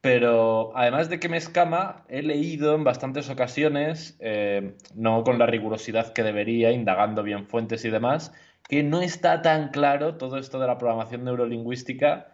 Pero 0.00 0.72
además 0.76 1.08
de 1.08 1.18
que 1.18 1.28
me 1.28 1.36
escama, 1.36 2.04
he 2.08 2.22
leído 2.22 2.74
en 2.74 2.84
bastantes 2.84 3.28
ocasiones, 3.30 4.16
eh, 4.20 4.76
no 4.94 5.24
con 5.24 5.38
la 5.38 5.46
rigurosidad 5.46 6.12
que 6.12 6.22
debería, 6.22 6.70
indagando 6.70 7.22
bien 7.22 7.46
fuentes 7.46 7.84
y 7.84 7.90
demás, 7.90 8.32
que 8.68 8.82
no 8.82 9.00
está 9.02 9.42
tan 9.42 9.70
claro 9.70 10.16
todo 10.16 10.38
esto 10.38 10.60
de 10.60 10.66
la 10.66 10.78
programación 10.78 11.24
neurolingüística. 11.24 12.32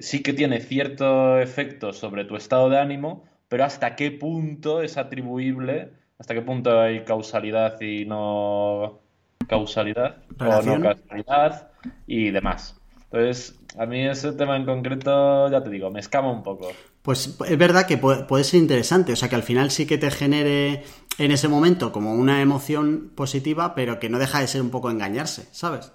sí 0.00 0.22
que 0.22 0.32
tiene 0.32 0.60
cierto 0.60 1.38
efecto 1.40 1.92
sobre 1.92 2.24
tu 2.24 2.36
estado 2.36 2.70
de 2.70 2.78
ánimo, 2.78 3.24
pero 3.48 3.64
hasta 3.64 3.96
qué 3.96 4.10
punto 4.10 4.82
es 4.82 4.96
atribuible 4.96 5.92
hasta 6.18 6.34
qué 6.34 6.42
punto 6.42 6.80
hay 6.80 7.04
causalidad 7.04 7.80
y 7.80 8.04
no 8.04 9.00
causalidad 9.46 10.16
o 10.40 10.62
no 10.62 10.80
causalidad 10.80 11.70
y 12.06 12.30
demás. 12.30 12.76
Entonces, 13.04 13.58
a 13.78 13.86
mí 13.86 14.06
ese 14.06 14.32
tema 14.32 14.56
en 14.56 14.66
concreto, 14.66 15.48
ya 15.50 15.62
te 15.62 15.70
digo, 15.70 15.90
me 15.90 16.00
escama 16.00 16.30
un 16.30 16.42
poco. 16.42 16.70
Pues 17.02 17.38
es 17.48 17.58
verdad 17.58 17.86
que 17.86 17.96
puede, 17.96 18.44
ser 18.44 18.60
interesante, 18.60 19.12
o 19.12 19.16
sea 19.16 19.28
que 19.28 19.36
al 19.36 19.42
final 19.42 19.70
sí 19.70 19.86
que 19.86 19.96
te 19.96 20.10
genere 20.10 20.82
en 21.16 21.30
ese 21.30 21.48
momento 21.48 21.90
como 21.90 22.14
una 22.14 22.42
emoción 22.42 23.12
positiva, 23.14 23.74
pero 23.74 23.98
que 23.98 24.10
no 24.10 24.18
deja 24.18 24.40
de 24.40 24.48
ser 24.48 24.60
un 24.60 24.70
poco 24.70 24.90
engañarse, 24.90 25.48
¿sabes? 25.52 25.92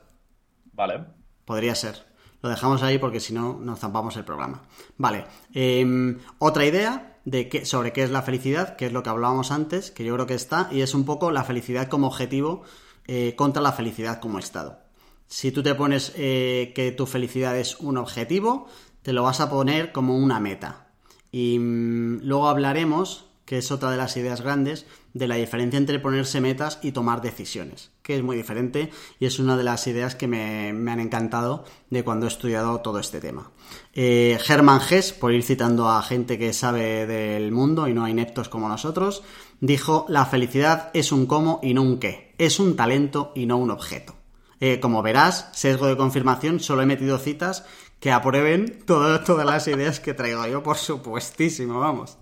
Vale. 0.71 1.01
Podría 1.45 1.75
ser. 1.75 2.12
Lo 2.43 2.49
dejamos 2.49 2.83
ahí 2.83 2.97
porque 2.97 3.21
si 3.21 3.33
no 3.33 3.57
nos 3.59 3.79
zampamos 3.79 4.17
el 4.17 4.25
programa. 4.25 4.63
Vale. 4.97 5.25
Em, 5.53 6.19
otra 6.39 6.65
idea 6.65 7.17
de 7.23 7.63
sobre 7.63 7.93
qué 7.93 8.03
es 8.03 8.11
la 8.11 8.21
felicidad, 8.21 8.75
que 8.75 8.87
es 8.87 8.91
lo 8.91 9.01
que 9.01 9.09
hablábamos 9.09 9.49
antes, 9.49 9.91
que 9.91 10.03
yo 10.03 10.13
creo 10.15 10.27
que 10.27 10.33
está, 10.33 10.67
y 10.69 10.81
es 10.81 10.93
un 10.93 11.05
poco 11.05 11.31
la 11.31 11.45
felicidad 11.45 11.87
como 11.87 12.07
objetivo 12.07 12.63
eh, 13.07 13.33
contra 13.37 13.61
la 13.61 13.71
felicidad 13.71 14.19
como 14.19 14.39
estado. 14.39 14.79
Si 15.25 15.53
tú 15.53 15.63
te 15.63 15.73
pones 15.73 16.11
eh, 16.17 16.73
que 16.75 16.91
tu 16.91 17.05
felicidad 17.05 17.57
es 17.57 17.79
un 17.79 17.97
objetivo, 17.97 18.67
te 19.03 19.13
lo 19.13 19.23
vas 19.23 19.39
a 19.39 19.49
poner 19.49 19.93
como 19.93 20.17
una 20.17 20.41
meta. 20.41 20.87
Y 21.31 21.57
mm, 21.59 22.23
luego 22.23 22.49
hablaremos 22.49 23.25
que 23.45 23.57
es 23.57 23.71
otra 23.71 23.91
de 23.91 23.97
las 23.97 24.15
ideas 24.17 24.41
grandes 24.41 24.85
de 25.13 25.27
la 25.27 25.35
diferencia 25.35 25.77
entre 25.77 25.99
ponerse 25.99 26.41
metas 26.41 26.79
y 26.81 26.91
tomar 26.91 27.21
decisiones, 27.21 27.91
que 28.01 28.15
es 28.15 28.23
muy 28.23 28.35
diferente 28.35 28.89
y 29.19 29.25
es 29.25 29.39
una 29.39 29.57
de 29.57 29.63
las 29.63 29.85
ideas 29.87 30.15
que 30.15 30.27
me, 30.27 30.69
han 30.69 30.99
encantado 30.99 31.65
de 31.89 32.03
cuando 32.03 32.25
he 32.25 32.29
estudiado 32.29 32.81
todo 32.81 32.99
este 32.99 33.19
tema. 33.19 33.51
Eh, 33.93 34.39
Hermann 34.47 34.81
Hess, 34.89 35.11
por 35.11 35.33
ir 35.33 35.43
citando 35.43 35.89
a 35.89 36.01
gente 36.01 36.37
que 36.37 36.53
sabe 36.53 37.05
del 37.05 37.51
mundo 37.51 37.87
y 37.87 37.93
no 37.93 38.05
a 38.05 38.09
ineptos 38.09 38.49
como 38.49 38.69
nosotros, 38.69 39.23
dijo, 39.59 40.05
la 40.09 40.25
felicidad 40.25 40.89
es 40.93 41.11
un 41.11 41.25
cómo 41.25 41.59
y 41.61 41.73
no 41.73 41.83
un 41.83 41.99
qué, 41.99 42.33
es 42.37 42.59
un 42.59 42.75
talento 42.75 43.31
y 43.35 43.45
no 43.45 43.57
un 43.57 43.71
objeto. 43.71 44.15
Eh, 44.59 44.79
como 44.79 45.01
verás, 45.01 45.49
sesgo 45.51 45.87
de 45.87 45.97
confirmación, 45.97 46.61
solo 46.61 46.83
he 46.83 46.85
metido 46.85 47.17
citas 47.17 47.65
que 47.99 48.11
aprueben 48.11 48.83
todas 48.85 49.45
las 49.45 49.67
ideas 49.67 49.99
que 49.99 50.13
traigo 50.13 50.45
yo, 50.47 50.63
por 50.63 50.77
supuestísimo, 50.77 51.79
vamos. 51.79 52.17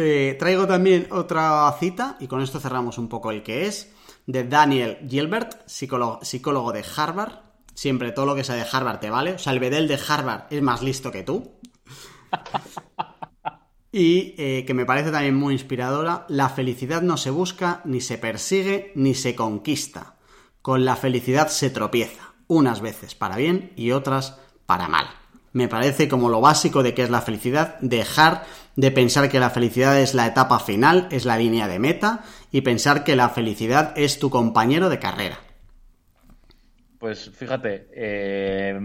Eh, 0.00 0.36
traigo 0.38 0.64
también 0.68 1.08
otra 1.10 1.74
cita, 1.80 2.16
y 2.20 2.28
con 2.28 2.40
esto 2.40 2.60
cerramos 2.60 2.98
un 2.98 3.08
poco 3.08 3.32
el 3.32 3.42
que 3.42 3.66
es, 3.66 3.92
de 4.26 4.44
Daniel 4.44 4.98
Gilbert, 5.08 5.66
psicólogo, 5.66 6.72
de 6.72 6.84
Harvard. 6.96 7.40
Siempre 7.74 8.12
todo 8.12 8.24
lo 8.24 8.36
que 8.36 8.44
sea 8.44 8.54
de 8.54 8.64
Harvard 8.70 9.00
te 9.00 9.10
vale. 9.10 9.32
O 9.32 9.38
sea, 9.40 9.52
el 9.52 9.58
bedel 9.58 9.88
de 9.88 9.98
Harvard 10.06 10.44
es 10.50 10.62
más 10.62 10.82
listo 10.82 11.10
que 11.10 11.24
tú. 11.24 11.50
y 13.90 14.36
eh, 14.38 14.64
que 14.64 14.74
me 14.74 14.86
parece 14.86 15.10
también 15.10 15.34
muy 15.34 15.54
inspiradora, 15.54 16.26
la 16.28 16.48
felicidad 16.48 17.02
no 17.02 17.16
se 17.16 17.30
busca, 17.30 17.82
ni 17.84 18.00
se 18.00 18.18
persigue, 18.18 18.92
ni 18.94 19.14
se 19.14 19.34
conquista. 19.34 20.14
Con 20.62 20.84
la 20.84 20.94
felicidad 20.94 21.48
se 21.48 21.70
tropieza, 21.70 22.34
unas 22.46 22.80
veces 22.80 23.16
para 23.16 23.36
bien 23.36 23.72
y 23.74 23.90
otras 23.90 24.38
para 24.64 24.86
mal. 24.86 25.08
Me 25.52 25.66
parece 25.66 26.08
como 26.08 26.28
lo 26.28 26.40
básico 26.40 26.84
de 26.84 26.94
qué 26.94 27.02
es 27.02 27.10
la 27.10 27.22
felicidad, 27.22 27.80
dejar 27.80 28.44
de 28.78 28.92
pensar 28.92 29.28
que 29.28 29.40
la 29.40 29.50
felicidad 29.50 29.98
es 29.98 30.14
la 30.14 30.28
etapa 30.28 30.60
final, 30.60 31.08
es 31.10 31.24
la 31.24 31.36
línea 31.36 31.66
de 31.66 31.80
meta, 31.80 32.20
y 32.52 32.60
pensar 32.60 33.02
que 33.02 33.16
la 33.16 33.28
felicidad 33.28 33.92
es 33.96 34.20
tu 34.20 34.30
compañero 34.30 34.88
de 34.88 35.00
carrera. 35.00 35.38
Pues 37.00 37.28
fíjate, 37.30 37.88
eh, 37.92 38.78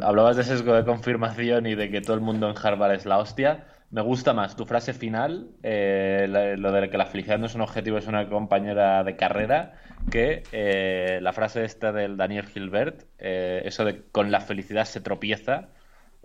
hablabas 0.00 0.36
de 0.36 0.44
sesgo 0.44 0.72
de 0.72 0.86
confirmación 0.86 1.66
y 1.66 1.74
de 1.74 1.90
que 1.90 2.00
todo 2.00 2.14
el 2.14 2.22
mundo 2.22 2.48
en 2.48 2.56
Harvard 2.56 2.92
es 2.92 3.04
la 3.04 3.18
hostia. 3.18 3.66
Me 3.90 4.00
gusta 4.00 4.32
más 4.32 4.56
tu 4.56 4.64
frase 4.64 4.94
final, 4.94 5.50
eh, 5.62 6.56
lo 6.56 6.72
de 6.72 6.88
que 6.88 6.96
la 6.96 7.04
felicidad 7.04 7.38
no 7.38 7.44
es 7.44 7.54
un 7.54 7.60
objetivo, 7.60 7.98
es 7.98 8.06
una 8.06 8.26
compañera 8.30 9.04
de 9.04 9.14
carrera, 9.14 9.74
que 10.10 10.42
eh, 10.52 11.18
la 11.20 11.34
frase 11.34 11.64
esta 11.64 11.92
del 11.92 12.16
Daniel 12.16 12.46
Gilbert, 12.46 13.02
eh, 13.18 13.60
eso 13.66 13.84
de 13.84 14.04
con 14.10 14.30
la 14.30 14.40
felicidad 14.40 14.86
se 14.86 15.02
tropieza, 15.02 15.68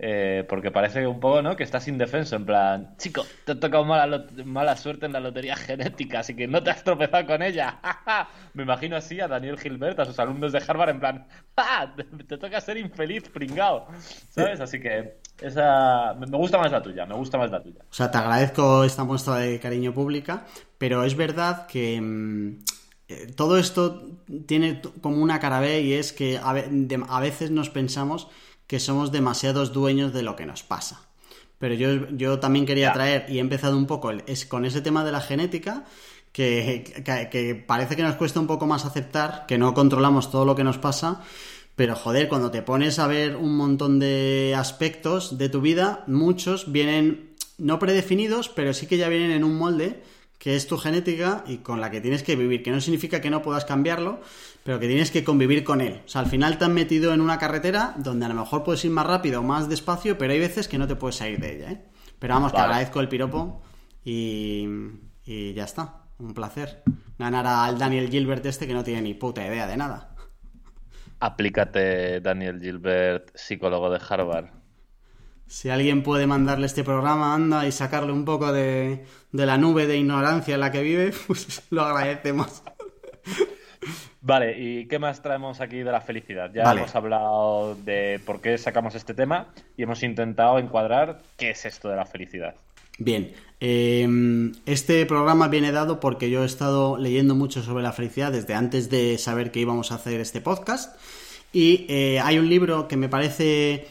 eh, 0.02 0.46
porque 0.48 0.70
parece 0.70 1.06
un 1.06 1.20
poco, 1.20 1.42
¿no? 1.42 1.56
Que 1.56 1.62
estás 1.62 1.86
indefenso, 1.86 2.34
en 2.34 2.46
plan, 2.46 2.96
chico, 2.96 3.22
te 3.44 3.52
ha 3.52 3.60
tocado 3.60 3.84
mala, 3.84 4.24
mala 4.46 4.74
suerte 4.74 5.04
en 5.04 5.12
la 5.12 5.20
lotería 5.20 5.56
genética, 5.56 6.20
así 6.20 6.34
que 6.34 6.46
no 6.46 6.62
te 6.62 6.70
has 6.70 6.82
tropezado 6.82 7.26
con 7.26 7.42
ella. 7.42 7.78
Me 8.54 8.62
imagino 8.62 8.96
así 8.96 9.20
a 9.20 9.28
Daniel 9.28 9.58
Gilbert, 9.58 10.00
a 10.00 10.06
sus 10.06 10.18
alumnos 10.18 10.52
de 10.52 10.62
Harvard, 10.66 10.88
en 10.88 11.00
plan, 11.00 11.28
te 12.26 12.38
toca 12.38 12.62
ser 12.62 12.78
infeliz, 12.78 13.28
pringao, 13.28 13.88
¿sabes? 14.30 14.60
Así 14.60 14.80
que 14.80 15.18
esa 15.38 16.14
me 16.14 16.34
gusta 16.34 16.56
más 16.56 16.72
la 16.72 16.80
tuya, 16.80 17.04
me 17.04 17.14
gusta 17.14 17.36
más 17.36 17.50
la 17.50 17.62
tuya. 17.62 17.80
O 17.82 17.92
sea, 17.92 18.10
te 18.10 18.16
agradezco 18.16 18.84
esta 18.84 19.04
muestra 19.04 19.36
de 19.36 19.60
cariño 19.60 19.92
pública, 19.92 20.46
pero 20.78 21.04
es 21.04 21.14
verdad 21.14 21.66
que... 21.66 22.00
Mm, 22.00 22.64
eh, 23.08 23.32
todo 23.34 23.58
esto 23.58 24.20
tiene 24.46 24.80
como 25.00 25.20
una 25.20 25.40
cara 25.40 25.58
B 25.58 25.80
y 25.80 25.94
es 25.94 26.12
que 26.12 26.38
a 26.38 27.20
veces 27.20 27.50
nos 27.50 27.68
pensamos 27.68 28.28
que 28.70 28.78
somos 28.78 29.10
demasiados 29.10 29.72
dueños 29.72 30.12
de 30.12 30.22
lo 30.22 30.36
que 30.36 30.46
nos 30.46 30.62
pasa. 30.62 31.00
Pero 31.58 31.74
yo, 31.74 32.08
yo 32.10 32.38
también 32.38 32.66
quería 32.66 32.92
traer, 32.92 33.26
y 33.28 33.38
he 33.38 33.40
empezado 33.40 33.76
un 33.76 33.88
poco 33.88 34.12
es, 34.12 34.46
con 34.46 34.64
ese 34.64 34.80
tema 34.80 35.04
de 35.04 35.10
la 35.10 35.20
genética, 35.20 35.86
que, 36.30 36.84
que, 37.32 37.64
parece 37.66 37.96
que 37.96 38.04
nos 38.04 38.14
cuesta 38.14 38.38
un 38.38 38.46
poco 38.46 38.68
más 38.68 38.84
aceptar, 38.84 39.44
que 39.48 39.58
no 39.58 39.74
controlamos 39.74 40.30
todo 40.30 40.44
lo 40.44 40.54
que 40.54 40.62
nos 40.62 40.78
pasa, 40.78 41.20
pero 41.74 41.96
joder, 41.96 42.28
cuando 42.28 42.52
te 42.52 42.62
pones 42.62 43.00
a 43.00 43.08
ver 43.08 43.34
un 43.34 43.56
montón 43.56 43.98
de 43.98 44.54
aspectos 44.56 45.36
de 45.36 45.48
tu 45.48 45.60
vida, 45.60 46.04
muchos 46.06 46.70
vienen 46.70 47.34
no 47.58 47.80
predefinidos, 47.80 48.48
pero 48.48 48.72
sí 48.72 48.86
que 48.86 48.98
ya 48.98 49.08
vienen 49.08 49.32
en 49.32 49.42
un 49.42 49.58
molde 49.58 50.00
que 50.40 50.56
es 50.56 50.66
tu 50.66 50.78
genética 50.78 51.44
y 51.46 51.58
con 51.58 51.82
la 51.82 51.90
que 51.90 52.00
tienes 52.00 52.22
que 52.22 52.34
vivir, 52.34 52.62
que 52.62 52.70
no 52.70 52.80
significa 52.80 53.20
que 53.20 53.28
no 53.28 53.42
puedas 53.42 53.66
cambiarlo, 53.66 54.22
pero 54.64 54.80
que 54.80 54.88
tienes 54.88 55.10
que 55.10 55.22
convivir 55.22 55.64
con 55.64 55.82
él. 55.82 56.00
O 56.06 56.08
sea, 56.08 56.22
al 56.22 56.28
final 56.28 56.56
te 56.56 56.64
han 56.64 56.72
metido 56.72 57.12
en 57.12 57.20
una 57.20 57.38
carretera 57.38 57.92
donde 57.98 58.24
a 58.24 58.30
lo 58.30 58.34
mejor 58.34 58.64
puedes 58.64 58.82
ir 58.86 58.90
más 58.90 59.06
rápido 59.06 59.40
o 59.40 59.42
más 59.42 59.68
despacio, 59.68 60.16
pero 60.16 60.32
hay 60.32 60.38
veces 60.40 60.66
que 60.66 60.78
no 60.78 60.88
te 60.88 60.96
puedes 60.96 61.16
salir 61.16 61.38
de 61.40 61.56
ella, 61.56 61.72
¿eh? 61.72 61.82
Pero 62.18 62.34
vamos, 62.34 62.52
te 62.52 62.58
agradezco 62.58 63.00
el 63.00 63.08
piropo 63.08 63.62
y, 64.02 64.66
y 65.26 65.52
ya 65.52 65.64
está. 65.64 66.04
Un 66.18 66.32
placer. 66.32 66.82
Ganar 67.18 67.46
al 67.46 67.78
Daniel 67.78 68.08
Gilbert 68.08 68.44
este 68.46 68.66
que 68.66 68.74
no 68.74 68.82
tiene 68.82 69.02
ni 69.02 69.14
puta 69.14 69.46
idea 69.46 69.66
de 69.66 69.76
nada. 69.76 70.14
Aplícate, 71.18 72.20
Daniel 72.22 72.58
Gilbert, 72.60 73.30
psicólogo 73.34 73.90
de 73.90 74.00
Harvard. 74.08 74.59
Si 75.50 75.68
alguien 75.68 76.04
puede 76.04 76.28
mandarle 76.28 76.66
este 76.66 76.84
programa, 76.84 77.34
anda, 77.34 77.66
y 77.66 77.72
sacarle 77.72 78.12
un 78.12 78.24
poco 78.24 78.52
de, 78.52 79.04
la 79.32 79.58
nube 79.58 79.88
de 79.88 79.98
ignorancia 79.98 80.54
en 80.54 80.60
la 80.60 80.70
que 80.70 80.80
vive, 80.80 81.12
pues 81.26 81.62
lo 81.70 81.82
agradecemos. 81.82 82.62
Vale, 84.20 84.56
¿y 84.56 84.86
qué 84.86 85.00
más 85.00 85.22
traemos 85.22 85.60
aquí 85.60 85.78
de 85.78 85.90
la 85.90 86.02
felicidad? 86.02 86.52
Ya 86.54 86.70
hemos 86.70 86.94
hablado 86.94 87.74
de 87.74 88.20
por 88.24 88.40
qué 88.40 88.58
sacamos 88.58 88.94
este 88.94 89.12
tema 89.12 89.48
y 89.76 89.82
hemos 89.82 90.04
intentado 90.04 90.60
encuadrar 90.60 91.20
qué 91.36 91.50
es 91.50 91.64
esto 91.64 91.88
de 91.88 91.96
la 91.96 92.06
felicidad. 92.06 92.54
Bien, 92.98 93.32
em, 93.58 94.52
este 94.66 95.04
programa 95.04 95.48
viene 95.48 95.72
dado 95.72 95.98
porque 95.98 96.30
yo 96.30 96.44
he 96.44 96.46
estado 96.46 96.96
leyendo 96.96 97.34
mucho 97.34 97.60
sobre 97.64 97.82
la 97.82 97.92
felicidad 97.92 98.30
desde 98.30 98.54
antes 98.54 98.88
de 98.88 99.18
saber 99.18 99.50
que 99.50 99.58
íbamos 99.58 99.90
a 99.90 99.96
hacer 99.96 100.20
este 100.20 100.40
podcast 100.40 100.96
y 101.52 101.86
eh, 101.88 102.20
hay 102.20 102.38
un 102.38 102.48
libro 102.48 102.86
que 102.86 102.96
me 102.96 103.08
parece 103.08 103.88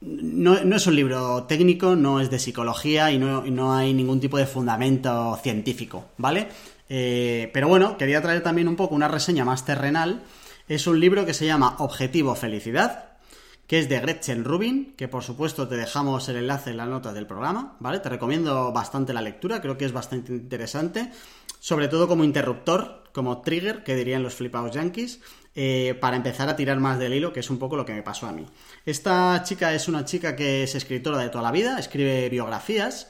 no, 0.00 0.76
es 0.76 0.86
un 0.86 0.94
libro 0.94 1.44
técnico, 1.44 1.96
no 1.96 2.20
es 2.20 2.30
de 2.30 2.38
psicología 2.38 3.10
y 3.10 3.18
no, 3.18 3.74
hay 3.74 3.92
ningún 3.94 4.20
tipo 4.20 4.38
de 4.38 4.46
fundamento 4.46 5.36
científico, 5.42 6.06
¿vale? 6.18 6.48
Eh, 6.88 7.50
pero 7.52 7.68
bueno, 7.68 7.98
quería 7.98 8.22
traer 8.22 8.42
también 8.42 8.68
un 8.68 8.76
poco 8.76 8.94
una 8.94 9.08
reseña 9.08 9.44
más 9.44 9.64
terrenal. 9.64 10.22
Es 10.68 10.86
un 10.86 11.00
libro 11.00 11.26
que 11.26 11.34
se 11.34 11.46
llama 11.46 11.76
Objetivo 11.78 12.34
Felicidad, 12.34 13.18
que 13.66 13.80
es 13.80 13.88
de 13.88 14.00
Gretchen 14.00 14.44
Rubin, 14.44 14.94
que 14.96 15.08
por 15.08 15.24
supuesto 15.24 15.66
te 15.66 15.76
dejamos 15.76 16.28
el 16.28 16.36
enlace 16.36 16.70
en 16.70 16.76
las 16.76 16.88
notas 16.88 17.14
del 17.14 17.26
programa, 17.26 17.76
¿vale? 17.80 17.98
Te 17.98 18.08
recomiendo 18.08 18.72
bastante 18.72 19.12
la 19.12 19.20
lectura, 19.20 19.60
creo 19.60 19.76
que 19.76 19.84
es 19.84 19.92
bastante 19.92 20.32
interesante, 20.32 21.10
sobre 21.58 21.88
todo 21.88 22.06
como 22.06 22.24
interruptor, 22.24 23.02
como 23.12 23.42
trigger, 23.42 23.82
que 23.82 23.96
dirían 23.96 24.22
los 24.22 24.34
flipados 24.34 24.70
yankees, 24.70 25.20
eh, 25.54 25.96
para 26.00 26.16
empezar 26.16 26.48
a 26.48 26.56
tirar 26.56 26.78
más 26.78 26.98
del 26.98 27.14
hilo, 27.14 27.32
que 27.32 27.40
es 27.40 27.50
un 27.50 27.58
poco 27.58 27.76
lo 27.76 27.84
que 27.84 27.92
me 27.92 28.02
pasó 28.02 28.26
a 28.26 28.32
mí. 28.32 28.46
Esta 28.86 29.42
chica 29.42 29.74
es 29.74 29.88
una 29.88 30.04
chica 30.04 30.36
que 30.36 30.62
es 30.62 30.74
escritora 30.74 31.18
de 31.18 31.30
toda 31.30 31.42
la 31.42 31.50
vida, 31.50 31.78
escribe 31.78 32.28
biografías 32.28 33.08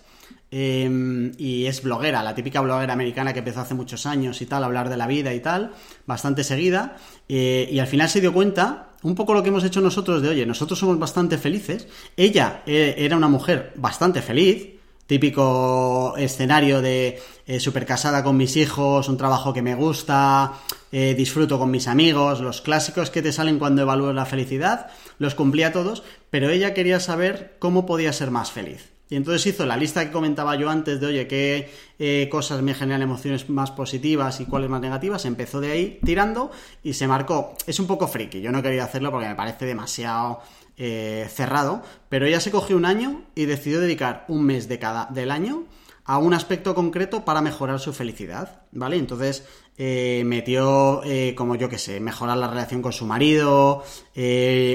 em, 0.50 1.32
y 1.36 1.66
es 1.66 1.82
bloguera, 1.82 2.22
la 2.22 2.34
típica 2.34 2.60
bloguera 2.60 2.92
americana 2.92 3.32
que 3.32 3.40
empezó 3.40 3.60
hace 3.60 3.74
muchos 3.74 4.06
años 4.06 4.40
y 4.40 4.46
tal, 4.46 4.62
a 4.62 4.66
hablar 4.66 4.88
de 4.88 4.96
la 4.96 5.06
vida 5.06 5.34
y 5.34 5.40
tal, 5.40 5.72
bastante 6.06 6.42
seguida, 6.42 6.96
eh, 7.28 7.68
y 7.70 7.78
al 7.80 7.86
final 7.86 8.08
se 8.08 8.20
dio 8.20 8.32
cuenta, 8.32 8.92
un 9.02 9.14
poco 9.14 9.34
lo 9.34 9.42
que 9.42 9.50
hemos 9.50 9.64
hecho 9.64 9.80
nosotros 9.80 10.22
de, 10.22 10.30
oye, 10.30 10.46
nosotros 10.46 10.78
somos 10.78 10.98
bastante 10.98 11.36
felices, 11.36 11.86
ella 12.16 12.62
eh, 12.66 12.94
era 12.96 13.16
una 13.16 13.28
mujer 13.28 13.72
bastante 13.76 14.22
feliz, 14.22 14.77
típico 15.08 16.14
escenario 16.18 16.82
de 16.82 17.18
eh, 17.46 17.58
super 17.58 17.86
casada 17.86 18.22
con 18.22 18.36
mis 18.36 18.56
hijos, 18.56 19.08
un 19.08 19.16
trabajo 19.16 19.54
que 19.54 19.62
me 19.62 19.74
gusta, 19.74 20.52
eh, 20.92 21.14
disfruto 21.16 21.58
con 21.58 21.70
mis 21.70 21.88
amigos, 21.88 22.40
los 22.40 22.60
clásicos 22.60 23.10
que 23.10 23.22
te 23.22 23.32
salen 23.32 23.58
cuando 23.58 23.82
evalúas 23.82 24.14
la 24.14 24.26
felicidad, 24.26 24.90
los 25.18 25.34
cumplía 25.34 25.72
todos, 25.72 26.02
pero 26.30 26.50
ella 26.50 26.74
quería 26.74 27.00
saber 27.00 27.56
cómo 27.58 27.86
podía 27.86 28.12
ser 28.12 28.30
más 28.30 28.52
feliz. 28.52 28.90
Y 29.10 29.16
entonces 29.16 29.46
hizo 29.46 29.64
la 29.64 29.78
lista 29.78 30.04
que 30.04 30.12
comentaba 30.12 30.54
yo 30.56 30.68
antes 30.68 31.00
de, 31.00 31.06
oye, 31.06 31.26
qué 31.26 31.70
eh, 31.98 32.28
cosas 32.30 32.60
me 32.60 32.74
generan 32.74 33.00
emociones 33.00 33.48
más 33.48 33.70
positivas 33.70 34.38
y 34.40 34.44
cuáles 34.44 34.68
más 34.68 34.82
negativas. 34.82 35.24
Empezó 35.24 35.60
de 35.60 35.72
ahí 35.72 35.98
tirando 36.04 36.50
y 36.82 36.92
se 36.92 37.08
marcó. 37.08 37.54
Es 37.66 37.80
un 37.80 37.86
poco 37.86 38.06
friki, 38.06 38.42
yo 38.42 38.52
no 38.52 38.62
quería 38.62 38.84
hacerlo 38.84 39.10
porque 39.10 39.28
me 39.28 39.34
parece 39.34 39.64
demasiado 39.64 40.42
eh, 40.80 41.26
cerrado, 41.28 41.82
pero 42.08 42.24
ella 42.24 42.38
se 42.38 42.52
cogió 42.52 42.76
un 42.76 42.84
año 42.84 43.24
y 43.34 43.46
decidió 43.46 43.80
dedicar 43.80 44.24
un 44.28 44.44
mes 44.44 44.68
de 44.68 44.78
cada, 44.78 45.06
del 45.06 45.32
año 45.32 45.64
a 46.04 46.18
un 46.18 46.34
aspecto 46.34 46.72
concreto 46.72 47.24
para 47.24 47.40
mejorar 47.40 47.80
su 47.80 47.92
felicidad, 47.92 48.62
¿vale? 48.70 48.96
Entonces 48.96 49.44
eh, 49.76 50.22
metió, 50.24 51.02
eh, 51.04 51.34
como 51.36 51.56
yo 51.56 51.68
que 51.68 51.78
sé, 51.78 51.98
mejorar 51.98 52.38
la 52.38 52.46
relación 52.46 52.80
con 52.80 52.92
su 52.92 53.06
marido, 53.06 53.82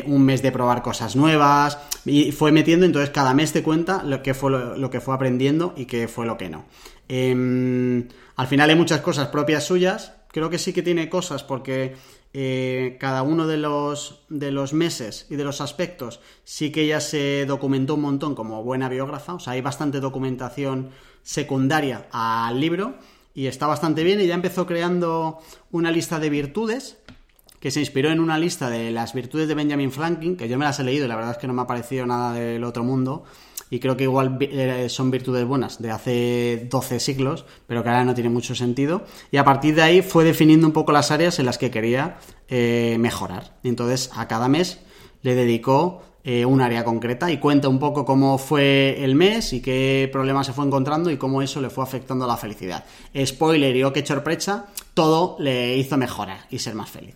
un 0.06 0.26
mes 0.26 0.41
de 0.41 0.51
probar 0.51 0.82
cosas 0.82 1.16
nuevas, 1.16 1.80
y 2.04 2.34
fue 2.34 2.51
metiendo, 2.51 2.86
entonces 2.86 3.10
cada 3.10 3.34
mes 3.34 3.54
te 3.54 3.64
cuenta 3.64 4.04
lo 4.04 4.22
que 4.22 4.34
fue, 4.34 4.51
lo, 4.51 4.89
que 4.89 4.99
fue 4.99 5.16
aprendiendo 5.16 5.74
y 5.78 5.86
qué 5.86 6.10
fue 6.10 6.26
lo 6.26 6.38
que 6.38 6.49
no. 6.49 6.66
Em, 7.08 8.10
al 8.36 8.47
final 8.47 8.70
hay 8.70 8.76
muchas 8.76 8.99
cosas 8.99 9.30
propias 9.30 9.64
suyas, 9.64 10.12
creo 10.34 10.49
que 10.49 10.60
sí 10.60 10.74
que 10.74 10.84
tiene 10.84 11.08
cosas 11.08 11.43
porque 11.43 11.95
eh, 12.34 12.98
cada 13.00 13.22
uno 13.22 13.46
de 13.46 13.58
los, 13.58 14.22
de 14.30 14.52
los 14.52 14.74
meses 14.74 15.28
y 15.30 15.36
de 15.36 15.44
los 15.44 15.62
aspectos 15.62 16.20
sí 16.44 16.72
que 16.72 16.82
ella 16.82 17.00
se 17.00 17.46
documentó 17.46 17.94
un 17.94 18.02
montón 18.02 18.34
como 18.34 18.64
buena 18.64 18.90
biógrafa, 18.90 19.36
o 19.36 19.40
sea, 19.40 19.54
hay 19.54 19.62
bastante 19.62 20.00
documentación 20.00 20.90
secundaria 21.22 22.08
al 22.12 22.60
libro 22.60 22.96
y 23.36 23.48
está 23.48 23.68
bastante 23.68 24.04
bien. 24.04 24.20
Ya 24.20 24.36
empezó 24.36 24.66
creando 24.66 25.40
una 25.72 25.92
lista 25.92 26.20
de 26.20 26.30
virtudes 26.30 26.98
que 27.60 27.72
se 27.72 27.80
inspiró 27.80 28.10
en 28.10 28.20
una 28.20 28.38
lista 28.38 28.70
de 28.70 28.92
las 28.92 29.14
virtudes 29.14 29.48
de 29.48 29.56
Benjamin 29.56 29.92
Franklin, 29.92 30.36
que 30.36 30.50
yo 30.50 30.58
me 30.58 30.66
las 30.66 30.80
he 30.80 30.84
leído 30.84 31.06
y 31.06 31.08
la 31.08 31.16
verdad 31.16 31.32
es 31.32 31.38
que 31.38 31.48
no 31.48 31.54
me 31.54 31.62
ha 31.62 31.68
parecido 31.68 32.06
nada 32.06 32.34
del 32.34 32.64
otro 32.64 32.84
mundo. 32.84 33.24
Y 33.74 33.80
creo 33.80 33.97
que 33.97 34.03
igual 34.03 34.38
eh, 34.39 34.88
son 34.88 35.09
virtudes 35.09 35.45
buenas 35.45 35.82
de 35.82 35.89
hace 35.89 36.67
12 36.69 36.99
siglos, 36.99 37.43
pero 37.65 37.82
que 37.82 37.89
ahora 37.89 38.05
no 38.05 38.13
tiene 38.13 38.30
mucho 38.30 38.53
sentido. 38.53 39.03
Y 39.32 39.38
a 39.38 39.43
partir 39.43 39.74
de 39.74 39.82
ahí 39.82 40.03
fue 40.03 40.24
definiendo 40.24 40.67
un 40.67 40.74
poco 40.74 40.91
las 40.91 41.09
áreas 41.09 41.39
en 41.39 41.47
las 41.47 41.57
que 41.57 41.71
quería 41.71 42.17
eh, 42.49 42.97
mejorar. 42.99 43.57
Entonces 43.63 44.11
a 44.13 44.28
cada 44.28 44.47
mes 44.47 44.80
le 45.24 45.34
dedicó 45.34 46.03
eh, 46.24 46.45
un 46.45 46.61
área 46.61 46.84
concreta 46.84 47.32
y 47.32 47.39
cuenta 47.39 47.67
un 47.67 47.80
poco 47.80 48.05
cómo 48.05 48.38
fue 48.38 49.03
el 49.03 49.15
mes 49.15 49.53
y 49.53 49.61
qué 49.63 50.07
problemas 50.11 50.45
se 50.45 50.53
fue 50.53 50.67
encontrando 50.67 51.09
y 51.09 51.17
cómo 51.17 51.41
eso 51.41 51.59
le 51.59 51.71
fue 51.71 51.84
afectando 51.84 52.26
a 52.26 52.28
la 52.28 52.38
felicidad. 52.38 52.86
Spoiler 53.26 53.76
y 53.76 53.84
o 53.84 53.91
que 53.91 54.05
sorpresa, 54.05 54.67
todo 54.93 55.36
le 55.39 55.78
hizo 55.78 55.97
mejorar 55.97 56.41
y 56.51 56.59
ser 56.59 56.76
más 56.76 56.91
feliz. 56.91 57.15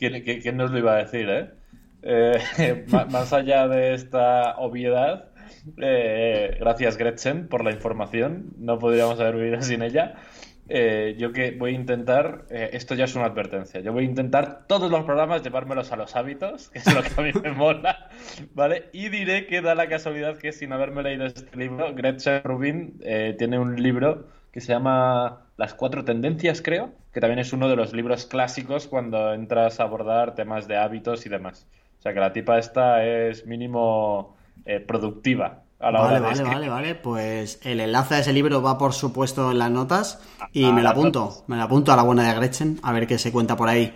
¿Quién, 0.00 0.56
nos 0.56 0.72
lo 0.72 0.78
iba 0.78 0.94
a 0.94 1.04
decir, 1.04 1.28
eh? 1.30 1.61
Eh 2.02 2.84
más 3.10 3.32
allá 3.32 3.68
de 3.68 3.94
esta 3.94 4.56
obviedad, 4.58 5.30
eh, 5.78 6.56
gracias 6.60 6.96
Gretchen 6.96 7.48
por 7.48 7.64
la 7.64 7.70
información, 7.70 8.52
no 8.58 8.78
podríamos 8.78 9.20
haber 9.20 9.36
vivido 9.36 9.62
sin 9.62 9.82
ella. 9.82 10.14
Eh, 10.68 11.16
yo 11.18 11.32
que 11.32 11.50
voy 11.50 11.72
a 11.72 11.74
intentar, 11.74 12.46
esto 12.48 12.94
ya 12.94 13.04
es 13.04 13.14
una 13.16 13.26
advertencia, 13.26 13.80
yo 13.80 13.92
voy 13.92 14.04
a 14.04 14.06
intentar 14.08 14.66
todos 14.68 14.90
los 14.90 15.04
programas 15.04 15.42
llevármelos 15.42 15.90
a 15.92 15.96
los 15.96 16.14
hábitos, 16.14 16.70
que 16.70 16.78
es 16.78 16.94
lo 16.94 17.02
que 17.02 17.10
a 17.16 17.22
mí 17.22 17.32
me 17.42 17.50
mola, 17.52 18.08
¿vale? 18.54 18.88
Y 18.92 19.08
diré 19.08 19.46
que 19.46 19.60
da 19.60 19.74
la 19.74 19.88
casualidad 19.88 20.38
que 20.38 20.52
sin 20.52 20.72
haberme 20.72 21.02
leído 21.02 21.26
este 21.26 21.54
libro, 21.56 21.92
Gretchen 21.94 22.42
Rubin 22.44 23.00
tiene 23.36 23.58
un 23.58 23.82
libro 23.82 24.28
que 24.52 24.60
se 24.60 24.72
llama 24.72 25.46
Las 25.56 25.74
cuatro 25.74 26.04
tendencias, 26.04 26.62
creo, 26.62 26.92
que 27.12 27.20
también 27.20 27.40
es 27.40 27.52
uno 27.52 27.68
de 27.68 27.76
los 27.76 27.92
libros 27.92 28.26
clásicos 28.26 28.86
cuando 28.86 29.32
entras 29.34 29.80
a 29.80 29.84
abordar 29.84 30.34
temas 30.34 30.68
de 30.68 30.76
hábitos 30.76 31.26
y 31.26 31.28
demás. 31.28 31.66
O 32.02 32.04
sea 32.04 32.12
que 32.12 32.18
la 32.18 32.32
tipa 32.32 32.58
esta 32.58 33.04
es 33.04 33.46
mínimo 33.46 34.34
eh, 34.66 34.80
productiva. 34.80 35.62
A 35.78 35.92
la 35.92 36.00
vale, 36.00 36.16
hora 36.16 36.30
vale, 36.30 36.42
vale, 36.42 36.68
vale. 36.68 36.94
Pues 36.96 37.60
el 37.62 37.78
enlace 37.78 38.16
a 38.16 38.18
ese 38.18 38.32
libro 38.32 38.60
va 38.60 38.76
por 38.76 38.92
supuesto 38.92 39.52
en 39.52 39.60
las 39.60 39.70
notas 39.70 40.18
y 40.52 40.64
me 40.72 40.82
lo 40.82 40.88
apunto. 40.88 41.44
Me 41.46 41.54
lo 41.54 41.62
apunto 41.62 41.92
a 41.92 41.96
la 41.96 42.02
buena 42.02 42.26
de 42.26 42.34
Gretchen, 42.34 42.80
a 42.82 42.90
ver 42.90 43.06
qué 43.06 43.18
se 43.18 43.30
cuenta 43.30 43.54
por 43.54 43.68
ahí. 43.68 43.94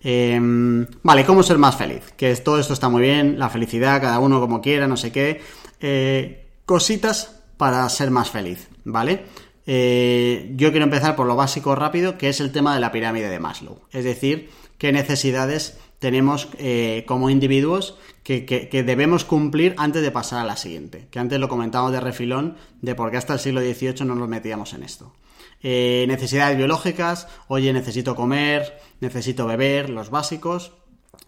Em, 0.00 0.86
vale, 1.02 1.24
¿cómo 1.24 1.42
ser 1.42 1.58
más 1.58 1.74
feliz? 1.74 2.12
Que 2.16 2.32
todo 2.36 2.60
esto 2.60 2.74
está 2.74 2.88
muy 2.88 3.02
bien, 3.02 3.40
la 3.40 3.48
felicidad, 3.48 4.00
cada 4.00 4.20
uno 4.20 4.38
como 4.38 4.60
quiera, 4.60 4.86
no 4.86 4.96
sé 4.96 5.10
qué. 5.10 5.40
Eh, 5.80 6.46
cositas 6.64 7.42
para 7.56 7.88
ser 7.88 8.12
más 8.12 8.30
feliz, 8.30 8.68
¿vale? 8.84 9.24
Eh, 9.66 10.52
yo 10.54 10.70
quiero 10.70 10.84
empezar 10.84 11.16
por 11.16 11.26
lo 11.26 11.34
básico 11.34 11.74
rápido, 11.74 12.18
que 12.18 12.28
es 12.28 12.38
el 12.38 12.52
tema 12.52 12.72
de 12.72 12.80
la 12.80 12.92
pirámide 12.92 13.28
de 13.28 13.40
Maslow. 13.40 13.80
Es 13.90 14.04
decir, 14.04 14.48
qué 14.78 14.92
necesidades 14.92 15.76
tenemos 15.98 16.48
eh, 16.58 17.04
como 17.06 17.30
individuos 17.30 17.96
que, 18.22 18.68
debemos 18.86 19.24
cumplir 19.24 19.74
antes 19.78 20.02
de 20.02 20.10
pasar 20.10 20.40
a 20.40 20.44
la 20.44 20.56
siguiente. 20.56 21.08
Que 21.10 21.18
antes 21.18 21.40
lo 21.40 21.48
comentábamos 21.48 21.92
de 21.92 22.00
refilón, 22.00 22.56
de 22.82 22.94
por 22.94 23.10
qué 23.10 23.16
hasta 23.16 23.32
el 23.32 23.40
siglo 23.40 23.60
XVIII 23.60 24.04
no 24.04 24.14
nos 24.14 24.28
metíamos 24.28 24.74
en 24.74 24.82
esto. 24.82 25.14
Eh, 25.62 26.04
necesidades 26.08 26.56
biológicas, 26.56 27.26
oye, 27.48 27.72
necesito 27.72 28.14
comer, 28.14 28.78
necesito 29.00 29.46
beber, 29.46 29.90
los 29.90 30.10
básicos. 30.10 30.72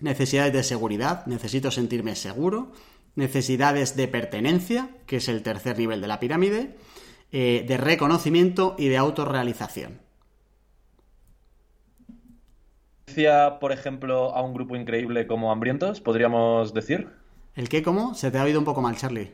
Necesidades 0.01 0.53
de 0.53 0.63
seguridad, 0.63 1.27
necesito 1.27 1.71
sentirme 1.71 2.15
seguro. 2.15 2.73
Necesidades 3.17 3.97
de 3.97 4.09
pertenencia, 4.09 4.91
que 5.07 5.17
es 5.17 5.29
el 5.29 5.43
tercer 5.43 5.79
nivel 5.79 6.01
de 6.01 6.09
la 6.09 6.21
pirámide 6.21 6.77
eh, 7.33 7.65
de 7.67 7.77
reconocimiento 7.77 8.77
y 8.79 8.89
de 8.89 8.97
autorrealización. 8.97 10.01
Por 13.61 13.73
ejemplo, 13.73 14.35
a 14.35 14.43
un 14.43 14.55
grupo 14.55 14.77
increíble 14.77 15.27
como 15.27 15.51
Hambrientos, 15.53 16.01
podríamos 16.01 16.75
decir? 16.75 17.09
¿El 17.55 17.69
qué? 17.69 17.83
¿Cómo? 17.83 18.15
Se 18.15 18.31
te 18.31 18.39
ha 18.39 18.45
oído 18.45 18.59
un 18.59 18.65
poco 18.65 18.83
mal, 18.83 18.97
Charlie. 18.97 19.33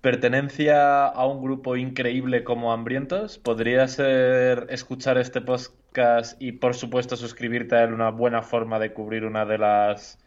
¿Pertenencia 0.00 1.06
a 1.06 1.26
un 1.26 1.42
grupo 1.42 1.76
increíble 1.76 2.44
como 2.44 2.72
Hambrientos? 2.72 3.38
¿Podría 3.38 3.86
ser 3.88 4.66
escuchar 4.70 5.18
este 5.18 5.40
podcast 5.42 6.40
y, 6.40 6.52
por 6.52 6.74
supuesto, 6.74 7.16
suscribirte 7.16 7.74
a 7.74 7.84
él 7.84 7.92
una 7.92 8.10
buena 8.10 8.42
forma 8.42 8.78
de 8.78 8.92
cubrir 8.94 9.24
una 9.24 9.44
de 9.44 9.58
las 9.58 10.18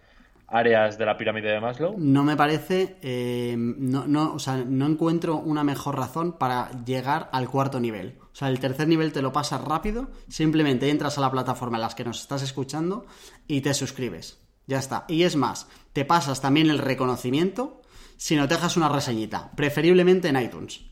áreas 0.54 0.98
de 0.98 1.06
la 1.06 1.18
pirámide 1.18 1.52
de 1.52 1.60
Maslow? 1.60 1.96
No 1.98 2.24
me 2.24 2.38
parece, 2.38 2.98
eh, 3.02 3.56
no, 3.58 4.08
no, 4.08 4.34
o 4.34 4.40
sea, 4.40 4.58
no 4.58 4.86
encuentro 4.86 5.38
una 5.38 5.64
mejor 5.64 5.98
razón 5.98 6.38
para 6.38 6.70
llegar 6.86 7.30
al 7.32 7.50
cuarto 7.50 7.80
nivel. 7.80 8.20
O 8.32 8.36
sea, 8.36 8.50
el 8.50 8.60
tercer 8.60 8.88
nivel 8.88 9.12
te 9.12 9.22
lo 9.22 9.34
pasas 9.34 9.64
rápido, 9.64 10.12
simplemente 10.28 10.90
entras 10.90 11.18
a 11.18 11.22
la 11.22 11.32
plataforma 11.32 11.78
en 11.78 11.82
las 11.82 11.96
que 11.96 12.06
nos 12.06 12.22
estás 12.22 12.44
escuchando 12.44 13.06
y 13.48 13.62
te 13.62 13.74
suscribes. 13.74 14.40
Ya 14.68 14.78
está. 14.78 15.06
Y 15.08 15.24
es 15.24 15.36
más, 15.36 15.68
te 15.92 16.06
pasas 16.06 16.40
también 16.40 16.70
el 16.70 16.80
reconocimiento 16.80 17.82
si 18.16 18.36
no 18.36 18.48
te 18.48 18.54
dejas 18.54 18.78
una 18.78 18.90
reseñita, 18.90 19.52
preferiblemente 19.56 20.30
en 20.30 20.40
iTunes. 20.40 20.86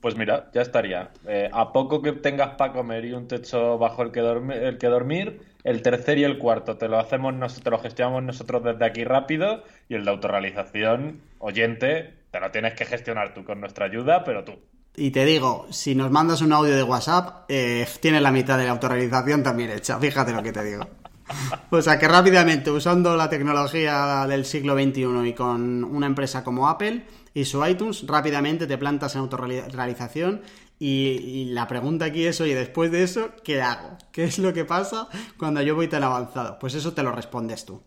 Pues 0.00 0.16
mira, 0.16 0.50
ya 0.54 0.62
estaría. 0.62 1.10
Eh, 1.26 1.50
a 1.52 1.72
poco 1.72 2.00
que 2.00 2.12
tengas 2.12 2.54
para 2.54 2.72
comer 2.72 3.04
y 3.04 3.12
un 3.12 3.26
techo 3.26 3.76
bajo 3.78 4.02
el 4.02 4.12
que, 4.12 4.20
el 4.20 4.78
que 4.78 4.86
dormir, 4.86 5.40
el 5.64 5.82
tercer 5.82 6.18
y 6.18 6.24
el 6.24 6.38
cuarto 6.38 6.76
te 6.76 6.88
lo 6.88 6.98
hacemos 6.98 7.34
nosotros, 7.34 7.78
lo 7.78 7.82
gestionamos 7.82 8.22
nosotros 8.22 8.62
desde 8.64 8.84
aquí 8.84 9.04
rápido 9.04 9.64
y 9.88 9.94
el 9.94 10.04
de 10.04 10.10
autorrealización, 10.10 11.20
oyente, 11.38 12.14
te 12.30 12.40
lo 12.40 12.50
tienes 12.50 12.74
que 12.74 12.84
gestionar 12.84 13.34
tú 13.34 13.44
con 13.44 13.60
nuestra 13.60 13.86
ayuda, 13.86 14.24
pero 14.24 14.44
tú. 14.44 14.52
Y 14.96 15.10
te 15.10 15.24
digo, 15.24 15.66
si 15.70 15.94
nos 15.94 16.10
mandas 16.10 16.40
un 16.40 16.52
audio 16.52 16.74
de 16.74 16.82
WhatsApp, 16.82 17.44
eh, 17.48 17.86
tienes 18.00 18.20
la 18.20 18.32
mitad 18.32 18.58
de 18.58 18.64
la 18.64 18.72
autorrealización 18.72 19.42
también 19.42 19.70
hecha, 19.70 19.98
fíjate 19.98 20.32
lo 20.32 20.42
que 20.42 20.52
te 20.52 20.64
digo. 20.64 20.84
O 21.70 21.82
sea 21.82 21.98
que 21.98 22.08
rápidamente, 22.08 22.70
usando 22.70 23.14
la 23.14 23.28
tecnología 23.28 24.26
del 24.26 24.46
siglo 24.46 24.74
XXI 24.74 25.28
y 25.28 25.32
con 25.34 25.84
una 25.84 26.06
empresa 26.06 26.42
como 26.42 26.68
Apple 26.68 27.04
y 27.34 27.44
su 27.44 27.64
iTunes, 27.66 28.06
rápidamente 28.06 28.66
te 28.66 28.78
plantas 28.78 29.14
en 29.14 29.20
autorrealización 29.20 30.40
y, 30.78 31.46
la 31.46 31.66
pregunta 31.66 32.06
aquí 32.06 32.26
es, 32.26 32.40
oye, 32.40 32.54
después 32.54 32.90
de 32.92 33.02
eso, 33.02 33.32
¿qué 33.42 33.60
hago? 33.60 33.98
¿Qué 34.12 34.24
es 34.24 34.38
lo 34.38 34.52
que 34.52 34.64
pasa 34.64 35.08
cuando 35.36 35.62
yo 35.62 35.74
voy 35.74 35.88
tan 35.88 36.04
avanzado? 36.04 36.58
Pues 36.58 36.74
eso 36.74 36.94
te 36.94 37.02
lo 37.02 37.12
respondes 37.12 37.64
tú. 37.64 37.82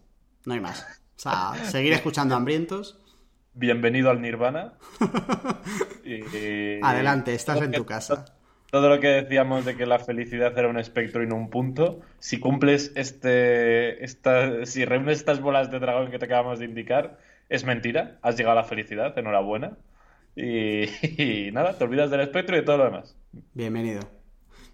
No 0.45 0.53
hay 0.53 0.59
más. 0.59 0.81
O 1.15 1.19
sea, 1.19 1.53
seguir 1.65 1.93
escuchando 1.93 2.35
hambrientos. 2.35 2.99
Bienvenido 3.53 4.09
al 4.09 4.21
Nirvana. 4.21 4.73
Adelante, 6.83 7.33
estás 7.33 7.61
en 7.61 7.71
tu 7.71 7.85
casa. 7.85 8.25
Todo 8.71 8.87
lo 8.87 9.01
que 9.01 9.07
decíamos 9.07 9.65
de 9.65 9.75
que 9.75 9.85
la 9.85 9.99
felicidad 9.99 10.57
era 10.57 10.69
un 10.69 10.79
espectro 10.79 11.21
y 11.21 11.27
no 11.27 11.35
un 11.35 11.49
punto, 11.49 11.99
si 12.19 12.39
cumples 12.39 12.93
este, 12.95 14.01
esta, 14.05 14.65
si 14.65 14.85
reúnes 14.85 15.17
estas 15.17 15.41
bolas 15.41 15.69
de 15.69 15.79
dragón 15.79 16.09
que 16.09 16.19
te 16.19 16.25
acabamos 16.25 16.59
de 16.59 16.65
indicar, 16.65 17.17
es 17.49 17.65
mentira, 17.65 18.17
has 18.21 18.37
llegado 18.37 18.57
a 18.57 18.61
la 18.61 18.67
felicidad, 18.67 19.17
enhorabuena. 19.17 19.73
Y, 20.35 21.51
nada, 21.51 21.77
te 21.77 21.83
olvidas 21.83 22.09
del 22.09 22.21
espectro 22.21 22.55
y 22.55 22.59
de 22.59 22.65
todo 22.65 22.77
lo 22.77 22.85
demás. 22.85 23.15
Bienvenido. 23.53 24.01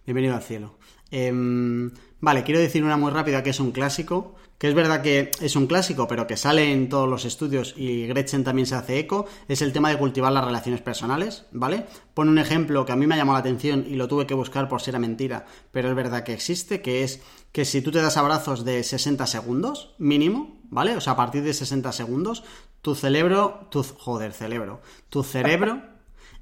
Bienvenido 0.05 0.35
al 0.35 0.43
cielo. 0.43 0.77
Em, 1.09 1.91
vale, 2.19 2.43
quiero 2.43 2.59
decir 2.59 2.83
una 2.83 2.97
muy 2.97 3.11
rápida 3.11 3.41
que 3.41 3.49
es 3.49 3.59
un 3.59 3.71
clásico, 3.71 4.35
que 4.57 4.67
es 4.67 4.73
verdad 4.73 5.01
que 5.01 5.31
es 5.39 5.55
un 5.55 5.67
clásico, 5.67 6.07
pero 6.07 6.25
que 6.25 6.37
sale 6.37 6.71
en 6.71 6.89
todos 6.89 7.07
los 7.07 7.25
estudios 7.25 7.73
y 7.77 8.07
Gretchen 8.07 8.43
también 8.43 8.65
se 8.65 8.75
hace 8.75 8.99
eco, 8.99 9.25
es 9.47 9.61
el 9.61 9.71
tema 9.71 9.89
de 9.89 9.97
cultivar 9.97 10.31
las 10.31 10.45
relaciones 10.45 10.81
personales, 10.81 11.45
¿vale? 11.51 11.85
Pone 12.13 12.31
un 12.31 12.39
ejemplo 12.39 12.85
que 12.85 12.91
a 12.91 12.95
mí 12.95 13.05
me 13.05 13.15
ha 13.15 13.17
llamado 13.17 13.35
la 13.35 13.41
atención 13.41 13.85
y 13.87 13.95
lo 13.95 14.07
tuve 14.07 14.25
que 14.25 14.33
buscar 14.33 14.67
por 14.67 14.81
si 14.81 14.89
era 14.89 14.99
mentira, 14.99 15.45
pero 15.71 15.89
es 15.89 15.95
verdad 15.95 16.23
que 16.23 16.33
existe, 16.33 16.81
que 16.81 17.03
es 17.03 17.21
que 17.51 17.65
si 17.65 17.81
tú 17.81 17.91
te 17.91 18.01
das 18.01 18.17
abrazos 18.17 18.65
de 18.65 18.83
60 18.83 19.27
segundos, 19.27 19.95
mínimo, 19.99 20.59
¿vale? 20.69 20.95
O 20.95 21.01
sea, 21.01 21.13
a 21.13 21.17
partir 21.17 21.43
de 21.43 21.53
60 21.53 21.91
segundos, 21.91 22.43
tu 22.81 22.95
cerebro, 22.95 23.67
tu, 23.69 23.83
joder, 23.83 24.33
cerebro, 24.33 24.81
tu 25.09 25.23
cerebro 25.23 25.83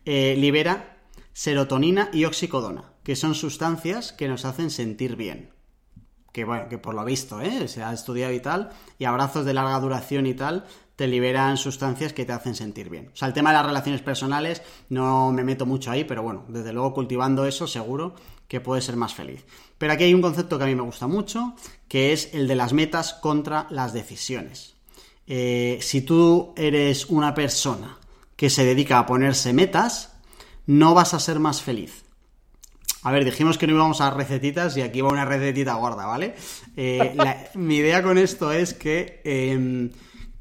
eh, 0.05 0.35
libera 0.37 0.99
serotonina 1.33 2.09
y 2.13 2.23
oxicodona, 2.23 2.93
que 3.03 3.17
son 3.17 3.35
sustancias 3.35 4.13
que 4.13 4.29
nos 4.29 4.45
hacen 4.45 4.69
sentir 4.69 5.17
bien. 5.17 5.54
Que 6.35 6.43
bueno, 6.43 6.67
que 6.67 6.77
por 6.77 6.93
lo 6.93 7.05
visto, 7.05 7.39
¿eh? 7.39 7.65
se 7.69 7.81
ha 7.81 7.93
estudiado 7.93 8.33
y 8.33 8.41
tal, 8.41 8.69
y 8.99 9.05
abrazos 9.05 9.45
de 9.45 9.53
larga 9.53 9.79
duración 9.79 10.25
y 10.25 10.33
tal, 10.33 10.65
te 10.97 11.07
liberan 11.07 11.55
sustancias 11.55 12.11
que 12.11 12.25
te 12.25 12.33
hacen 12.33 12.55
sentir 12.55 12.89
bien. 12.89 13.09
O 13.13 13.15
sea, 13.15 13.29
el 13.29 13.33
tema 13.33 13.51
de 13.51 13.55
las 13.55 13.65
relaciones 13.65 14.01
personales 14.01 14.61
no 14.89 15.31
me 15.31 15.45
meto 15.45 15.65
mucho 15.65 15.91
ahí, 15.91 16.03
pero 16.03 16.23
bueno, 16.23 16.43
desde 16.49 16.73
luego 16.73 16.93
cultivando 16.93 17.45
eso 17.45 17.67
seguro 17.67 18.15
que 18.49 18.59
puedes 18.59 18.83
ser 18.83 18.97
más 18.97 19.13
feliz. 19.13 19.45
Pero 19.77 19.93
aquí 19.93 20.03
hay 20.03 20.13
un 20.13 20.21
concepto 20.21 20.57
que 20.57 20.65
a 20.65 20.67
mí 20.67 20.75
me 20.75 20.81
gusta 20.81 21.07
mucho, 21.07 21.53
que 21.87 22.11
es 22.11 22.33
el 22.33 22.49
de 22.49 22.55
las 22.57 22.73
metas 22.73 23.13
contra 23.13 23.67
las 23.69 23.93
decisiones. 23.93 24.75
Eh, 25.27 25.79
si 25.81 26.01
tú 26.01 26.53
eres 26.57 27.05
una 27.05 27.33
persona 27.33 27.97
que 28.35 28.49
se 28.49 28.65
dedica 28.65 28.99
a 28.99 29.05
ponerse 29.05 29.53
metas, 29.53 30.17
no 30.65 30.93
vas 30.93 31.13
a 31.13 31.21
ser 31.21 31.39
más 31.39 31.61
feliz. 31.61 32.04
A 33.05 33.11
ver, 33.11 33.23
dijimos 33.23 33.59
que 33.59 33.67
no 33.67 33.73
íbamos 33.73 34.01
a 34.01 34.09
recetitas 34.09 34.75
y 34.77 34.81
aquí 34.81 34.99
va 34.99 35.09
una 35.09 35.25
recetita 35.25 35.75
gorda, 35.75 36.07
¿vale? 36.07 36.33
Eh, 36.75 37.15
mi 37.53 37.75
idea 37.75 38.01
con 38.01 38.17
esto 38.17 38.51
es 38.51 38.73
que, 38.73 39.21
em, 39.23 39.91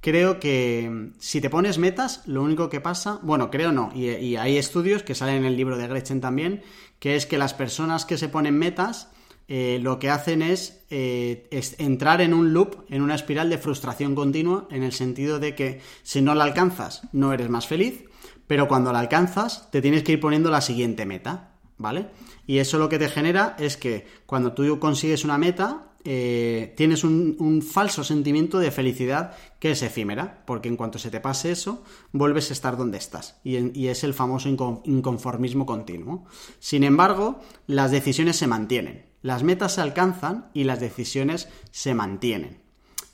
creo 0.00 0.40
que 0.40 1.10
si 1.18 1.42
te 1.42 1.50
pones 1.50 1.76
metas, 1.76 2.22
lo 2.24 2.42
único 2.42 2.70
que 2.70 2.80
pasa, 2.80 3.18
bueno, 3.20 3.50
creo 3.50 3.70
no, 3.70 3.92
y, 3.94 4.36
hay 4.36 4.56
estudios 4.56 5.02
que 5.02 5.14
salen 5.14 5.36
en 5.36 5.44
el 5.44 5.58
libro 5.58 5.76
de 5.76 5.86
Gretchen 5.88 6.22
también, 6.22 6.62
que 7.00 7.16
es 7.16 7.26
que 7.26 7.36
las 7.36 7.52
personas 7.52 8.06
que 8.06 8.16
se 8.16 8.30
ponen 8.30 8.58
metas, 8.58 9.10
eh, 9.46 9.78
lo 9.82 9.98
que 9.98 10.08
hacen 10.08 10.40
eh, 10.40 11.48
es, 11.50 11.78
entrar 11.78 12.22
en 12.22 12.32
un 12.32 12.54
loop, 12.54 12.86
en 12.88 13.02
una 13.02 13.14
espiral 13.14 13.50
de 13.50 13.58
frustración 13.58 14.14
continua, 14.14 14.68
en 14.70 14.84
el 14.84 14.92
sentido 14.92 15.38
de 15.38 15.54
que 15.54 15.82
si 16.02 16.22
no 16.22 16.34
la 16.34 16.44
alcanzas, 16.44 17.02
no 17.12 17.34
eres 17.34 17.50
más 17.50 17.66
feliz, 17.66 18.04
pero 18.46 18.68
cuando 18.68 18.90
la 18.90 19.00
alcanzas, 19.00 19.70
te 19.70 19.82
tienes 19.82 20.02
que 20.02 20.12
ir 20.12 20.20
poniendo 20.20 20.50
la 20.50 20.62
siguiente 20.62 21.04
meta, 21.04 21.50
¿vale? 21.76 22.06
Y 22.46 22.58
eso 22.58 22.78
lo 22.78 22.88
que 22.88 22.98
te 22.98 23.08
genera 23.08 23.56
es 23.58 23.76
que 23.76 24.06
cuando 24.26 24.52
tú 24.52 24.78
consigues 24.78 25.24
una 25.24 25.38
meta, 25.38 25.94
eh, 26.06 26.74
tienes 26.76 27.02
un, 27.02 27.62
falso 27.62 28.04
sentimiento 28.04 28.58
de 28.58 28.70
felicidad 28.70 29.34
que 29.58 29.70
es 29.70 29.82
efímera, 29.82 30.42
porque 30.46 30.68
en 30.68 30.76
cuanto 30.76 30.98
se 30.98 31.10
te 31.10 31.20
pase 31.20 31.50
eso, 31.50 31.82
vuelves 32.12 32.50
a 32.50 32.52
estar 32.52 32.76
donde 32.76 32.98
estás. 32.98 33.40
Y, 33.42 33.86
es 33.86 34.04
el 34.04 34.12
famoso 34.12 34.48
inconformismo 34.48 35.64
continuo. 35.64 36.26
Sin 36.58 36.84
embargo, 36.84 37.40
las 37.66 37.90
decisiones 37.90 38.36
se 38.36 38.46
mantienen. 38.46 39.06
Las 39.22 39.42
metas 39.42 39.72
se 39.72 39.80
alcanzan 39.80 40.50
y 40.52 40.64
las 40.64 40.80
decisiones 40.80 41.48
se 41.70 41.94
mantienen. 41.94 42.62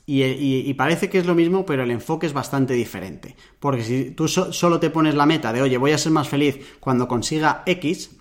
Y, 0.05 0.73
parece 0.73 1.09
que 1.09 1.19
es 1.19 1.25
lo 1.25 1.35
mismo, 1.35 1.65
pero 1.65 1.83
el 1.83 1.91
enfoque 1.91 2.27
es 2.27 2.33
bastante 2.33 2.73
diferente. 2.73 3.37
Porque 3.61 3.83
si 3.83 4.11
tú 4.11 4.27
solo 4.27 4.81
te 4.81 4.89
pones 4.89 5.15
la 5.15 5.25
meta 5.25 5.53
de, 5.53 5.61
oye, 5.61 5.77
voy 5.77 5.91
a 5.91 5.97
ser 5.97 6.11
más 6.11 6.27
feliz 6.27 6.75
cuando 6.81 7.07
consiga 7.07 7.63
X, 7.65 8.20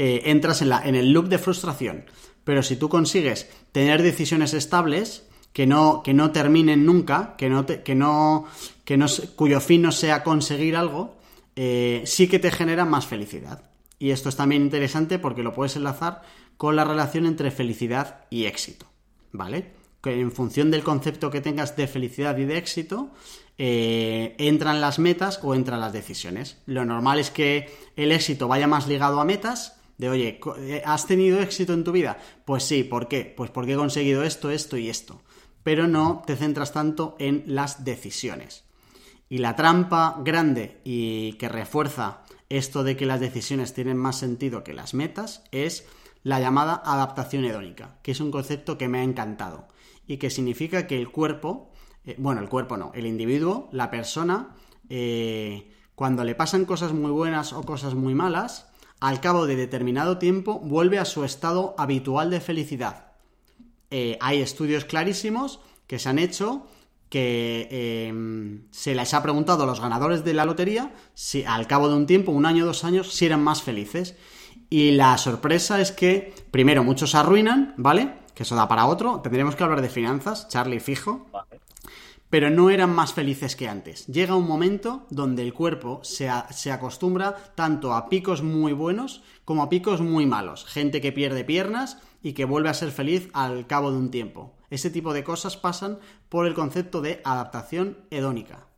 eh, 0.00 0.22
entras 0.30 0.62
en, 0.62 0.70
la, 0.70 0.82
en 0.82 0.94
el 0.94 1.12
loop 1.12 1.28
de 1.28 1.38
frustración 1.38 2.06
pero 2.44 2.62
si 2.62 2.76
tú 2.76 2.88
consigues 2.88 3.48
tener 3.72 4.02
decisiones 4.02 4.54
estables, 4.54 5.26
que 5.52 5.66
no, 5.66 6.02
que 6.02 6.14
no 6.14 6.32
terminen 6.32 6.86
nunca, 6.86 7.34
que 7.36 7.48
no, 7.48 7.66
que 7.66 7.94
no, 7.94 8.46
que 8.84 8.96
no, 8.96 9.06
cuyo 9.36 9.60
fin 9.60 9.82
no 9.82 9.92
sea 9.92 10.22
conseguir 10.22 10.76
algo, 10.76 11.18
eh, 11.56 12.02
sí 12.06 12.28
que 12.28 12.38
te 12.38 12.50
genera 12.50 12.84
más 12.84 13.06
felicidad. 13.06 13.70
Y 13.98 14.10
esto 14.10 14.28
es 14.28 14.36
también 14.36 14.62
interesante 14.62 15.18
porque 15.18 15.42
lo 15.42 15.52
puedes 15.52 15.76
enlazar 15.76 16.22
con 16.56 16.76
la 16.76 16.84
relación 16.84 17.26
entre 17.26 17.50
felicidad 17.50 18.24
y 18.30 18.46
éxito, 18.46 18.86
¿vale? 19.32 19.72
Que 20.00 20.18
en 20.18 20.32
función 20.32 20.70
del 20.70 20.82
concepto 20.82 21.30
que 21.30 21.40
tengas 21.40 21.76
de 21.76 21.86
felicidad 21.86 22.38
y 22.38 22.46
de 22.46 22.56
éxito, 22.56 23.10
eh, 23.58 24.34
entran 24.38 24.80
las 24.80 24.98
metas 24.98 25.38
o 25.42 25.54
entran 25.54 25.80
las 25.80 25.92
decisiones. 25.92 26.58
Lo 26.64 26.86
normal 26.86 27.18
es 27.18 27.30
que 27.30 27.68
el 27.96 28.12
éxito 28.12 28.48
vaya 28.48 28.66
más 28.66 28.88
ligado 28.88 29.20
a 29.20 29.24
metas 29.24 29.79
de, 30.00 30.08
oye, 30.08 30.40
eh, 30.60 30.82
¿has 30.86 31.06
tenido 31.06 31.40
éxito 31.40 31.74
en 31.74 31.84
tu 31.84 31.92
vida? 31.92 32.16
Pues 32.46 32.64
sí, 32.64 32.84
¿por 32.84 33.06
qué? 33.06 33.34
Pues 33.36 33.50
porque 33.50 33.74
he 33.74 33.76
conseguido 33.76 34.24
esto, 34.24 34.50
esto 34.50 34.78
y 34.78 34.88
esto. 34.88 35.20
Pero 35.62 35.88
no 35.88 36.22
te 36.26 36.36
centras 36.36 36.72
tanto 36.72 37.16
en 37.18 37.44
las 37.46 37.84
decisiones. 37.84 38.64
Y 39.28 39.38
la 39.38 39.56
trampa 39.56 40.16
grande 40.24 40.80
y 40.84 41.34
que 41.34 41.50
refuerza 41.50 42.22
esto 42.48 42.82
de 42.82 42.96
que 42.96 43.04
las 43.04 43.20
decisiones 43.20 43.74
tienen 43.74 43.98
más 43.98 44.16
sentido 44.16 44.64
que 44.64 44.72
las 44.72 44.94
metas 44.94 45.44
es 45.52 45.86
la 46.22 46.40
llamada 46.40 46.82
adaptación 46.82 47.44
hedónica, 47.44 47.98
que 48.02 48.12
es 48.12 48.20
un 48.20 48.30
concepto 48.30 48.78
que 48.78 48.88
me 48.88 49.00
ha 49.00 49.04
encantado 49.04 49.68
y 50.06 50.16
que 50.16 50.30
significa 50.30 50.86
que 50.86 50.96
el 50.96 51.10
cuerpo, 51.10 51.72
eh, 52.06 52.16
bueno, 52.18 52.40
el 52.40 52.48
cuerpo 52.48 52.78
no, 52.78 52.90
el 52.94 53.06
individuo, 53.06 53.68
la 53.70 53.90
persona, 53.90 54.56
eh, 54.88 55.70
cuando 55.94 56.24
le 56.24 56.34
pasan 56.34 56.64
cosas 56.64 56.94
muy 56.94 57.10
buenas 57.10 57.52
o 57.52 57.62
cosas 57.62 57.94
muy 57.94 58.14
malas, 58.14 58.69
al 59.00 59.20
cabo 59.20 59.46
de 59.46 59.56
determinado 59.56 60.18
tiempo 60.18 60.60
vuelve 60.60 60.98
a 60.98 61.04
su 61.04 61.24
estado 61.24 61.74
habitual 61.78 62.30
de 62.30 62.40
felicidad. 62.40 63.12
Eh, 63.90 64.18
hay 64.20 64.40
estudios 64.40 64.84
clarísimos 64.84 65.60
que 65.86 65.98
se 65.98 66.08
han 66.08 66.18
hecho 66.18 66.66
que 67.08 68.06
em, 68.08 68.62
se 68.70 68.94
les 68.94 69.12
ha 69.14 69.22
preguntado 69.22 69.64
a 69.64 69.66
los 69.66 69.80
ganadores 69.80 70.24
de 70.24 70.32
la 70.32 70.44
lotería 70.44 70.92
si 71.14 71.44
al 71.44 71.66
cabo 71.66 71.88
de 71.88 71.96
un 71.96 72.06
tiempo, 72.06 72.30
un 72.30 72.46
año, 72.46 72.64
dos 72.64 72.84
años, 72.84 73.12
si 73.12 73.26
eran 73.26 73.42
más 73.42 73.62
felices. 73.62 74.14
Y 74.68 74.92
la 74.92 75.18
sorpresa 75.18 75.80
es 75.80 75.90
que, 75.90 76.32
primero, 76.52 76.84
muchos 76.84 77.10
se 77.10 77.16
arruinan, 77.16 77.74
¿vale? 77.76 78.14
Que 78.34 78.44
eso 78.44 78.54
da 78.54 78.68
para 78.68 78.86
otro. 78.86 79.18
Tendríamos 79.20 79.56
que 79.56 79.64
hablar 79.64 79.82
de 79.82 79.88
finanzas, 79.88 80.46
Charlie 80.48 80.78
fijo 80.78 81.26
pero 82.30 82.48
no 82.48 82.70
eran 82.70 82.94
más 82.94 83.12
felices 83.12 83.56
que 83.56 83.68
antes. 83.68 84.06
Llega 84.06 84.36
un 84.36 84.46
momento 84.46 85.06
donde 85.10 85.42
el 85.42 85.52
cuerpo 85.52 86.00
se, 86.04 86.30
se, 86.50 86.70
acostumbra 86.70 87.34
tanto 87.56 87.92
a 87.92 88.08
picos 88.08 88.42
muy 88.42 88.72
buenos 88.72 89.22
como 89.44 89.64
a 89.64 89.68
picos 89.68 90.00
muy 90.00 90.26
malos. 90.26 90.64
Gente 90.64 91.00
que 91.00 91.12
pierde 91.12 91.44
piernas 91.44 92.00
y 92.22 92.32
que 92.32 92.44
vuelve 92.44 92.68
a 92.68 92.74
ser 92.74 92.92
feliz 92.92 93.28
al 93.34 93.66
cabo 93.66 93.90
de 93.90 93.98
un 93.98 94.12
tiempo. 94.12 94.56
Ese 94.70 94.90
tipo 94.90 95.12
de 95.12 95.24
cosas 95.24 95.56
pasan 95.56 95.98
por 96.28 96.46
el 96.46 96.54
concepto 96.54 97.02
de 97.02 97.20
adaptación 97.24 97.98
hedónica. 98.10 98.68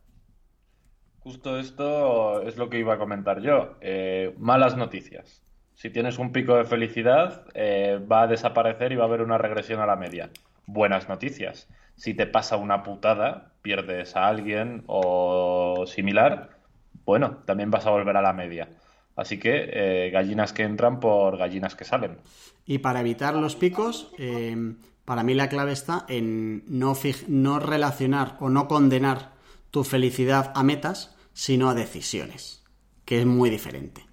Justo 1.19 1.57
esto 1.59 2.41
es 2.41 2.57
lo 2.57 2.69
que 2.69 2.79
iba 2.79 2.95
a 2.95 2.97
comentar 2.97 3.39
yo. 3.41 3.75
Eh, 3.81 4.35
malas 4.39 4.75
noticias. 4.75 5.43
Si 5.75 5.89
tienes 5.91 6.17
un 6.17 6.31
pico 6.31 6.55
de 6.55 6.65
felicidad, 6.65 7.45
eh, 7.53 7.99
va 8.11 8.23
a 8.23 8.27
desaparecer 8.27 8.91
y 8.91 8.95
va 8.95 9.03
a 9.03 9.07
haber 9.07 9.21
una 9.21 9.37
regresión 9.37 9.79
a 9.79 9.85
la 9.85 9.95
media. 9.95 10.31
Buenas 10.65 11.07
noticias 11.07 11.67
si 11.95 12.13
te 12.13 12.25
pasa 12.25 12.57
una 12.57 12.83
putada, 12.83 13.53
pierdes 13.61 14.15
a 14.15 14.27
alguien 14.27 14.83
o 14.87 15.85
similar, 15.87 16.57
bueno, 17.05 17.37
también 17.45 17.71
vas 17.71 17.85
a 17.85 17.91
volver 17.91 18.17
a 18.17 18.21
la 18.21 18.33
media. 18.33 18.69
Así 19.15 19.39
que 19.39 19.69
eh, 19.71 20.09
gallinas 20.11 20.53
que 20.53 20.63
entran 20.63 20.99
por 20.99 21.37
gallinas 21.37 21.75
que 21.75 21.85
salen. 21.85 22.17
Y 22.65 22.79
para 22.79 23.01
evitar 23.01 23.35
los 23.35 23.55
picos, 23.55 24.11
eh, 24.17 24.75
para 25.05 25.23
mí 25.23 25.33
la 25.33 25.49
clave 25.49 25.71
está 25.71 26.05
en 26.07 26.63
no, 26.67 26.93
no 27.27 27.59
relacionar 27.59 28.37
o 28.39 28.49
no 28.49 28.67
condenar 28.67 29.33
tu 29.69 29.83
felicidad 29.83 30.51
a 30.55 30.63
metas, 30.63 31.15
sino 31.33 31.69
a 31.69 31.73
decisiones, 31.73 32.63
que 33.05 33.19
es 33.19 33.25
muy 33.25 33.49
diferente. 33.49 34.05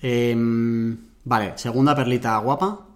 Em, 0.00 0.98
vale, 1.24 1.58
segunda 1.58 1.94
perlita 1.94 2.36
guapa 2.38 2.88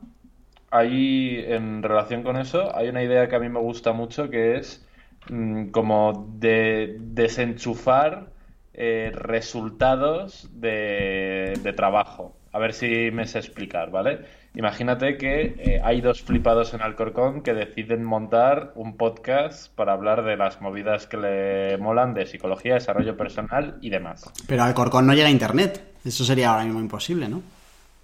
ahí, 0.71 1.45
en 1.47 1.83
relación 1.83 2.23
con 2.23 2.37
eso, 2.37 2.75
hay 2.77 2.89
una 2.89 3.03
idea 3.03 3.29
que 3.29 3.37
a 3.37 3.41
mí 3.41 3.49
me 3.49 3.61
gusta 3.61 3.93
mucho 3.93 4.31
que 4.31 4.57
es 4.57 4.87
mm, 5.31 5.69
como 5.69 6.27
de 6.39 6.97
desenchufar 6.99 8.31
eh, 8.79 9.11
resultados 9.15 10.51
de, 10.53 11.73
trabajo. 11.77 12.37
A 12.53 12.59
ver 12.59 12.73
si 12.73 13.11
me 13.11 13.27
sé 13.27 13.39
explicar, 13.39 13.91
¿vale? 13.91 14.21
Imagínate 14.55 15.17
que 15.19 15.55
eh, 15.59 15.81
hay 15.83 16.01
dos 16.01 16.23
flipados 16.23 16.73
en 16.75 16.81
Alcorcón 16.83 17.43
que 17.43 17.53
deciden 17.53 18.05
montar 18.05 18.73
un 18.75 18.97
podcast 18.97 19.75
para 19.75 19.93
hablar 19.93 20.25
de 20.25 20.37
las 20.37 20.61
movidas 20.61 21.07
que 21.07 21.17
le 21.17 21.79
molan 21.79 22.15
de 22.15 22.27
psicología, 22.27 22.75
desarrollo 22.75 23.17
personal 23.17 23.77
y 23.81 23.91
demás. 23.91 24.31
Pero 24.47 24.63
Alcorcón 24.63 25.07
no 25.07 25.15
llega 25.15 25.29
a 25.29 25.31
internet. 25.31 25.83
Eso 26.05 26.25
sería 26.25 26.51
ahora 26.51 26.65
mismo 26.65 26.81
imposible, 26.81 27.29
¿no? 27.29 27.43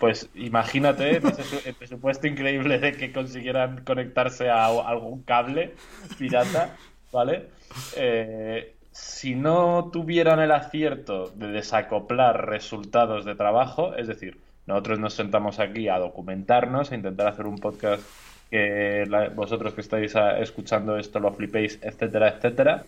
Pues 0.02 0.28
imagínate 0.34 1.18
el 1.18 1.74
presupuesto 1.78 2.26
increíble 2.26 2.80
de 2.80 2.90
que 2.90 3.12
consiguieran 3.12 3.84
conectarse 3.84 4.50
a 4.50 4.66
algún 4.66 5.22
cable 5.22 5.76
pirata, 6.18 6.74
¿vale? 7.12 7.50
Eh, 7.96 8.74
si 8.90 9.36
no 9.36 9.90
tuvieran 9.92 10.40
el 10.40 10.50
acierto 10.50 11.30
de 11.36 11.52
desacoplar 11.52 12.48
resultados 12.48 13.24
de 13.24 13.36
trabajo, 13.36 13.94
es 13.94 14.08
decir, 14.08 14.40
nosotros 14.66 14.98
nos 14.98 15.14
sentamos 15.14 15.60
aquí 15.60 15.88
a 15.88 16.00
documentarnos, 16.00 16.90
a 16.90 16.96
intentar 16.96 17.28
hacer 17.28 17.46
un 17.46 17.58
podcast 17.58 18.02
que 18.50 19.04
vosotros 19.36 19.72
que 19.72 19.82
estáis 19.82 20.16
escuchando 20.40 20.98
esto 20.98 21.20
lo 21.20 21.32
flipéis, 21.32 21.78
etcétera, 21.80 22.30
etcétera. 22.30 22.82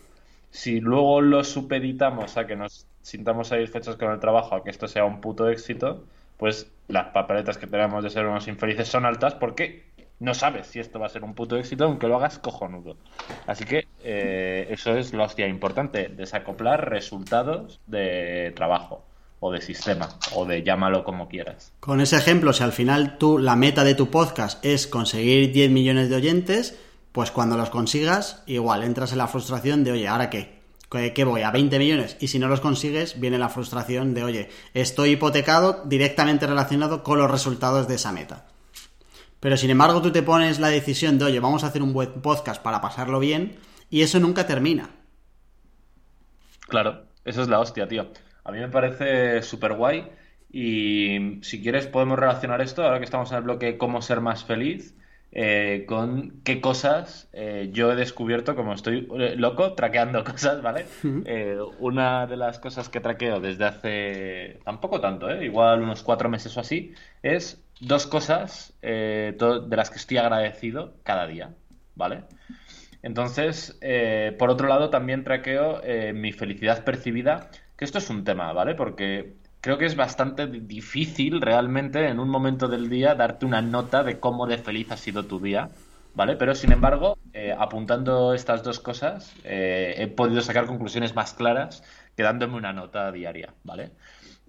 Si 0.50 0.80
luego 0.80 1.20
lo 1.20 1.44
supeditamos 1.44 2.36
a 2.38 2.48
que 2.48 2.56
nos 2.56 2.88
sintamos 3.02 3.46
satisfechos 3.46 3.94
con 3.94 4.10
el 4.10 4.18
trabajo, 4.18 4.56
a 4.56 4.64
que 4.64 4.70
esto 4.70 4.88
sea 4.88 5.04
un 5.04 5.20
puto 5.20 5.48
éxito, 5.48 6.02
pues 6.36 6.70
las 6.88 7.08
papeletas 7.08 7.58
que 7.58 7.66
tenemos 7.66 8.02
de 8.02 8.10
ser 8.10 8.26
unos 8.26 8.48
infelices 8.48 8.88
son 8.88 9.06
altas 9.06 9.34
porque 9.34 9.84
no 10.20 10.34
sabes 10.34 10.68
si 10.68 10.80
esto 10.80 10.98
va 10.98 11.06
a 11.06 11.10
ser 11.10 11.24
un 11.24 11.34
puto 11.34 11.56
éxito 11.56 11.84
aunque 11.84 12.08
lo 12.08 12.16
hagas 12.16 12.38
cojonudo. 12.38 12.96
Así 13.46 13.64
que 13.64 13.86
eh, 14.02 14.66
eso 14.70 14.96
es 14.96 15.12
lo 15.12 15.24
hostia 15.24 15.46
importante, 15.46 16.08
desacoplar 16.08 16.90
resultados 16.90 17.80
de 17.86 18.52
trabajo 18.54 19.04
o 19.40 19.52
de 19.52 19.60
sistema 19.60 20.08
o 20.34 20.46
de 20.46 20.62
llámalo 20.62 21.04
como 21.04 21.28
quieras. 21.28 21.72
Con 21.80 22.00
ese 22.00 22.16
ejemplo, 22.16 22.52
si 22.52 22.62
al 22.62 22.72
final 22.72 23.18
tú 23.18 23.38
la 23.38 23.56
meta 23.56 23.84
de 23.84 23.94
tu 23.94 24.10
podcast 24.10 24.64
es 24.64 24.86
conseguir 24.86 25.52
10 25.52 25.70
millones 25.70 26.08
de 26.08 26.16
oyentes, 26.16 26.80
pues 27.12 27.30
cuando 27.30 27.56
los 27.56 27.70
consigas, 27.70 28.42
igual 28.46 28.82
entras 28.82 29.12
en 29.12 29.18
la 29.18 29.28
frustración 29.28 29.84
de, 29.84 29.92
oye, 29.92 30.08
¿ahora 30.08 30.30
qué? 30.30 30.53
Que 30.94 31.24
voy 31.24 31.42
a 31.42 31.50
20 31.50 31.78
millones 31.78 32.16
y 32.20 32.28
si 32.28 32.38
no 32.38 32.48
los 32.48 32.60
consigues 32.60 33.18
viene 33.20 33.38
la 33.38 33.48
frustración 33.48 34.14
de, 34.14 34.24
oye, 34.24 34.48
estoy 34.74 35.10
hipotecado 35.10 35.82
directamente 35.84 36.46
relacionado 36.46 37.02
con 37.02 37.18
los 37.18 37.30
resultados 37.30 37.88
de 37.88 37.96
esa 37.96 38.12
meta. 38.12 38.46
Pero 39.40 39.56
sin 39.56 39.70
embargo 39.70 40.00
tú 40.00 40.12
te 40.12 40.22
pones 40.22 40.60
la 40.60 40.68
decisión 40.68 41.18
de, 41.18 41.26
oye, 41.26 41.40
vamos 41.40 41.64
a 41.64 41.66
hacer 41.66 41.82
un 41.82 41.92
buen 41.92 42.22
podcast 42.22 42.62
para 42.62 42.80
pasarlo 42.80 43.18
bien 43.18 43.56
y 43.90 44.02
eso 44.02 44.20
nunca 44.20 44.46
termina. 44.46 44.90
Claro, 46.60 47.06
eso 47.24 47.42
es 47.42 47.48
la 47.48 47.60
hostia, 47.60 47.88
tío. 47.88 48.10
A 48.44 48.52
mí 48.52 48.58
me 48.58 48.68
parece 48.68 49.42
súper 49.42 49.74
guay 49.74 50.08
y 50.50 51.40
si 51.42 51.60
quieres 51.60 51.86
podemos 51.88 52.18
relacionar 52.18 52.60
esto, 52.62 52.84
ahora 52.84 52.98
que 52.98 53.04
estamos 53.04 53.30
en 53.32 53.38
el 53.38 53.42
bloque 53.42 53.76
cómo 53.76 54.00
ser 54.00 54.20
más 54.20 54.44
feliz, 54.44 54.94
eh, 55.36 55.84
con 55.88 56.42
qué 56.44 56.60
cosas 56.60 57.28
eh, 57.32 57.68
yo 57.72 57.90
he 57.90 57.96
descubierto, 57.96 58.54
como 58.54 58.72
estoy 58.72 59.08
eh, 59.18 59.34
loco, 59.36 59.74
traqueando 59.74 60.22
cosas, 60.24 60.62
¿vale? 60.62 60.86
una 61.80 62.28
de 62.28 62.36
las 62.36 62.60
cosas 62.60 62.88
que 62.88 63.00
traqueo 63.00 63.40
desde 63.40 63.64
hace 63.64 64.60
tampoco 64.64 65.00
tanto, 65.00 65.28
igual 65.42 65.82
unos 65.82 66.04
cuatro 66.04 66.28
meses 66.28 66.56
o 66.56 66.60
así, 66.60 66.94
es 67.24 67.64
dos 67.80 68.06
cosas 68.06 68.78
de 68.80 69.66
las 69.70 69.90
que 69.90 69.96
estoy 69.96 70.18
agradecido 70.18 70.94
cada 71.02 71.26
día, 71.26 71.52
¿vale? 71.96 72.22
Entonces, 73.02 73.78
por 74.38 74.50
otro 74.50 74.68
lado, 74.68 74.90
también 74.90 75.24
traqueo 75.24 75.82
mi 76.14 76.32
felicidad 76.32 76.84
percibida, 76.84 77.50
que 77.76 77.84
esto 77.84 77.98
es 77.98 78.08
un 78.08 78.22
tema, 78.22 78.52
¿vale? 78.52 78.74
Porque 78.76 79.34
creo 79.64 79.78
que 79.78 79.86
es 79.86 79.96
bastante 79.96 80.46
difícil 80.46 81.40
realmente 81.40 82.06
en 82.06 82.20
un 82.20 82.28
momento 82.28 82.68
del 82.68 82.90
día 82.90 83.14
darte 83.14 83.46
una 83.46 83.62
nota 83.62 84.02
de 84.02 84.20
cómo 84.20 84.46
de 84.46 84.58
feliz 84.58 84.92
ha 84.92 84.98
sido 84.98 85.24
tu 85.24 85.40
día, 85.40 85.70
¿vale? 86.12 86.36
Pero 86.36 86.54
sin 86.54 86.70
embargo, 86.70 87.16
eh, 87.32 87.54
apuntando 87.58 88.34
estas 88.34 88.62
dos 88.62 88.78
cosas, 88.78 89.34
eh, 89.42 89.94
he 89.96 90.06
podido 90.06 90.42
sacar 90.42 90.66
conclusiones 90.66 91.14
más 91.14 91.32
claras 91.32 91.82
que 92.14 92.22
dándome 92.22 92.58
una 92.58 92.74
nota 92.74 93.10
diaria, 93.10 93.54
¿vale? 93.62 93.92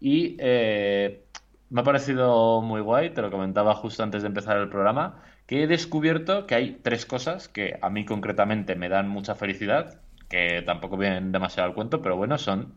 Y 0.01 0.36
eh, 0.38 1.24
me 1.70 1.80
ha 1.80 1.84
parecido 1.86 2.61
muy 2.61 2.82
guay, 2.82 3.11
te 3.11 3.22
lo 3.22 3.32
comentaba 3.32 3.74
justo 3.74 4.03
antes 4.03 4.22
de 4.22 4.28
empezar 4.28 4.57
el 4.57 4.68
programa, 4.68 5.24
que 5.47 5.63
he 5.63 5.68
descubierto 5.68 6.45
que 6.45 6.55
hay 6.55 6.80
tres 6.84 7.05
cosas 7.05 7.47
que 7.47 7.80
a 7.82 7.89
mí 7.89 8.03
concretamente 8.03 8.76
me 8.76 8.89
dan 8.89 9.07
mucha 9.07 9.34
felicidad, 9.34 10.01
que 10.28 10.61
tampoco 10.66 10.97
vienen 10.97 11.32
demasiado 11.32 11.70
al 11.70 11.74
cuento, 11.74 12.01
pero 12.01 12.18
bueno, 12.18 12.38
son 12.38 12.74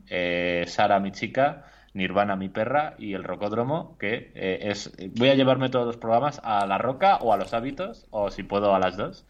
Sara, 0.67 1.01
mi 1.01 1.11
chica, 1.11 1.65
Nirvana, 1.95 2.37
mi 2.37 2.49
perra, 2.49 2.95
y 2.99 3.15
el 3.15 3.25
Rocódromo, 3.25 3.97
que 3.99 4.33
eh, 4.35 4.59
es. 4.63 4.93
Voy 5.17 5.31
a 5.31 5.35
llevarme 5.35 5.69
todos 5.69 5.87
los 5.87 5.97
programas 5.97 6.41
a 6.45 6.67
la 6.67 6.79
roca 6.79 7.17
o 7.17 7.33
a 7.33 7.37
los 7.37 7.55
hábitos, 7.55 8.07
o 8.11 8.31
si 8.31 8.43
puedo 8.43 8.75
a 8.75 8.79
las 8.79 8.97
dos. 8.97 9.27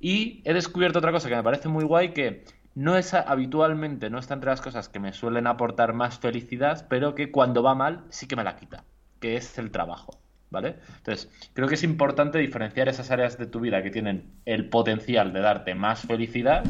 Y 0.00 0.42
he 0.44 0.54
descubierto 0.54 0.98
otra 0.98 1.12
cosa 1.12 1.28
que 1.28 1.36
me 1.36 1.42
parece 1.42 1.68
muy 1.68 1.84
guay, 1.84 2.12
que 2.12 2.44
no 2.74 2.96
es 2.96 3.14
habitualmente, 3.14 4.10
no 4.10 4.18
está 4.18 4.34
entre 4.34 4.50
las 4.50 4.60
cosas 4.60 4.88
que 4.88 4.98
me 4.98 5.12
suelen 5.12 5.46
aportar 5.46 5.92
más 5.92 6.18
felicidad, 6.18 6.86
pero 6.88 7.14
que 7.14 7.30
cuando 7.30 7.62
va 7.62 7.74
mal 7.74 8.04
sí 8.08 8.26
que 8.26 8.36
me 8.36 8.44
la 8.44 8.56
quita, 8.56 8.84
que 9.20 9.36
es 9.36 9.58
el 9.58 9.70
trabajo. 9.70 10.18
¿Vale? 10.50 10.76
Entonces, 10.98 11.30
creo 11.54 11.66
que 11.66 11.76
es 11.76 11.82
importante 11.82 12.38
diferenciar 12.38 12.86
esas 12.86 13.10
áreas 13.10 13.38
de 13.38 13.46
tu 13.46 13.60
vida 13.60 13.82
que 13.82 13.90
tienen 13.90 14.34
el 14.44 14.68
potencial 14.68 15.32
de 15.32 15.40
darte 15.40 15.74
más 15.74 16.02
felicidad, 16.02 16.64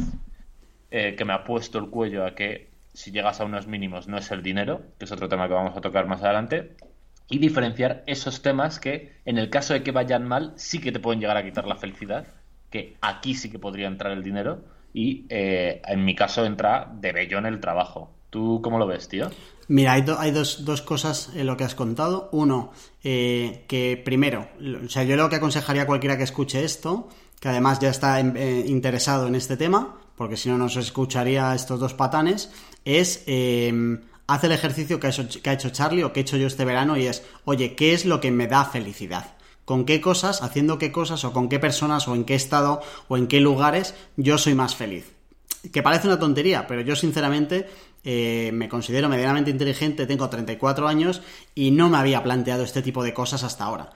eh, 0.93 1.17
que 1.17 1.25
me 1.25 1.33
ha 1.33 1.43
puesto 1.43 1.79
el 1.79 1.91
cuello 1.91 2.25
a 2.25 2.37
que 2.37 2.72
si 2.93 3.11
llegas 3.11 3.41
a 3.41 3.45
unos 3.45 3.67
mínimos 3.67 4.09
no 4.09 4.19
es 4.19 4.31
el 4.31 4.43
dinero, 4.43 4.83
que 4.99 5.05
es 5.05 5.13
otro 5.13 5.29
tema 5.29 5.49
que 5.49 5.55
vamos 5.55 5.77
a 5.77 5.81
tocar 5.81 6.07
más 6.07 6.23
adelante, 6.23 6.77
y 7.29 7.39
diferenciar 7.39 8.03
esos 8.07 8.43
temas 8.43 8.79
que 8.79 9.21
en 9.25 9.39
el 9.39 9.49
caso 9.49 9.73
de 9.73 9.83
que 9.83 9.91
vayan 9.91 10.27
mal 10.27 10.53
sí 10.57 10.81
que 10.81 10.93
te 10.93 11.01
pueden 11.01 11.21
llegar 11.21 11.37
a 11.37 11.45
quitar 11.45 11.67
la 11.67 11.77
felicidad, 11.77 12.27
que 12.71 12.97
aquí 13.01 13.35
sí 13.35 13.51
que 13.51 13.59
podría 13.59 13.89
entrar 13.89 14.13
el 14.13 14.23
dinero 14.23 14.65
y 14.93 15.25
eh, 15.29 15.81
en 15.87 16.05
mi 16.05 16.15
caso 16.15 16.45
entra 16.45 16.91
de 16.95 17.13
bello 17.13 17.39
en 17.39 17.47
el 17.47 17.61
trabajo. 17.61 18.13
¿Tú 18.29 18.61
cómo 18.63 18.79
lo 18.79 18.87
ves, 18.87 19.09
tío? 19.09 19.31
Mira, 19.69 19.93
hay, 19.93 20.05
hay 20.19 20.31
dos, 20.31 20.65
dos, 20.65 20.83
cosas 20.83 21.31
en 21.35 21.47
lo 21.47 21.57
que 21.57 21.65
has 21.65 21.75
contado. 21.75 22.29
Uno, 22.33 22.73
eh, 23.05 23.65
que 23.69 24.01
primero, 24.03 24.49
o 24.85 24.89
sea, 24.89 25.05
yo 25.05 25.17
lo 25.17 25.29
que 25.29 25.37
aconsejaría 25.37 25.83
a 25.83 25.87
cualquiera 25.87 26.17
que 26.17 26.25
escuche 26.25 26.65
esto, 26.65 27.09
que 27.41 27.49
además 27.49 27.79
ya 27.79 27.91
está 27.91 28.21
eh, 28.21 28.65
interesado 28.67 29.29
en 29.29 29.35
este 29.35 29.57
tema, 29.57 30.02
porque 30.17 30.37
si 30.37 30.49
no 30.49 30.59
nos 30.59 30.77
escucharía 30.77 31.55
estos 31.55 31.81
dos 31.81 31.95
patanes, 31.95 32.51
es 32.85 33.23
eh, 33.27 33.99
haz 34.27 34.45
el 34.45 34.53
ejercicio 34.53 34.99
que 34.99 35.07
ha, 35.09 35.53
hecho, 35.53 35.71
Charlie 35.71 36.05
o 36.05 36.13
que 36.13 36.21
he 36.21 36.23
hecho 36.23 36.37
yo 36.37 36.47
este 36.47 36.65
verano 36.65 36.97
y 36.97 37.07
es, 37.07 37.23
oye, 37.45 37.75
¿qué 37.75 37.93
es 37.93 38.05
lo 38.05 38.21
que 38.21 38.31
me 38.31 38.47
da 38.47 38.65
felicidad? 38.65 39.37
¿Con 39.65 39.85
qué 39.85 40.01
cosas, 40.01 40.43
haciendo 40.43 40.79
qué 40.79 40.91
cosas 40.91 41.25
o 41.25 41.33
con 41.33 41.49
qué 41.49 41.59
personas 41.59 42.09
o 42.09 42.15
en 42.15 42.25
qué 42.25 42.35
estado 42.35 42.81
o 43.09 43.17
en 43.17 43.27
qué 43.27 43.41
lugares 43.41 43.95
yo 44.17 44.39
soy 44.39 44.55
más 44.55 44.75
feliz? 44.75 45.13
Que 45.73 45.83
parece 45.83 46.09
una 46.09 46.19
tontería, 46.19 46.67
pero 46.67 46.81
yo 46.81 46.97
sinceramente 46.97 47.69
eh, 48.03 48.51
me 48.53 48.69
considero 48.69 49.09
medianamente 49.09 49.51
inteligente, 49.51 50.07
tengo 50.07 50.29
34 50.29 50.89
años 50.89 51.23
y 51.55 51.71
no 51.71 51.89
me 51.89 51.99
había 51.99 52.23
planteado 52.23 52.65
este 52.65 52.83
tipo 52.83 53.05
de 53.05 53.15
cosas 53.15 53.45
hasta 53.45 53.65
ahora. 53.65 53.93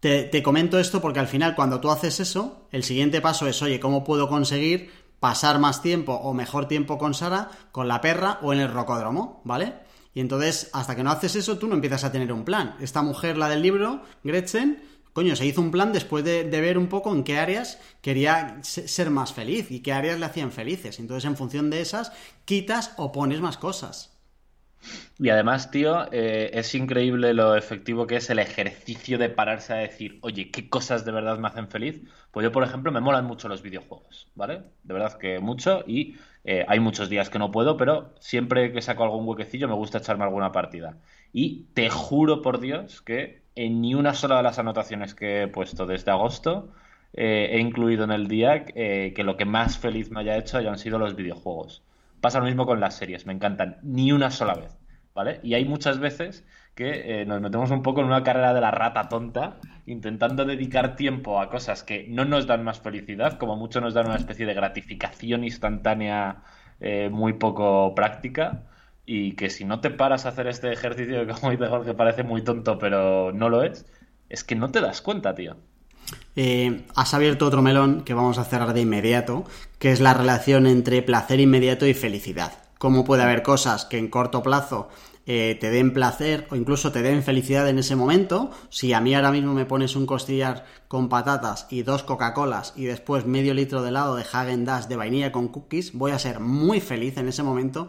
Te, 0.00 0.42
comento 0.42 0.78
esto 0.78 1.02
porque 1.02 1.20
al 1.20 1.28
final 1.28 1.54
cuando 1.54 1.78
tú 1.78 1.90
haces 1.90 2.20
eso, 2.20 2.66
el 2.72 2.84
siguiente 2.84 3.20
paso 3.20 3.46
es, 3.46 3.60
oye, 3.60 3.78
¿cómo 3.78 4.02
puedo 4.02 4.30
conseguir 4.30 4.90
pasar 5.20 5.58
más 5.58 5.82
tiempo 5.82 6.14
o 6.14 6.34
mejor 6.34 6.66
tiempo 6.66 6.98
con 6.98 7.14
Sara, 7.14 7.50
con 7.72 7.86
la 7.86 8.00
perra 8.00 8.38
o 8.42 8.52
en 8.52 8.60
el 8.60 8.72
rocódromo, 8.72 9.42
¿vale? 9.44 9.74
Y 10.14 10.20
entonces, 10.20 10.70
hasta 10.72 10.96
que 10.96 11.04
no 11.04 11.10
haces 11.10 11.36
eso, 11.36 11.58
tú 11.58 11.68
no 11.68 11.74
empiezas 11.74 12.02
a 12.04 12.10
tener 12.10 12.32
un 12.32 12.44
plan. 12.44 12.76
Esta 12.80 13.02
mujer, 13.02 13.36
la 13.36 13.48
del 13.48 13.62
libro, 13.62 14.02
Gretchen, 14.24 14.82
coño, 15.12 15.36
se 15.36 15.46
hizo 15.46 15.60
un 15.60 15.70
plan 15.70 15.92
después 15.92 16.24
de, 16.24 16.44
ver 16.44 16.78
un 16.78 16.88
poco 16.88 17.12
en 17.12 17.22
qué 17.22 17.38
áreas 17.38 17.78
quería 18.00 18.58
ser 18.62 19.10
más 19.10 19.32
feliz 19.32 19.70
y 19.70 19.80
qué 19.80 19.92
áreas 19.92 20.18
le 20.18 20.26
hacían 20.26 20.50
felices. 20.50 20.98
Entonces, 20.98 21.26
en 21.26 21.36
función 21.36 21.70
de 21.70 21.80
esas, 21.80 22.12
quitas 22.44 22.92
o 22.96 23.12
pones 23.12 23.40
más 23.40 23.56
cosas. 23.56 24.09
Y 25.18 25.28
además, 25.28 25.70
tío, 25.70 26.10
eh, 26.12 26.50
es 26.54 26.74
increíble 26.74 27.34
lo 27.34 27.54
efectivo 27.54 28.06
que 28.06 28.16
es 28.16 28.30
el 28.30 28.38
ejercicio 28.38 29.18
de 29.18 29.28
pararse 29.28 29.72
a 29.72 29.76
decir, 29.76 30.18
oye, 30.22 30.50
¿qué 30.50 30.68
cosas 30.68 31.04
de 31.04 31.12
verdad 31.12 31.38
me 31.38 31.48
hacen 31.48 31.68
feliz? 31.68 32.02
Pues 32.30 32.44
yo, 32.44 32.52
por 32.52 32.64
ejemplo, 32.64 32.90
me 32.92 33.00
molan 33.00 33.26
mucho 33.26 33.48
los 33.48 33.62
videojuegos, 33.62 34.30
¿vale? 34.34 34.62
De 34.82 34.94
verdad 34.94 35.18
que 35.18 35.38
mucho 35.38 35.84
y 35.86 36.16
eh, 36.44 36.64
hay 36.68 36.80
muchos 36.80 37.08
días 37.10 37.28
que 37.30 37.38
no 37.38 37.50
puedo, 37.50 37.76
pero 37.76 38.14
siempre 38.20 38.72
que 38.72 38.80
saco 38.82 39.04
algún 39.04 39.26
huequecillo 39.28 39.68
me 39.68 39.74
gusta 39.74 39.98
echarme 39.98 40.24
alguna 40.24 40.52
partida. 40.52 40.98
Y 41.32 41.64
te 41.74 41.90
juro 41.90 42.40
por 42.42 42.60
Dios 42.60 43.02
que 43.02 43.42
en 43.54 43.80
ni 43.82 43.94
una 43.94 44.14
sola 44.14 44.38
de 44.38 44.42
las 44.42 44.58
anotaciones 44.58 45.14
que 45.14 45.42
he 45.42 45.48
puesto 45.48 45.86
desde 45.86 46.10
agosto 46.10 46.72
eh, 47.12 47.50
he 47.52 47.58
incluido 47.60 48.04
en 48.04 48.12
el 48.12 48.28
día 48.28 48.64
que 48.64 49.22
lo 49.24 49.36
que 49.36 49.44
más 49.44 49.78
feliz 49.78 50.10
me 50.10 50.20
haya 50.20 50.36
hecho 50.38 50.58
hayan 50.58 50.78
sido 50.78 50.98
los 50.98 51.16
videojuegos. 51.16 51.82
Pasa 52.20 52.38
lo 52.38 52.46
mismo 52.46 52.66
con 52.66 52.80
las 52.80 52.96
series, 52.96 53.26
me 53.26 53.32
encantan, 53.32 53.78
ni 53.82 54.12
una 54.12 54.30
sola 54.30 54.54
vez, 54.54 54.76
¿vale? 55.14 55.40
Y 55.42 55.54
hay 55.54 55.64
muchas 55.64 55.98
veces 55.98 56.44
que 56.74 57.22
eh, 57.22 57.26
nos 57.26 57.40
metemos 57.40 57.70
un 57.70 57.82
poco 57.82 58.00
en 58.00 58.06
una 58.06 58.22
carrera 58.22 58.54
de 58.54 58.60
la 58.60 58.70
rata 58.70 59.08
tonta, 59.08 59.58
intentando 59.86 60.44
dedicar 60.44 60.96
tiempo 60.96 61.40
a 61.40 61.50
cosas 61.50 61.82
que 61.82 62.06
no 62.08 62.24
nos 62.24 62.46
dan 62.46 62.64
más 62.64 62.80
felicidad, 62.80 63.38
como 63.38 63.56
mucho 63.56 63.80
nos 63.80 63.94
dan 63.94 64.06
una 64.06 64.16
especie 64.16 64.46
de 64.46 64.54
gratificación 64.54 65.44
instantánea 65.44 66.42
eh, 66.80 67.08
muy 67.10 67.34
poco 67.34 67.94
práctica, 67.94 68.64
y 69.06 69.32
que 69.32 69.50
si 69.50 69.64
no 69.64 69.80
te 69.80 69.90
paras 69.90 70.26
a 70.26 70.30
hacer 70.30 70.46
este 70.46 70.72
ejercicio, 70.72 71.26
como 71.40 71.50
dice 71.50 71.66
Jorge, 71.66 71.94
parece 71.94 72.22
muy 72.22 72.42
tonto, 72.42 72.78
pero 72.78 73.32
no 73.32 73.48
lo 73.48 73.62
es, 73.62 73.86
es 74.28 74.44
que 74.44 74.54
no 74.54 74.70
te 74.70 74.80
das 74.80 75.02
cuenta, 75.02 75.34
tío. 75.34 75.56
Eh, 76.36 76.86
has 76.94 77.14
abierto 77.14 77.46
otro 77.46 77.62
melón 77.62 78.02
que 78.02 78.14
vamos 78.14 78.38
a 78.38 78.44
cerrar 78.44 78.72
de 78.72 78.80
inmediato, 78.80 79.44
que 79.78 79.92
es 79.92 80.00
la 80.00 80.14
relación 80.14 80.66
entre 80.66 81.02
placer 81.02 81.40
inmediato 81.40 81.86
y 81.86 81.94
felicidad. 81.94 82.52
Cómo 82.78 83.04
puede 83.04 83.22
haber 83.22 83.42
cosas 83.42 83.84
que 83.84 83.98
en 83.98 84.08
corto 84.08 84.42
plazo 84.42 84.88
eh, 85.26 85.56
te 85.60 85.70
den 85.70 85.92
placer 85.92 86.46
o 86.50 86.56
incluso 86.56 86.92
te 86.92 87.02
den 87.02 87.22
felicidad 87.22 87.68
en 87.68 87.78
ese 87.78 87.94
momento. 87.94 88.50
Si 88.70 88.92
a 88.92 89.00
mí 89.00 89.14
ahora 89.14 89.30
mismo 89.30 89.52
me 89.52 89.66
pones 89.66 89.94
un 89.96 90.06
costillar 90.06 90.64
con 90.88 91.08
patatas 91.08 91.66
y 91.70 91.82
dos 91.82 92.02
Coca-Colas 92.02 92.72
y 92.74 92.86
después 92.86 93.26
medio 93.26 93.54
litro 93.54 93.82
de 93.82 93.90
helado 93.90 94.16
de 94.16 94.24
Hagen 94.32 94.64
Dazs 94.64 94.88
de 94.88 94.96
vainilla 94.96 95.30
con 95.30 95.48
cookies, 95.48 95.92
voy 95.92 96.12
a 96.12 96.18
ser 96.18 96.40
muy 96.40 96.80
feliz 96.80 97.16
en 97.18 97.28
ese 97.28 97.42
momento, 97.42 97.88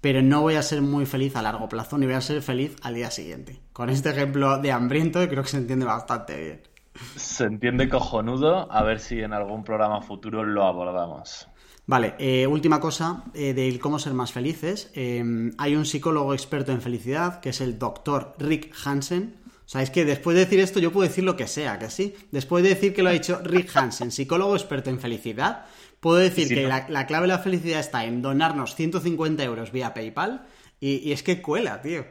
pero 0.00 0.22
no 0.22 0.42
voy 0.42 0.54
a 0.54 0.62
ser 0.62 0.80
muy 0.80 1.06
feliz 1.06 1.36
a 1.36 1.42
largo 1.42 1.68
plazo 1.68 1.98
ni 1.98 2.06
voy 2.06 2.14
a 2.14 2.20
ser 2.20 2.40
feliz 2.40 2.76
al 2.82 2.94
día 2.94 3.10
siguiente. 3.10 3.60
Con 3.72 3.90
este 3.90 4.10
ejemplo 4.10 4.58
de 4.58 4.72
hambriento 4.72 5.28
creo 5.28 5.42
que 5.42 5.50
se 5.50 5.58
entiende 5.58 5.84
bastante 5.84 6.40
bien. 6.40 6.69
Se 7.16 7.44
entiende 7.44 7.88
cojonudo, 7.88 8.70
a 8.70 8.82
ver 8.82 9.00
si 9.00 9.20
en 9.20 9.32
algún 9.32 9.64
programa 9.64 10.02
futuro 10.02 10.44
lo 10.44 10.64
abordamos. 10.64 11.48
Vale, 11.86 12.14
eh, 12.18 12.46
última 12.46 12.78
cosa 12.78 13.24
eh, 13.34 13.52
de 13.52 13.78
cómo 13.80 13.98
ser 13.98 14.14
más 14.14 14.32
felices. 14.32 14.90
Eh, 14.94 15.50
hay 15.58 15.74
un 15.74 15.84
psicólogo 15.84 16.34
experto 16.34 16.70
en 16.72 16.80
felicidad 16.80 17.40
que 17.40 17.48
es 17.48 17.60
el 17.60 17.78
doctor 17.78 18.34
Rick 18.38 18.72
Hansen. 18.84 19.34
O 19.44 19.68
sea, 19.70 19.82
es 19.82 19.90
que 19.90 20.04
después 20.04 20.34
de 20.34 20.44
decir 20.44 20.60
esto 20.60 20.78
yo 20.78 20.92
puedo 20.92 21.08
decir 21.08 21.24
lo 21.24 21.36
que 21.36 21.46
sea, 21.46 21.78
que 21.78 21.90
sí. 21.90 22.14
Después 22.30 22.62
de 22.62 22.70
decir 22.70 22.94
que 22.94 23.02
lo 23.02 23.08
ha 23.08 23.12
dicho 23.12 23.40
Rick 23.42 23.76
Hansen, 23.76 24.12
psicólogo 24.12 24.54
experto 24.54 24.90
en 24.90 25.00
felicidad, 25.00 25.66
puedo 26.00 26.18
decir 26.18 26.48
que 26.48 26.68
la, 26.68 27.06
clave 27.06 27.26
de 27.26 27.32
la 27.32 27.38
felicidad 27.38 27.80
está 27.80 28.04
en 28.04 28.22
donarnos 28.22 28.74
150 28.74 29.42
euros 29.42 29.72
vía 29.72 29.94
PayPal 29.94 30.46
y, 30.78 30.96
y 31.08 31.12
es 31.12 31.22
que 31.22 31.42
cuela, 31.42 31.82
tío. 31.82 32.04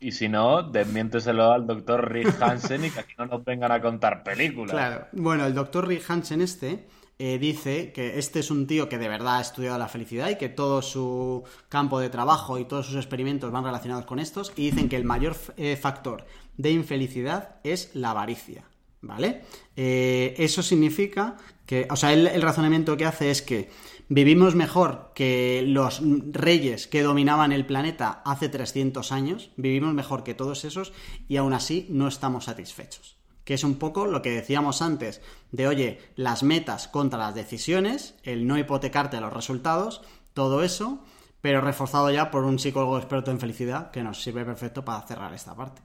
Y 0.00 0.12
si 0.12 0.28
no, 0.28 0.62
desmiénteselo 0.62 1.52
al 1.52 1.66
doctor 1.66 2.12
Rick 2.12 2.40
Hansen 2.40 2.84
y 2.84 2.90
que 2.90 3.00
aquí 3.00 3.14
no 3.16 3.26
nos 3.26 3.44
vengan 3.44 3.72
a 3.72 3.80
contar 3.80 4.22
películas. 4.22 4.72
Claro. 4.72 5.06
Bueno, 5.12 5.46
el 5.46 5.54
doctor 5.54 5.88
Rick 5.88 6.10
Hansen 6.10 6.42
este 6.42 6.86
eh, 7.18 7.38
dice 7.38 7.92
que 7.92 8.18
este 8.18 8.40
es 8.40 8.50
un 8.50 8.66
tío 8.66 8.88
que 8.88 8.98
de 8.98 9.08
verdad 9.08 9.38
ha 9.38 9.40
estudiado 9.40 9.78
la 9.78 9.86
felicidad 9.86 10.30
y 10.30 10.36
que 10.36 10.48
todo 10.48 10.82
su 10.82 11.44
campo 11.68 12.00
de 12.00 12.10
trabajo 12.10 12.58
y 12.58 12.64
todos 12.64 12.86
sus 12.86 12.96
experimentos 12.96 13.52
van 13.52 13.64
relacionados 13.64 14.04
con 14.04 14.18
estos 14.18 14.52
y 14.56 14.70
dicen 14.70 14.88
que 14.88 14.96
el 14.96 15.04
mayor 15.04 15.36
eh, 15.56 15.76
factor 15.76 16.26
de 16.56 16.72
infelicidad 16.72 17.56
es 17.62 17.94
la 17.94 18.10
avaricia. 18.10 18.64
¿Vale? 19.00 19.42
Eh, 19.76 20.34
eso 20.38 20.62
significa 20.62 21.36
que, 21.66 21.86
o 21.90 21.96
sea, 21.96 22.14
el 22.14 22.40
razonamiento 22.40 22.96
que 22.96 23.04
hace 23.04 23.30
es 23.30 23.42
que 23.42 23.68
Vivimos 24.08 24.54
mejor 24.54 25.12
que 25.14 25.64
los 25.66 26.02
reyes 26.30 26.86
que 26.86 27.02
dominaban 27.02 27.52
el 27.52 27.64
planeta 27.64 28.20
hace 28.26 28.50
300 28.50 29.12
años, 29.12 29.50
vivimos 29.56 29.94
mejor 29.94 30.24
que 30.24 30.34
todos 30.34 30.66
esos 30.66 30.92
y 31.26 31.38
aún 31.38 31.54
así 31.54 31.86
no 31.90 32.06
estamos 32.06 32.44
satisfechos. 32.44 33.16
que 33.44 33.52
es 33.52 33.62
un 33.62 33.74
poco 33.74 34.06
lo 34.06 34.22
que 34.22 34.30
decíamos 34.30 34.80
antes, 34.80 35.20
de 35.52 35.68
oye, 35.68 36.00
las 36.16 36.42
metas 36.42 36.88
contra 36.88 37.18
las 37.18 37.34
decisiones, 37.34 38.14
el 38.22 38.46
no 38.46 38.56
hipotecarte 38.56 39.20
los 39.20 39.34
resultados, 39.34 40.00
todo 40.32 40.62
eso, 40.62 41.04
pero 41.42 41.60
reforzado 41.60 42.10
ya 42.10 42.30
por 42.30 42.44
un 42.44 42.58
psicólogo 42.58 42.96
experto 42.96 43.30
en 43.30 43.40
felicidad 43.40 43.90
que 43.90 44.02
nos 44.02 44.22
sirve 44.22 44.46
perfecto 44.46 44.82
para 44.82 45.06
cerrar 45.06 45.34
esta 45.34 45.54
parte. 45.54 45.82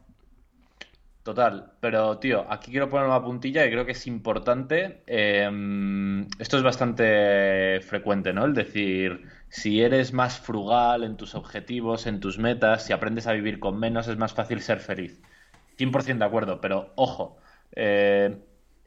Total, 1.30 1.74
pero 1.80 2.18
tío, 2.18 2.52
aquí 2.52 2.72
quiero 2.72 2.90
poner 2.90 3.06
una 3.06 3.24
puntilla 3.24 3.64
que 3.64 3.70
creo 3.70 3.86
que 3.86 3.92
es 3.92 4.08
importante. 4.08 5.04
Em, 5.06 6.26
esto 6.40 6.58
es 6.58 6.64
bastante 6.64 7.80
frecuente, 7.82 8.34
¿no? 8.34 8.46
El 8.46 8.56
decir, 8.56 9.28
si 9.48 9.80
eres 9.84 10.12
más 10.12 10.40
frugal 10.40 11.04
en 11.04 11.18
tus 11.18 11.36
objetivos, 11.36 12.08
en 12.08 12.20
tus 12.20 12.40
metas, 12.40 12.84
si 12.84 12.94
aprendes 12.94 13.28
a 13.28 13.34
vivir 13.34 13.60
con 13.60 13.80
menos, 13.80 14.08
es 14.08 14.18
más 14.18 14.34
fácil 14.34 14.62
ser 14.62 14.80
feliz. 14.80 15.22
100% 15.78 16.18
de 16.18 16.26
acuerdo, 16.26 16.62
pero 16.62 16.94
ojo, 16.96 17.38
eh, 17.76 18.36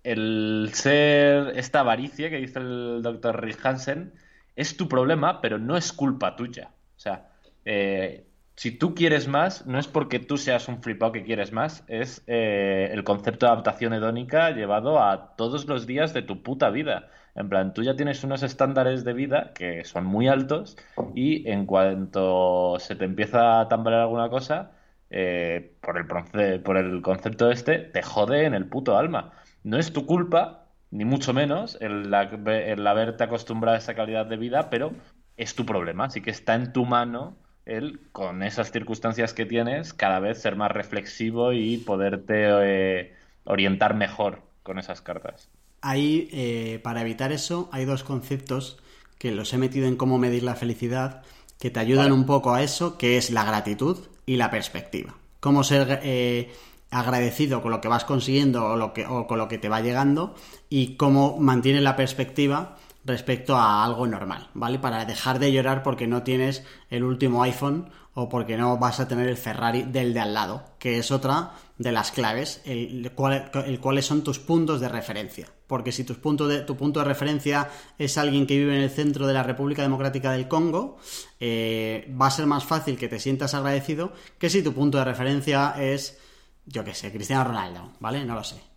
el 0.02 0.70
ser 0.72 1.52
esta 1.56 1.78
avaricia 1.80 2.28
que 2.28 2.38
dice 2.38 2.58
el 2.58 3.02
doctor 3.02 3.40
Rick 3.40 3.64
Hansen 3.64 4.14
es 4.56 4.76
tu 4.76 4.88
problema, 4.88 5.40
pero 5.40 5.58
no 5.58 5.76
es 5.76 5.92
culpa 5.92 6.34
tuya. 6.34 6.72
O 6.96 6.98
sea, 6.98 7.30
eh, 7.64 8.26
si 8.62 8.70
tú 8.70 8.94
quieres 8.94 9.26
más, 9.26 9.66
no 9.66 9.76
es 9.80 9.88
porque 9.88 10.20
tú 10.20 10.36
seas 10.36 10.68
un 10.68 10.80
flipado 10.84 11.10
que 11.10 11.24
quieres 11.24 11.50
más, 11.50 11.82
es 11.88 12.22
eh, 12.28 12.90
el 12.92 13.02
concepto 13.02 13.44
de 13.44 13.50
adaptación 13.50 13.92
hedónica 13.92 14.52
llevado 14.52 15.02
a 15.02 15.34
todos 15.34 15.66
los 15.66 15.84
días 15.84 16.14
de 16.14 16.22
tu 16.22 16.44
puta 16.44 16.70
vida. 16.70 17.08
En 17.34 17.48
plan, 17.48 17.74
tú 17.74 17.82
ya 17.82 17.96
tienes 17.96 18.22
unos 18.22 18.44
estándares 18.44 19.02
de 19.02 19.14
vida 19.14 19.50
que 19.52 19.84
son 19.84 20.04
muy 20.06 20.28
altos 20.28 20.76
y 21.12 21.50
en 21.50 21.66
cuanto 21.66 22.78
se 22.78 22.94
te 22.94 23.04
empieza 23.04 23.62
a 23.62 23.66
tambalear 23.66 24.02
alguna 24.02 24.28
cosa, 24.28 24.70
eh, 25.10 25.74
por, 25.80 25.98
el, 25.98 26.60
por 26.62 26.76
el 26.76 27.02
concepto 27.02 27.50
este, 27.50 27.80
te 27.80 28.02
jode 28.02 28.44
en 28.44 28.54
el 28.54 28.68
puto 28.68 28.96
alma. 28.96 29.32
No 29.64 29.76
es 29.76 29.92
tu 29.92 30.06
culpa, 30.06 30.68
ni 30.92 31.04
mucho 31.04 31.34
menos, 31.34 31.78
el, 31.80 32.14
el 32.46 32.86
haberte 32.86 33.24
acostumbrado 33.24 33.74
a 33.74 33.78
esa 33.78 33.96
calidad 33.96 34.26
de 34.26 34.36
vida, 34.36 34.70
pero 34.70 34.92
es 35.36 35.56
tu 35.56 35.66
problema. 35.66 36.04
Así 36.04 36.20
que 36.20 36.30
está 36.30 36.54
en 36.54 36.72
tu 36.72 36.84
mano 36.86 37.42
el, 37.66 38.00
con 38.12 38.42
esas 38.42 38.72
circunstancias 38.72 39.32
que 39.32 39.46
tienes, 39.46 39.92
cada 39.92 40.20
vez 40.20 40.40
ser 40.40 40.56
más 40.56 40.70
reflexivo 40.70 41.52
y 41.52 41.78
poderte 41.78 42.34
eh, 42.46 43.14
orientar 43.44 43.94
mejor 43.94 44.42
con 44.62 44.78
esas 44.78 45.00
cartas. 45.00 45.48
Ahí, 45.80 46.28
eh, 46.32 46.80
para 46.82 47.00
evitar 47.00 47.32
eso, 47.32 47.68
hay 47.72 47.84
dos 47.84 48.04
conceptos 48.04 48.78
que 49.18 49.32
los 49.32 49.52
he 49.52 49.58
metido 49.58 49.86
en 49.86 49.96
cómo 49.96 50.18
medir 50.18 50.42
la 50.42 50.54
felicidad, 50.54 51.22
que 51.58 51.70
te 51.70 51.80
ayudan 51.80 52.12
un 52.12 52.26
poco 52.26 52.54
a 52.54 52.62
eso, 52.62 52.98
que 52.98 53.16
es 53.16 53.30
la 53.30 53.44
gratitud 53.44 53.98
y 54.26 54.36
la 54.36 54.50
perspectiva. 54.50 55.14
Cómo 55.40 55.64
ser 55.64 56.00
eh, 56.02 56.52
agradecido 56.90 57.62
con 57.62 57.70
lo 57.70 57.80
que 57.80 57.88
vas 57.88 58.04
consiguiendo 58.04 58.64
o, 58.64 58.76
lo 58.76 58.92
que, 58.92 59.06
o 59.06 59.26
con 59.26 59.38
lo 59.38 59.48
que 59.48 59.58
te 59.58 59.68
va 59.68 59.80
llegando 59.80 60.34
y 60.68 60.96
cómo 60.96 61.38
mantienes 61.38 61.82
la 61.82 61.96
perspectiva 61.96 62.76
respecto 63.04 63.56
a 63.56 63.84
algo 63.84 64.06
normal, 64.06 64.48
¿vale? 64.54 64.78
Para 64.78 65.04
dejar 65.04 65.38
de 65.38 65.52
llorar 65.52 65.82
porque 65.82 66.06
no 66.06 66.22
tienes 66.22 66.64
el 66.90 67.04
último 67.04 67.42
iPhone 67.42 67.90
o 68.14 68.28
porque 68.28 68.56
no 68.56 68.76
vas 68.78 69.00
a 69.00 69.08
tener 69.08 69.28
el 69.28 69.36
Ferrari 69.36 69.82
del 69.82 70.12
de 70.12 70.20
al 70.20 70.34
lado, 70.34 70.64
que 70.78 70.98
es 70.98 71.10
otra 71.10 71.52
de 71.78 71.92
las 71.92 72.12
claves, 72.12 72.60
el, 72.64 73.10
cuáles 73.12 74.06
son 74.06 74.22
tus 74.22 74.38
puntos 74.38 74.80
de 74.80 74.88
referencia. 74.88 75.48
Porque 75.66 75.92
si 75.92 76.04
tus 76.04 76.18
puntos 76.18 76.48
de, 76.48 76.60
tu 76.60 76.76
punto 76.76 77.00
de 77.00 77.06
referencia 77.06 77.70
es 77.98 78.18
alguien 78.18 78.46
que 78.46 78.58
vive 78.58 78.76
en 78.76 78.82
el 78.82 78.90
centro 78.90 79.26
de 79.26 79.32
la 79.32 79.42
República 79.42 79.82
Democrática 79.82 80.32
del 80.32 80.46
Congo, 80.46 80.98
eh, 81.40 82.14
va 82.20 82.26
a 82.26 82.30
ser 82.30 82.46
más 82.46 82.64
fácil 82.64 82.98
que 82.98 83.08
te 83.08 83.18
sientas 83.18 83.54
agradecido 83.54 84.12
que 84.38 84.50
si 84.50 84.62
tu 84.62 84.74
punto 84.74 84.98
de 84.98 85.04
referencia 85.04 85.74
es, 85.78 86.18
yo 86.66 86.84
qué 86.84 86.94
sé, 86.94 87.10
Cristiano 87.10 87.44
Ronaldo, 87.44 87.92
¿vale? 87.98 88.24
No 88.24 88.34
lo 88.34 88.44
sé 88.44 88.71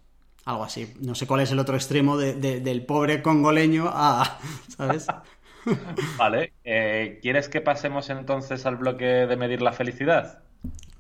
algo 0.46 0.64
así. 0.64 0.94
No 1.02 1.16
sé 1.16 1.28
cuál 1.28 1.42
es 1.42 1.52
el 1.52 1.60
otro 1.60 1.76
extremo 1.76 2.18
del 2.18 2.86
pobre 2.86 3.22
congoleño 3.22 3.90
a. 3.92 4.40
¿Sabes? 4.78 5.08
Vale. 6.18 6.54
Eh, 6.64 7.20
¿Quieres 7.22 7.50
que 7.50 7.60
pasemos 7.60 8.10
entonces 8.10 8.66
al 8.66 8.78
bloque 8.78 9.06
de 9.06 9.36
medir 9.36 9.62
la 9.62 9.74
felicidad? 9.74 10.40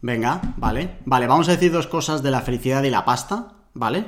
Venga, 0.01 0.39
vale. 0.57 0.97
Vale, 1.05 1.25
vamos 1.25 1.47
a 1.49 1.53
decir 1.53 1.71
dos 1.71 1.87
cosas 1.87 2.21
de 2.21 2.29
la 2.29 2.41
felicidad 2.41 2.83
y 2.83 2.91
la 2.91 3.05
pasta, 3.05 3.53
¿vale? 3.73 4.05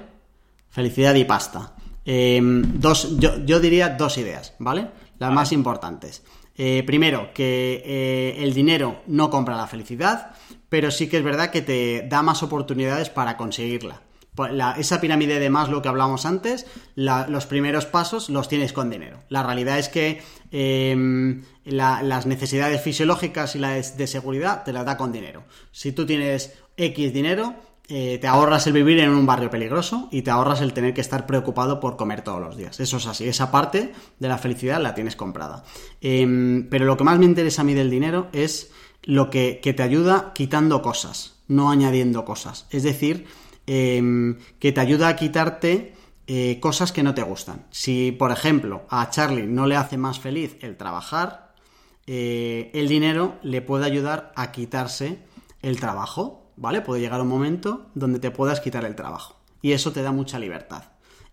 Felicidad 0.70 1.16
y 1.16 1.24
pasta. 1.24 1.74
Em, 2.06 2.80
dos, 2.80 3.18
yo, 3.18 3.60
diría 3.60 3.90
dos 3.90 4.18
ideas, 4.18 4.56
¿vale? 4.60 4.88
Las 5.18 5.32
más 5.32 5.52
importantes. 5.52 6.24
Eh, 6.56 6.84
primero, 6.86 7.32
que 7.34 7.82
eh, 7.86 8.44
el 8.44 8.54
dinero 8.54 9.02
no 9.08 9.30
compra 9.30 9.58
la 9.58 9.68
felicidad, 9.68 10.32
pero 10.70 10.92
sí 10.92 11.10
que 11.10 11.18
es 11.18 11.24
verdad 11.24 11.50
que 11.50 11.62
te 11.62 12.06
da 12.08 12.22
más 12.22 12.44
oportunidades 12.44 13.10
para 13.10 13.36
conseguirla. 13.36 14.02
Pues 14.38 14.52
esa 14.78 15.02
pirámide 15.02 15.40
de 15.40 15.50
más 15.50 15.68
lo 15.70 15.82
que 15.82 15.90
hablamos 15.90 16.28
antes, 16.28 16.68
los 16.96 17.48
primeros 17.48 17.88
pasos 17.88 18.30
los 18.30 18.48
tienes 18.48 18.72
con 18.72 18.92
dinero. 18.92 19.24
La 19.30 19.42
realidad 19.42 19.80
es 19.80 19.90
que 19.90 20.22
em, 20.52 21.42
las 21.66 22.28
necesidades 22.28 22.80
fisiológicas 22.80 23.56
y 23.56 23.60
las 23.60 23.98
de 23.98 24.06
seguridad 24.06 24.64
te 24.64 24.74
las 24.74 24.86
da 24.86 24.96
con 24.96 25.12
dinero. 25.12 25.46
Si 25.72 25.92
tú 25.92 26.06
tienes 26.06 26.54
X 26.78 27.12
dinero, 27.12 27.56
eh, 27.88 28.20
te 28.22 28.28
ahorras 28.28 28.68
el 28.68 28.74
vivir 28.74 29.00
en 29.00 29.10
un 29.10 29.26
barrio 29.26 29.50
peligroso 29.50 30.08
y 30.12 30.22
te 30.22 30.30
ahorras 30.30 30.62
el 30.62 30.72
tener 30.72 30.94
que 30.94 31.02
estar 31.02 31.26
preocupado 31.26 31.80
por 31.80 31.98
comer 31.98 32.22
todos 32.22 32.40
los 32.40 32.56
días. 32.56 32.80
Eso 32.80 32.98
es 32.98 33.08
así, 33.08 33.28
esa 33.28 33.50
parte 33.50 33.92
de 34.20 34.28
la 34.28 34.38
felicidad 34.38 34.80
la 34.80 34.94
tienes 34.94 35.16
comprada. 35.16 35.64
Em, 36.00 36.70
pero 36.70 36.86
lo 36.86 36.96
que 36.96 37.04
más 37.04 37.18
me 37.18 37.26
interesa 37.26 37.64
a 37.64 37.66
mí 37.66 37.74
del 37.74 37.90
dinero 37.90 38.28
es 38.34 38.70
lo 39.02 39.32
que 39.32 39.60
te 39.64 39.82
ayuda 39.82 40.32
quitando 40.36 40.84
cosas, 40.84 41.40
no 41.48 41.72
añadiendo 41.72 42.24
cosas. 42.24 42.68
Es 42.70 42.84
decir, 42.84 43.26
Em, 43.70 44.38
que 44.60 44.72
te 44.72 44.80
ayuda 44.80 45.10
a 45.10 45.18
quitarte 45.18 45.94
eh, 46.26 46.58
cosas 46.62 46.94
que 46.94 47.04
no 47.04 47.14
te 47.14 47.22
gustan. 47.22 47.66
Si, 47.70 48.14
por 48.14 48.32
ejemplo, 48.32 48.86
a 48.90 49.10
Charlie 49.10 49.46
no 49.46 49.68
le 49.68 49.76
hace 49.76 49.98
más 49.98 50.20
feliz 50.20 50.58
el 50.62 50.78
trabajar, 50.78 51.54
eh, 52.08 52.72
el 52.74 52.88
dinero 52.88 53.36
le 53.44 53.62
puede 53.62 53.86
ayudar 53.86 54.32
a 54.38 54.54
quitarse 54.54 55.20
el 55.62 55.82
trabajo, 55.82 56.50
¿vale? 56.56 56.80
Puede 56.80 57.02
llegar 57.02 57.20
un 57.20 57.28
momento 57.28 57.88
donde 57.94 58.20
te 58.20 58.32
puedas 58.32 58.62
quitar 58.62 58.86
el 58.86 58.96
trabajo. 58.96 59.36
Y 59.62 59.74
eso 59.74 59.92
te 59.92 60.02
da 60.02 60.14
mucha 60.14 60.40
libertad. 60.40 60.84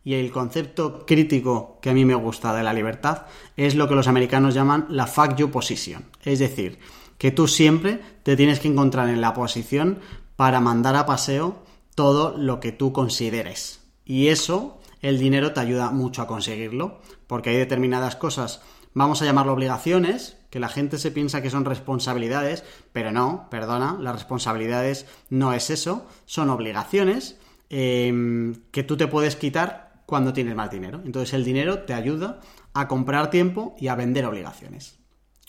Y 0.02 0.14
el 0.14 0.32
concepto 0.32 1.06
crítico 1.06 1.78
que 1.80 1.90
a 1.90 1.94
mí 1.94 2.04
me 2.04 2.16
gusta 2.16 2.52
de 2.52 2.64
la 2.64 2.72
libertad 2.72 3.26
es 3.56 3.76
lo 3.76 3.88
que 3.88 3.94
los 3.94 4.08
americanos 4.08 4.54
llaman 4.54 4.86
la 4.90 5.06
fuck 5.06 5.36
you 5.36 5.52
position. 5.52 6.04
Es 6.24 6.40
decir, 6.40 6.80
que 7.16 7.30
tú 7.30 7.46
siempre 7.46 8.00
te 8.24 8.36
tienes 8.36 8.58
que 8.58 8.68
encontrar 8.68 9.08
en 9.08 9.20
la 9.20 9.34
posición 9.34 10.00
para 10.34 10.60
mandar 10.60 10.96
a 10.96 11.06
paseo 11.06 11.63
todo 11.94 12.36
lo 12.36 12.60
que 12.60 12.72
tú 12.72 12.92
consideres. 12.92 13.80
Y 14.04 14.28
eso, 14.28 14.80
el 15.00 15.18
dinero 15.18 15.52
te 15.52 15.60
ayuda 15.60 15.90
mucho 15.90 16.22
a 16.22 16.26
conseguirlo, 16.26 17.00
porque 17.26 17.50
hay 17.50 17.56
determinadas 17.56 18.16
cosas, 18.16 18.62
vamos 18.92 19.22
a 19.22 19.24
llamarlo 19.24 19.52
obligaciones, 19.52 20.36
que 20.50 20.60
la 20.60 20.68
gente 20.68 20.98
se 20.98 21.10
piensa 21.10 21.42
que 21.42 21.50
son 21.50 21.64
responsabilidades, 21.64 22.64
pero 22.92 23.10
no, 23.10 23.48
perdona, 23.50 23.96
las 24.00 24.14
responsabilidades 24.14 25.06
no 25.30 25.52
es 25.52 25.70
eso, 25.70 26.06
son 26.26 26.50
obligaciones 26.50 27.38
em, 27.70 28.54
que 28.70 28.84
tú 28.84 28.96
te 28.96 29.08
puedes 29.08 29.36
quitar 29.36 30.02
cuando 30.06 30.32
tienes 30.32 30.54
más 30.54 30.70
dinero. 30.70 31.00
Entonces 31.04 31.34
el 31.34 31.44
dinero 31.44 31.80
te 31.80 31.94
ayuda 31.94 32.40
a 32.72 32.86
comprar 32.88 33.30
tiempo 33.30 33.74
y 33.78 33.88
a 33.88 33.94
vender 33.94 34.26
obligaciones. 34.26 34.98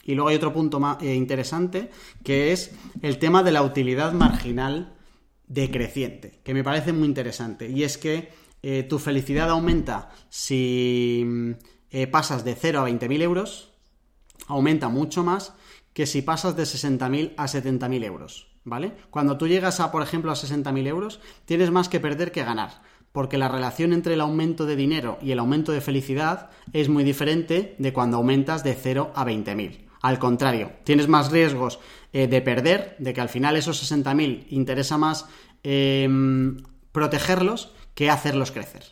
Y 0.03 0.13
luego 0.15 0.29
hay 0.29 0.37
otro 0.37 0.53
punto 0.53 0.79
más 0.79 1.01
eh, 1.01 1.15
interesante, 1.15 1.91
que 2.23 2.51
es 2.51 2.71
el 3.01 3.17
tema 3.19 3.43
de 3.43 3.51
la 3.51 3.63
utilidad 3.63 4.13
marginal 4.13 4.94
decreciente, 5.47 6.39
que 6.43 6.53
me 6.53 6.63
parece 6.63 6.93
muy 6.93 7.07
interesante. 7.07 7.69
Y 7.69 7.83
es 7.83 7.97
que 7.97 8.29
eh, 8.61 8.83
tu 8.83 8.99
felicidad 8.99 9.49
aumenta 9.49 10.09
si 10.29 11.23
mm, 11.25 11.51
eh, 11.91 12.07
pasas 12.07 12.43
de 12.43 12.55
0 12.55 12.81
a 12.81 12.89
20.000 12.89 13.21
euros, 13.21 13.73
aumenta 14.47 14.89
mucho 14.89 15.23
más 15.23 15.53
que 15.93 16.05
si 16.05 16.21
pasas 16.21 16.55
de 16.55 16.63
60.000 16.63 17.33
a 17.37 17.45
70.000 17.45 18.03
euros, 18.03 18.47
¿vale? 18.63 18.93
Cuando 19.09 19.37
tú 19.37 19.47
llegas 19.47 19.79
a, 19.79 19.91
por 19.91 20.03
ejemplo, 20.03 20.31
a 20.31 20.35
60.000 20.35 20.87
euros, 20.87 21.21
tienes 21.45 21.71
más 21.71 21.87
que 21.87 21.99
perder 22.01 22.31
que 22.31 22.43
ganar, 22.43 22.81
porque 23.11 23.37
la 23.37 23.47
relación 23.47 23.93
entre 23.93 24.15
el 24.15 24.21
aumento 24.21 24.65
de 24.65 24.75
dinero 24.75 25.17
y 25.21 25.31
el 25.31 25.39
aumento 25.39 25.71
de 25.71 25.79
felicidad 25.79 26.49
es 26.73 26.89
muy 26.89 27.05
diferente 27.05 27.75
de 27.79 27.93
cuando 27.93 28.17
aumentas 28.17 28.63
de 28.63 28.73
0 28.73 29.13
a 29.15 29.25
20.000. 29.25 29.84
Al 30.05 30.19
contrario, 30.19 30.69
tienes 30.83 31.07
más 31.07 31.31
riesgos 31.31 31.79
eh, 32.13 32.27
de 32.27 32.39
perder, 32.39 32.95
de 32.99 33.11
que 33.11 33.21
al 33.21 33.29
final 33.29 33.57
esos 33.57 33.91
60.000 33.91 34.45
interesa 34.51 34.99
más 34.99 35.27
em, 35.63 36.57
protegerlos 36.91 37.73
que 37.95 38.11
hacerlos 38.11 38.51
crecer. 38.51 38.83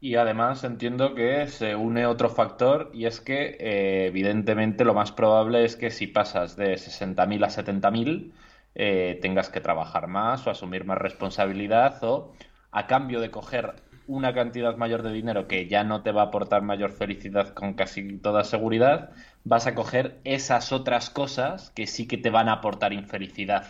Y 0.00 0.16
además 0.16 0.64
entiendo 0.64 1.14
que 1.14 1.48
se 1.48 1.76
une 1.76 2.04
otro 2.04 2.28
factor 2.28 2.90
y 2.92 3.06
es 3.06 3.22
que 3.22 3.56
eh, 3.58 4.04
evidentemente 4.08 4.84
lo 4.84 4.92
más 4.92 5.12
probable 5.12 5.64
es 5.64 5.76
que 5.76 5.90
si 5.90 6.08
pasas 6.08 6.56
de 6.56 6.74
60.000 6.74 7.46
a 7.46 7.48
70.000 7.48 8.32
eh, 8.74 9.18
tengas 9.22 9.48
que 9.48 9.62
trabajar 9.62 10.08
más 10.08 10.46
o 10.46 10.50
asumir 10.50 10.84
más 10.84 10.98
responsabilidad 10.98 12.04
o 12.04 12.34
a 12.70 12.86
cambio 12.86 13.18
de 13.18 13.30
coger 13.30 13.76
una 14.06 14.34
cantidad 14.34 14.76
mayor 14.76 15.02
de 15.02 15.12
dinero 15.12 15.46
que 15.46 15.68
ya 15.68 15.84
no 15.84 16.02
te 16.02 16.12
va 16.12 16.22
a 16.22 16.26
aportar 16.26 16.62
mayor 16.62 16.90
felicidad 16.92 17.54
con 17.54 17.74
casi 17.74 18.18
toda 18.18 18.44
seguridad, 18.44 19.10
vas 19.44 19.66
a 19.66 19.74
coger 19.74 20.20
esas 20.24 20.72
otras 20.72 21.10
cosas 21.10 21.70
que 21.70 21.86
sí 21.86 22.06
que 22.06 22.18
te 22.18 22.30
van 22.30 22.48
a 22.48 22.54
aportar 22.54 22.92
infelicidad. 22.92 23.66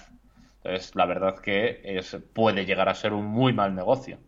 Entonces, 0.63 0.95
la 0.95 1.07
verdad 1.07 1.37
que 1.39 1.81
es, 1.85 2.17
puede 2.33 2.65
llegar 2.65 2.89
a 2.89 2.95
ser 2.95 3.13
un 3.13 3.27
muy 3.27 3.53
mal 3.53 3.75
negocio. 3.75 4.19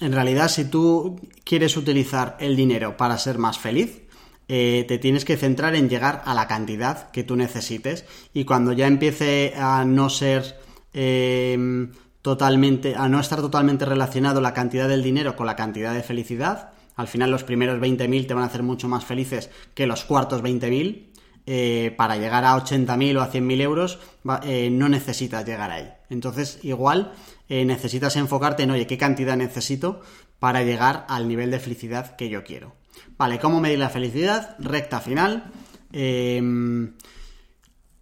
en 0.00 0.12
realidad, 0.12 0.48
si 0.48 0.64
tú 0.64 1.20
quieres 1.44 1.76
utilizar 1.76 2.36
el 2.40 2.56
dinero 2.56 2.96
para 2.96 3.18
ser 3.18 3.38
más 3.38 3.58
feliz, 3.58 4.02
eh, 4.48 4.84
te 4.86 4.98
tienes 4.98 5.24
que 5.24 5.36
centrar 5.36 5.74
en 5.74 5.88
llegar 5.88 6.22
a 6.24 6.32
la 6.32 6.46
cantidad 6.46 7.10
que 7.10 7.24
tú 7.24 7.34
necesites 7.34 8.04
y 8.32 8.44
cuando 8.44 8.72
ya 8.72 8.86
empiece 8.86 9.54
a 9.56 9.84
no 9.84 10.08
ser 10.08 10.60
em, 10.92 11.90
totalmente, 12.22 12.94
a 12.94 13.08
no 13.08 13.18
estar 13.18 13.40
totalmente 13.40 13.84
relacionado 13.84 14.40
la 14.40 14.54
cantidad 14.54 14.88
del 14.88 15.02
dinero 15.02 15.34
con 15.34 15.46
la 15.46 15.56
cantidad 15.56 15.92
de 15.94 16.04
felicidad, 16.04 16.70
al 16.96 17.08
final 17.08 17.30
los 17.30 17.44
primeros 17.44 17.80
20.000 17.80 18.26
te 18.26 18.34
van 18.34 18.42
a 18.42 18.46
hacer 18.46 18.62
mucho 18.62 18.88
más 18.88 19.04
felices 19.04 19.50
que 19.74 19.86
los 19.86 20.04
cuartos 20.04 20.42
20.000. 20.42 21.12
Eh, 21.48 21.94
para 21.96 22.16
llegar 22.16 22.44
a 22.44 22.56
80.000 22.56 23.18
o 23.18 23.20
a 23.20 23.30
100.000 23.30 23.60
euros 23.60 24.00
eh, 24.42 24.68
no 24.68 24.88
necesitas 24.88 25.46
llegar 25.46 25.70
ahí. 25.70 25.88
Entonces, 26.10 26.58
igual 26.62 27.12
necesitas 27.48 28.16
enfocarte 28.16 28.64
en, 28.64 28.72
oye, 28.72 28.88
¿qué 28.88 28.98
cantidad 28.98 29.36
necesito 29.36 30.00
para 30.40 30.64
llegar 30.64 31.06
al 31.08 31.28
nivel 31.28 31.52
de 31.52 31.60
felicidad 31.60 32.16
que 32.16 32.28
yo 32.28 32.42
quiero? 32.42 32.74
Vale, 33.18 33.38
¿cómo 33.38 33.60
medir 33.60 33.78
la 33.78 33.90
felicidad? 33.90 34.56
Recta 34.58 35.00
final. 35.00 35.52
Em, 35.92 36.94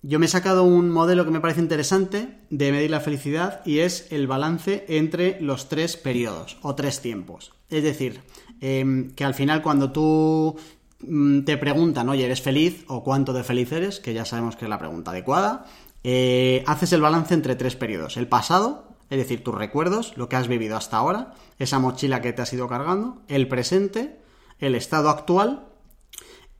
yo 0.02 0.18
me 0.18 0.26
he 0.26 0.28
sacado 0.28 0.64
un 0.64 0.90
modelo 0.90 1.24
que 1.24 1.30
me 1.30 1.40
parece 1.40 1.60
interesante 1.60 2.38
de 2.50 2.72
medir 2.72 2.90
la 2.90 3.00
felicidad 3.00 3.62
y 3.64 3.78
es 3.78 4.08
el 4.10 4.26
balance 4.26 4.84
entre 4.88 5.40
los 5.40 5.68
tres 5.68 5.96
periodos 5.96 6.58
o 6.62 6.74
tres 6.74 7.00
tiempos. 7.00 7.52
Es 7.70 7.82
decir, 7.82 8.20
em, 8.64 9.10
que 9.10 9.24
al 9.24 9.34
final 9.34 9.62
cuando 9.62 9.92
tú 9.92 10.56
mm, 11.00 11.40
te 11.40 11.56
preguntan, 11.56 12.08
oye, 12.08 12.24
¿eres 12.24 12.42
feliz 12.42 12.84
o 12.88 13.02
cuánto 13.02 13.32
de 13.32 13.44
feliz 13.44 13.72
eres? 13.72 14.00
Que 14.00 14.14
ya 14.14 14.24
sabemos 14.24 14.56
que 14.56 14.64
es 14.64 14.68
la 14.68 14.78
pregunta 14.78 15.10
adecuada. 15.10 15.66
Eh, 16.02 16.62
haces 16.66 16.92
el 16.92 17.00
balance 17.00 17.34
entre 17.34 17.56
tres 17.56 17.76
periodos. 17.76 18.16
El 18.16 18.28
pasado, 18.28 18.88
es 19.10 19.18
decir, 19.18 19.42
tus 19.42 19.54
recuerdos, 19.54 20.16
lo 20.16 20.28
que 20.28 20.36
has 20.36 20.48
vivido 20.48 20.76
hasta 20.76 20.96
ahora, 20.96 21.34
esa 21.58 21.78
mochila 21.78 22.20
que 22.20 22.32
te 22.32 22.42
has 22.42 22.52
ido 22.52 22.68
cargando, 22.68 23.22
el 23.28 23.48
presente 23.48 24.24
el 24.58 24.74
estado 24.74 25.10
actual 25.10 25.66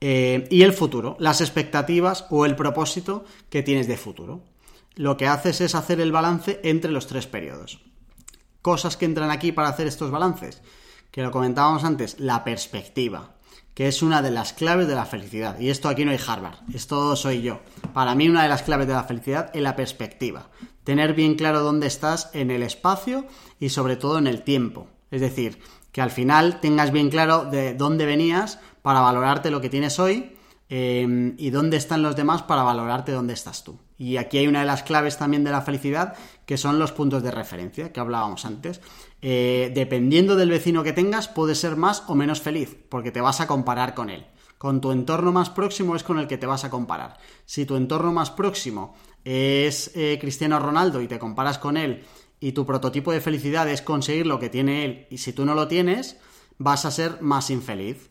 eh, 0.01 0.47
y 0.49 0.63
el 0.63 0.73
futuro, 0.73 1.15
las 1.19 1.41
expectativas 1.41 2.25
o 2.29 2.45
el 2.45 2.55
propósito 2.55 3.25
que 3.49 3.63
tienes 3.63 3.87
de 3.87 3.97
futuro. 3.97 4.43
Lo 4.95 5.17
que 5.17 5.27
haces 5.27 5.61
es 5.61 5.75
hacer 5.75 5.99
el 5.99 6.11
balance 6.11 6.59
entre 6.63 6.91
los 6.91 7.07
tres 7.07 7.27
periodos. 7.27 7.81
Cosas 8.61 8.97
que 8.97 9.05
entran 9.05 9.31
aquí 9.31 9.51
para 9.51 9.69
hacer 9.69 9.87
estos 9.87 10.11
balances, 10.11 10.61
que 11.15 11.23
lo 11.23 11.31
comentábamos 11.31 11.85
antes, 11.85 12.19
la 12.19 12.43
perspectiva, 12.43 13.35
que 13.73 13.87
es 13.87 14.01
una 14.01 14.21
de 14.21 14.31
las 14.31 14.51
claves 14.51 14.89
de 14.89 14.95
la 14.95 15.05
felicidad. 15.05 15.57
Y 15.57 15.69
esto 15.69 15.87
aquí 15.87 16.03
no 16.03 16.11
hay 16.11 16.19
Harvard, 16.27 16.57
esto 16.73 17.15
soy 17.15 17.41
yo. 17.41 17.61
Para 17.93 18.15
mí 18.15 18.27
una 18.27 18.43
de 18.43 18.49
las 18.49 18.63
claves 18.63 18.85
de 18.85 18.95
la 18.95 19.05
felicidad 19.05 19.49
es 19.53 19.61
la 19.61 19.77
perspectiva. 19.77 20.49
Tener 20.83 21.13
bien 21.13 21.35
claro 21.35 21.61
dónde 21.61 21.87
estás 21.87 22.31
en 22.33 22.51
el 22.51 22.63
espacio 22.63 23.25
y 23.61 23.69
sobre 23.69 23.95
todo 23.95 24.17
en 24.17 24.27
el 24.27 24.41
tiempo. 24.41 24.89
Es 25.09 25.21
decir, 25.21 25.57
que 25.93 26.01
al 26.01 26.11
final 26.11 26.59
tengas 26.59 26.91
bien 26.91 27.09
claro 27.09 27.45
de 27.45 27.75
dónde 27.75 28.05
venías 28.05 28.59
para 28.81 28.99
valorarte 28.99 29.51
lo 29.51 29.61
que 29.61 29.69
tienes 29.69 29.99
hoy 29.99 30.35
em, 30.67 31.35
y 31.37 31.49
dónde 31.49 31.77
están 31.77 32.01
los 32.01 32.17
demás 32.17 32.43
para 32.43 32.63
valorarte 32.63 33.13
dónde 33.13 33.35
estás 33.35 33.63
tú. 33.63 33.79
Y 33.97 34.17
aquí 34.17 34.39
hay 34.39 34.47
una 34.47 34.59
de 34.59 34.65
las 34.65 34.83
claves 34.83 35.17
también 35.17 35.45
de 35.45 35.51
la 35.51 35.61
felicidad, 35.61 36.15
que 36.45 36.57
son 36.57 36.79
los 36.79 36.91
puntos 36.91 37.23
de 37.23 37.31
referencia 37.31 37.91
que 37.91 37.99
hablábamos 37.99 38.45
antes. 38.45 38.81
Eh, 39.21 39.71
dependiendo 39.73 40.35
del 40.35 40.49
vecino 40.49 40.83
que 40.83 40.93
tengas, 40.93 41.27
puedes 41.27 41.59
ser 41.59 41.75
más 41.75 42.03
o 42.07 42.15
menos 42.15 42.41
feliz, 42.41 42.77
porque 42.89 43.11
te 43.11 43.21
vas 43.21 43.41
a 43.41 43.47
comparar 43.47 43.95
con 43.95 44.09
él. 44.09 44.25
Con 44.57 44.81
tu 44.81 44.91
entorno 44.91 45.31
más 45.31 45.49
próximo 45.49 45.95
es 45.95 46.03
con 46.03 46.17
el 46.17 46.27
que 46.27 46.37
te 46.37 46.45
vas 46.45 46.63
a 46.63 46.69
comparar. 46.69 47.17
Si 47.45 47.65
tu 47.65 47.75
entorno 47.75 48.13
más 48.13 48.31
próximo 48.31 48.95
es 49.23 49.91
eh, 49.95 50.17
Cristiano 50.21 50.59
Ronaldo 50.59 51.01
y 51.01 51.07
te 51.07 51.19
comparas 51.19 51.57
con 51.57 51.77
él 51.77 52.03
y 52.39 52.51
tu 52.53 52.65
prototipo 52.65 53.11
de 53.11 53.21
felicidad 53.21 53.69
es 53.69 53.81
conseguir 53.81 54.27
lo 54.27 54.39
que 54.39 54.49
tiene 54.49 54.85
él 54.85 55.07
y 55.09 55.17
si 55.17 55.33
tú 55.33 55.45
no 55.45 55.55
lo 55.55 55.67
tienes, 55.67 56.17
vas 56.57 56.85
a 56.85 56.91
ser 56.91 57.21
más 57.21 57.49
infeliz. 57.49 58.09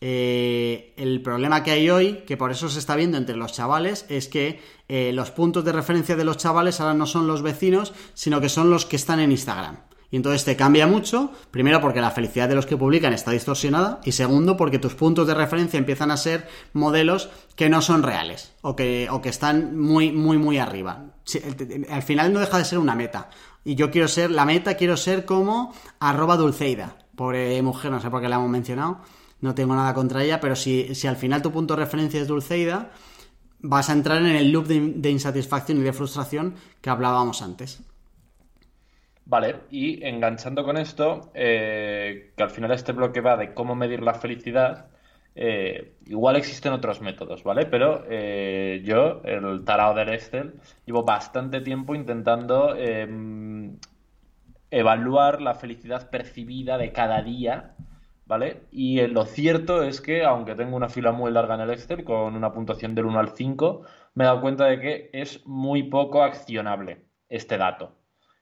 Eh, 0.00 0.94
el 0.96 1.20
problema 1.22 1.64
que 1.64 1.72
hay 1.72 1.90
hoy, 1.90 2.22
que 2.26 2.36
por 2.36 2.50
eso 2.50 2.68
se 2.68 2.78
está 2.78 2.94
viendo 2.94 3.18
entre 3.18 3.36
los 3.36 3.52
chavales, 3.52 4.06
es 4.08 4.28
que 4.28 4.60
eh, 4.88 5.12
los 5.12 5.30
puntos 5.30 5.64
de 5.64 5.72
referencia 5.72 6.16
de 6.16 6.24
los 6.24 6.36
chavales 6.36 6.80
ahora 6.80 6.94
no 6.94 7.06
son 7.06 7.26
los 7.26 7.42
vecinos, 7.42 7.92
sino 8.14 8.40
que 8.40 8.48
son 8.48 8.70
los 8.70 8.86
que 8.86 8.96
están 8.96 9.20
en 9.20 9.32
Instagram. 9.32 9.78
Y 10.10 10.16
entonces 10.16 10.44
te 10.44 10.56
cambia 10.56 10.86
mucho, 10.86 11.32
primero 11.50 11.82
porque 11.82 12.00
la 12.00 12.10
felicidad 12.10 12.48
de 12.48 12.54
los 12.54 12.64
que 12.64 12.78
publican 12.78 13.12
está 13.12 13.30
distorsionada 13.30 14.00
y 14.04 14.12
segundo 14.12 14.56
porque 14.56 14.78
tus 14.78 14.94
puntos 14.94 15.26
de 15.26 15.34
referencia 15.34 15.76
empiezan 15.76 16.10
a 16.10 16.16
ser 16.16 16.48
modelos 16.72 17.28
que 17.56 17.68
no 17.68 17.82
son 17.82 18.02
reales 18.02 18.54
o 18.62 18.74
que, 18.74 19.08
o 19.10 19.20
que 19.20 19.28
están 19.28 19.78
muy, 19.78 20.10
muy, 20.10 20.38
muy 20.38 20.56
arriba. 20.58 21.12
Al 21.90 22.02
final 22.02 22.32
no 22.32 22.40
deja 22.40 22.56
de 22.56 22.64
ser 22.64 22.78
una 22.78 22.94
meta. 22.94 23.28
Y 23.64 23.74
yo 23.74 23.90
quiero 23.90 24.08
ser, 24.08 24.30
la 24.30 24.46
meta 24.46 24.76
quiero 24.76 24.96
ser 24.96 25.26
como 25.26 25.74
arroba 26.00 26.38
dulceida. 26.38 26.96
Pobre 27.14 27.60
mujer, 27.60 27.90
no 27.90 28.00
sé 28.00 28.08
por 28.08 28.22
qué 28.22 28.30
la 28.30 28.36
hemos 28.36 28.48
mencionado. 28.48 29.02
No 29.40 29.54
tengo 29.54 29.74
nada 29.74 29.94
contra 29.94 30.22
ella, 30.22 30.40
pero 30.40 30.56
si, 30.56 30.94
si 30.94 31.06
al 31.06 31.16
final 31.16 31.42
tu 31.42 31.52
punto 31.52 31.74
de 31.74 31.84
referencia 31.84 32.20
es 32.20 32.26
dulceida, 32.26 32.90
vas 33.60 33.90
a 33.90 33.92
entrar 33.92 34.18
en 34.18 34.26
el 34.26 34.50
loop 34.50 34.66
de, 34.66 35.10
insatisfacción 35.10 35.78
y 35.78 35.82
de 35.82 35.92
frustración 35.92 36.54
que 36.80 36.90
hablábamos 36.90 37.42
antes. 37.42 37.82
Vale, 39.24 39.56
y 39.70 40.04
enganchando 40.04 40.64
con 40.64 40.78
esto, 40.78 41.30
eh, 41.34 42.32
que 42.36 42.42
al 42.42 42.50
final 42.50 42.70
este 42.72 42.92
bloque 42.92 43.20
va 43.20 43.36
de 43.36 43.52
cómo 43.52 43.74
medir 43.74 44.02
la 44.02 44.14
felicidad, 44.14 44.86
eh, 45.34 45.96
igual 46.06 46.36
existen 46.36 46.72
otros 46.72 47.02
métodos, 47.02 47.44
¿vale? 47.44 47.66
Pero 47.66 48.04
eh, 48.08 48.80
yo, 48.84 49.20
el 49.24 49.64
tarao 49.64 49.94
del 49.94 50.08
Excel, 50.08 50.54
llevo 50.86 51.04
bastante 51.04 51.60
tiempo 51.60 51.94
intentando 51.94 52.74
em, 52.74 53.76
evaluar 54.70 55.42
la 55.42 55.54
felicidad 55.54 56.08
percibida 56.10 56.78
de 56.78 56.92
cada 56.92 57.20
día, 57.22 57.74
¿vale? 58.28 58.62
Y 58.70 59.04
lo 59.08 59.24
cierto 59.24 59.82
es 59.82 60.00
que, 60.00 60.22
aunque 60.22 60.54
tengo 60.54 60.76
una 60.76 60.90
fila 60.90 61.12
muy 61.12 61.32
larga 61.32 61.54
en 61.54 61.62
el 61.62 61.70
Excel, 61.70 62.04
con 62.04 62.36
una 62.36 62.52
puntuación 62.52 62.94
del 62.94 63.06
1 63.06 63.18
al 63.18 63.30
5, 63.34 63.82
me 64.14 64.24
he 64.24 64.26
dado 64.26 64.42
cuenta 64.42 64.66
de 64.66 64.80
que 64.80 65.10
es 65.14 65.44
muy 65.46 65.84
poco 65.84 66.22
accionable 66.22 67.06
este 67.28 67.56
dato. 67.56 67.96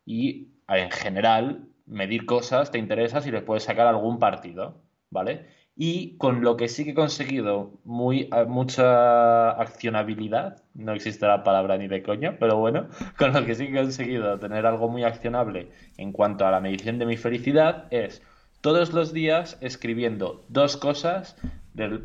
Y 0.04 0.48
en 0.68 0.90
general, 0.90 1.68
medir 1.86 2.26
cosas 2.26 2.72
te 2.72 2.78
interesa 2.78 3.20
si 3.20 3.30
le 3.30 3.42
puedes 3.42 3.62
sacar 3.62 3.86
algún 3.86 4.18
partido, 4.18 4.82
¿vale? 5.10 5.46
Y 5.76 6.16
con 6.16 6.42
lo 6.42 6.56
que 6.56 6.68
sí 6.68 6.84
que 6.84 6.90
he 6.90 6.94
conseguido 6.94 7.78
muy, 7.84 8.28
mucha 8.48 9.50
accionabilidad, 9.50 10.64
no 10.74 10.94
existe 10.94 11.26
la 11.26 11.44
palabra 11.44 11.76
ni 11.76 11.86
de 11.86 12.02
coño, 12.02 12.36
pero 12.40 12.56
bueno, 12.56 12.88
con 13.18 13.32
lo 13.32 13.44
que 13.44 13.54
sí 13.54 13.66
que 13.66 13.78
he 13.78 13.82
conseguido 13.82 14.38
tener 14.40 14.66
algo 14.66 14.88
muy 14.88 15.04
accionable 15.04 15.70
en 15.96 16.10
cuanto 16.12 16.44
a 16.44 16.50
la 16.50 16.60
medición 16.60 16.98
de 16.98 17.06
mi 17.06 17.16
felicidad 17.16 17.86
es 17.90 18.22
todos 18.60 18.92
los 18.92 19.12
días 19.12 19.58
escribiendo 19.60 20.44
dos 20.48 20.76
cosas 20.76 21.36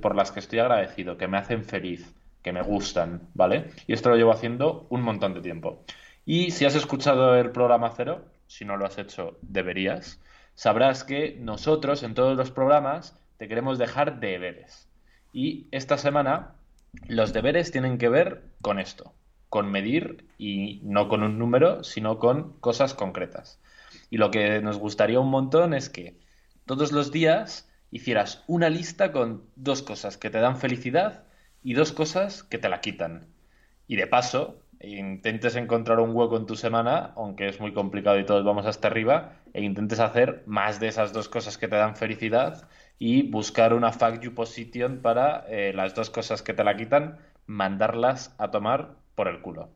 por 0.01 0.15
las 0.15 0.31
que 0.31 0.39
estoy 0.39 0.59
agradecido, 0.59 1.17
que 1.17 1.27
me 1.27 1.37
hacen 1.37 1.63
feliz, 1.63 2.13
que 2.41 2.53
me 2.53 2.61
gustan, 2.61 3.21
¿vale? 3.33 3.71
Y 3.87 3.93
esto 3.93 4.09
lo 4.09 4.17
llevo 4.17 4.31
haciendo 4.31 4.87
un 4.89 5.01
montón 5.01 5.33
de 5.33 5.41
tiempo. 5.41 5.83
Y 6.25 6.51
si 6.51 6.65
has 6.65 6.75
escuchado 6.75 7.35
el 7.35 7.51
programa 7.51 7.91
cero, 7.95 8.25
si 8.47 8.65
no 8.65 8.77
lo 8.77 8.85
has 8.85 8.97
hecho, 8.97 9.37
deberías, 9.41 10.21
sabrás 10.55 11.03
que 11.03 11.37
nosotros 11.39 12.03
en 12.03 12.13
todos 12.13 12.37
los 12.37 12.51
programas 12.51 13.17
te 13.37 13.47
queremos 13.47 13.77
dejar 13.77 14.19
deberes. 14.19 14.87
Y 15.33 15.67
esta 15.71 15.97
semana 15.97 16.55
los 17.07 17.33
deberes 17.33 17.71
tienen 17.71 17.97
que 17.97 18.09
ver 18.09 18.43
con 18.61 18.79
esto, 18.79 19.13
con 19.49 19.71
medir 19.71 20.25
y 20.37 20.81
no 20.83 21.07
con 21.07 21.23
un 21.23 21.39
número, 21.39 21.83
sino 21.83 22.19
con 22.19 22.53
cosas 22.59 22.93
concretas. 22.93 23.59
Y 24.09 24.17
lo 24.17 24.29
que 24.29 24.61
nos 24.61 24.77
gustaría 24.77 25.19
un 25.19 25.29
montón 25.29 25.73
es 25.73 25.89
que 25.89 26.17
todos 26.65 26.91
los 26.91 27.11
días 27.11 27.69
hicieras 27.91 28.43
una 28.47 28.69
lista 28.69 29.11
con 29.11 29.43
dos 29.55 29.81
cosas 29.81 30.17
que 30.17 30.29
te 30.29 30.39
dan 30.39 30.57
felicidad 30.57 31.23
y 31.63 31.73
dos 31.73 31.91
cosas 31.91 32.43
que 32.43 32.57
te 32.57 32.69
la 32.69 32.81
quitan. 32.81 33.27
Y 33.87 33.95
de 33.97 34.07
paso, 34.07 34.61
intentes 34.79 35.55
encontrar 35.55 35.99
un 35.99 36.15
hueco 36.15 36.37
en 36.37 36.45
tu 36.45 36.55
semana, 36.55 37.13
aunque 37.15 37.47
es 37.47 37.59
muy 37.59 37.73
complicado 37.73 38.19
y 38.19 38.25
todos 38.25 38.43
vamos 38.43 38.65
hasta 38.65 38.87
arriba, 38.87 39.33
e 39.53 39.61
intentes 39.61 39.99
hacer 39.99 40.43
más 40.45 40.79
de 40.79 40.87
esas 40.87 41.13
dos 41.13 41.29
cosas 41.29 41.57
que 41.57 41.67
te 41.67 41.75
dan 41.75 41.95
felicidad 41.95 42.67
y 42.97 43.29
buscar 43.29 43.73
una 43.73 43.91
fact 43.91 44.23
you 44.23 44.33
position 44.33 45.01
para 45.01 45.45
eh, 45.49 45.73
las 45.73 45.93
dos 45.93 46.09
cosas 46.09 46.41
que 46.41 46.53
te 46.53 46.63
la 46.63 46.77
quitan, 46.77 47.19
mandarlas 47.45 48.33
a 48.37 48.51
tomar 48.51 48.95
por 49.15 49.27
el 49.27 49.41
culo. 49.41 49.69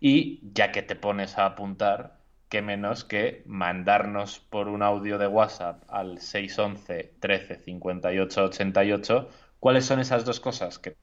Y 0.00 0.40
ya 0.54 0.70
que 0.70 0.82
te 0.82 0.94
pones 0.94 1.38
a 1.38 1.46
apuntar, 1.46 2.17
qué 2.48 2.62
menos 2.62 3.04
que 3.04 3.42
mandarnos 3.46 4.40
por 4.40 4.68
un 4.68 4.82
audio 4.82 5.18
de 5.18 5.26
WhatsApp 5.26 5.82
al 5.88 6.20
611 6.20 7.14
13 7.20 7.56
58 7.60 8.44
88 8.44 9.28
cuáles 9.60 9.84
son 9.84 10.00
esas 10.00 10.24
dos 10.24 10.40
cosas 10.40 10.78
que 10.78 10.96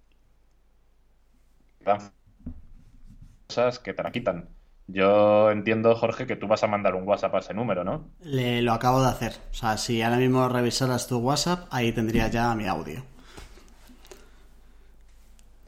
cosas 3.48 3.80
que 3.80 3.93
te 3.93 4.04
la 4.04 4.12
quitan. 4.12 4.50
Yo 4.88 5.50
entiendo, 5.50 5.96
Jorge, 5.96 6.28
que 6.28 6.36
tú 6.36 6.48
vas 6.48 6.64
a 6.64 6.68
mandar 6.68 6.96
un 6.96 7.08
WhatsApp 7.08 7.34
a 7.36 7.39
ese 7.39 7.54
número, 7.54 7.84
¿no? 7.84 8.08
Le, 8.22 8.62
lo 8.62 8.74
acabo 8.74 9.02
de 9.02 9.10
hacer. 9.10 9.34
O 9.52 9.54
sea, 9.54 9.78
si 9.78 10.02
ahora 10.02 10.18
mismo 10.18 10.48
revisaras 10.48 11.08
tu 11.08 11.18
WhatsApp, 11.18 11.68
ahí 11.72 11.91
tendría 11.91 12.28
ya 12.28 12.54
mi 12.54 12.68
audio. 12.68 13.04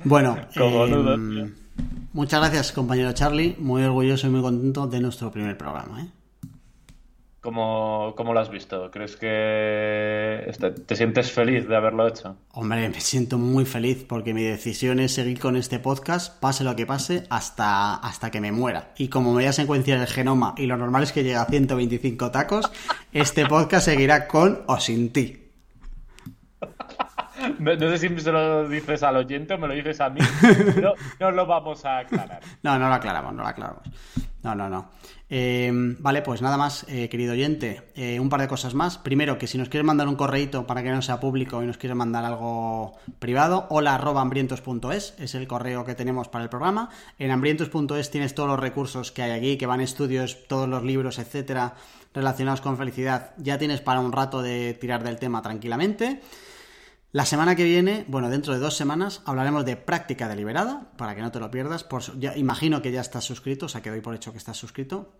Bueno, 0.03 0.37
em, 0.55 1.55
muchas 2.13 2.39
gracias, 2.39 2.71
compañero 2.71 3.11
Charlie. 3.13 3.55
Muy 3.59 3.83
orgulloso 3.83 4.27
y 4.27 4.29
muy 4.29 4.41
contento 4.41 4.87
de 4.87 4.99
nuestro 4.99 5.31
primer 5.31 5.57
programa. 5.57 6.01
¿eh? 6.01 6.07
¿Cómo, 7.47 8.13
¿Cómo, 8.17 8.33
lo 8.33 8.41
has 8.41 8.49
visto? 8.49 8.91
¿Crees 8.91 9.15
que 9.15 10.43
este, 10.47 10.71
te 10.71 10.95
sientes 10.97 11.31
feliz 11.31 11.65
de 11.65 11.77
haberlo 11.77 12.05
hecho? 12.05 12.35
Hombre, 12.51 12.89
me 12.89 12.99
siento 12.99 13.37
muy 13.37 13.63
feliz 13.63 14.03
porque 14.03 14.33
mi 14.33 14.43
decisión 14.43 14.99
es 14.99 15.13
seguir 15.13 15.39
con 15.39 15.55
este 15.55 15.79
podcast, 15.79 16.37
pase 16.41 16.65
lo 16.65 16.75
que 16.75 16.85
pase, 16.85 17.25
hasta, 17.29 17.95
hasta 17.95 18.31
que 18.31 18.41
me 18.41 18.51
muera. 18.51 18.91
Y 18.97 19.07
como 19.07 19.29
me 19.29 19.35
voy 19.35 19.45
a 19.45 19.53
secuenciar 19.53 19.99
el 19.99 20.07
genoma 20.07 20.55
y 20.57 20.65
lo 20.65 20.75
normal 20.75 21.03
es 21.03 21.13
que 21.13 21.23
llegue 21.23 21.37
a 21.37 21.45
125 21.45 22.31
tacos, 22.31 22.69
este 23.13 23.45
podcast 23.45 23.85
seguirá 23.85 24.27
con 24.27 24.63
o 24.67 24.77
sin 24.79 25.13
ti. 25.13 25.47
No, 27.59 27.77
sé 27.77 27.97
si 27.97 28.19
se 28.19 28.31
lo 28.31 28.67
dices 28.67 29.03
al 29.03 29.17
oyente 29.17 29.53
o 29.53 29.57
me 29.57 29.67
lo 29.67 29.73
dices 29.73 29.99
a 30.01 30.09
mí. 30.09 30.19
No, 30.81 30.93
no 31.19 31.31
lo 31.31 31.45
vamos 31.45 31.83
a 31.85 31.99
aclarar. 31.99 32.41
No, 32.63 32.77
no 32.77 32.87
lo 32.87 32.93
aclaramos, 32.93 33.33
no 33.33 33.43
lo 33.43 33.47
aclaramos. 33.47 33.83
No, 34.43 34.55
no, 34.55 34.69
no. 34.69 34.89
Eh, 35.29 35.69
vale, 35.99 36.21
pues 36.21 36.41
nada 36.41 36.55
más, 36.55 36.85
eh, 36.87 37.09
querido 37.09 37.33
oyente. 37.33 37.91
Eh, 37.95 38.19
un 38.19 38.29
par 38.29 38.39
de 38.39 38.47
cosas 38.47 38.73
más. 38.73 38.97
Primero, 38.97 39.37
que 39.37 39.47
si 39.47 39.57
nos 39.57 39.67
quieres 39.67 39.85
mandar 39.85 40.07
un 40.07 40.15
correíto 40.15 40.65
para 40.65 40.83
que 40.83 40.91
no 40.91 41.01
sea 41.01 41.19
público 41.19 41.61
y 41.61 41.65
nos 41.65 41.77
quieres 41.77 41.97
mandar 41.97 42.23
algo 42.23 42.93
privado, 43.19 43.65
hola 43.69 43.95
arroba 43.95 44.21
hambrientos.es 44.21 45.15
es 45.19 45.35
el 45.35 45.47
correo 45.47 45.83
que 45.83 45.95
tenemos 45.95 46.29
para 46.29 46.43
el 46.43 46.49
programa. 46.49 46.89
En 47.19 47.31
hambrientos.es 47.31 48.09
tienes 48.09 48.35
todos 48.35 48.49
los 48.49 48.59
recursos 48.59 49.11
que 49.11 49.23
hay 49.23 49.31
aquí, 49.31 49.57
que 49.57 49.65
van 49.65 49.81
estudios, 49.81 50.47
todos 50.47 50.69
los 50.69 50.83
libros, 50.83 51.19
etcétera, 51.19 51.73
relacionados 52.13 52.61
con 52.61 52.77
felicidad. 52.77 53.31
Ya 53.37 53.57
tienes 53.57 53.81
para 53.81 53.99
un 53.99 54.13
rato 54.13 54.41
de 54.41 54.75
tirar 54.75 55.03
del 55.03 55.17
tema 55.17 55.41
tranquilamente. 55.41 56.21
La 57.13 57.25
semana 57.25 57.55
que 57.55 57.63
viene, 57.63 58.03
bueno, 58.09 58.29
dentro 58.29 58.53
de 58.53 58.59
dos 58.59 58.75
semanas, 58.75 59.21
hablaremos 59.25 59.63
de 59.63 59.77
práctica 59.77 60.27
deliberada, 60.27 60.91
para 60.97 61.15
que 61.15 61.21
no 61.21 61.31
te 61.31 61.39
lo 61.39 61.49
pierdas. 61.49 61.85
Imagino 62.35 62.81
que 62.81 62.91
ya 62.91 62.99
estás 62.99 63.23
suscrito, 63.23 63.67
o 63.67 63.69
sea 63.69 63.81
que 63.81 63.89
doy 63.89 64.01
por 64.01 64.13
hecho 64.13 64.33
que 64.33 64.37
estás 64.37 64.57
suscrito. 64.57 65.13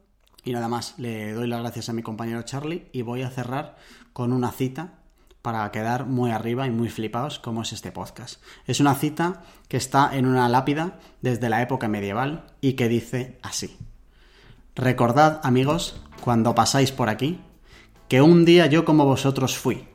Y 0.44 0.52
nada 0.52 0.68
más, 0.68 0.96
le 0.98 1.32
doy 1.32 1.48
las 1.48 1.62
gracias 1.62 1.88
a 1.88 1.94
mi 1.94 2.04
compañero 2.04 2.42
Charlie 2.44 2.90
y 2.92 3.04
voy 3.04 3.22
a 3.22 3.30
cerrar 3.30 3.78
con 4.12 4.34
una 4.34 4.52
cita 4.52 5.00
para 5.42 5.72
quedar 5.72 6.06
muy 6.06 6.32
arriba 6.32 6.68
y 6.68 6.72
muy 6.72 6.90
flipados 6.90 7.40
como 7.40 7.62
es 7.62 7.72
este 7.72 7.94
podcast. 7.94 8.42
Es 8.66 8.82
una 8.82 8.94
cita 8.94 9.44
que 9.70 9.78
está 9.78 10.14
en 10.14 10.26
una 10.26 10.50
lápida 10.50 11.00
desde 11.22 11.50
la 11.50 11.62
época 11.62 11.88
medieval 11.88 12.48
y 12.60 12.74
que 12.74 12.90
dice 12.90 13.40
así. 13.42 13.78
Recordad, 14.76 15.40
amigos, 15.44 16.02
cuando 16.20 16.54
pasáis 16.54 16.92
por 16.92 17.08
aquí, 17.08 17.40
que 18.10 18.22
un 18.22 18.44
día 18.44 18.66
yo 18.66 18.84
como 18.84 19.06
vosotros 19.06 19.58
fui, 19.58 19.88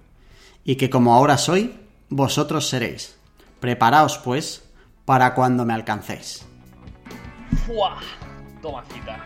y 0.64 0.76
que 0.76 0.90
como 0.90 1.14
ahora 1.14 1.38
soy, 1.38 1.81
vosotros 2.12 2.68
seréis. 2.68 3.16
Preparaos, 3.60 4.18
pues, 4.18 4.68
para 5.04 5.34
cuando 5.34 5.64
me 5.64 5.72
alcancéis. 5.72 6.44
¡Fua! 7.66 7.98
Toma 8.60 8.84
cita. 8.84 9.24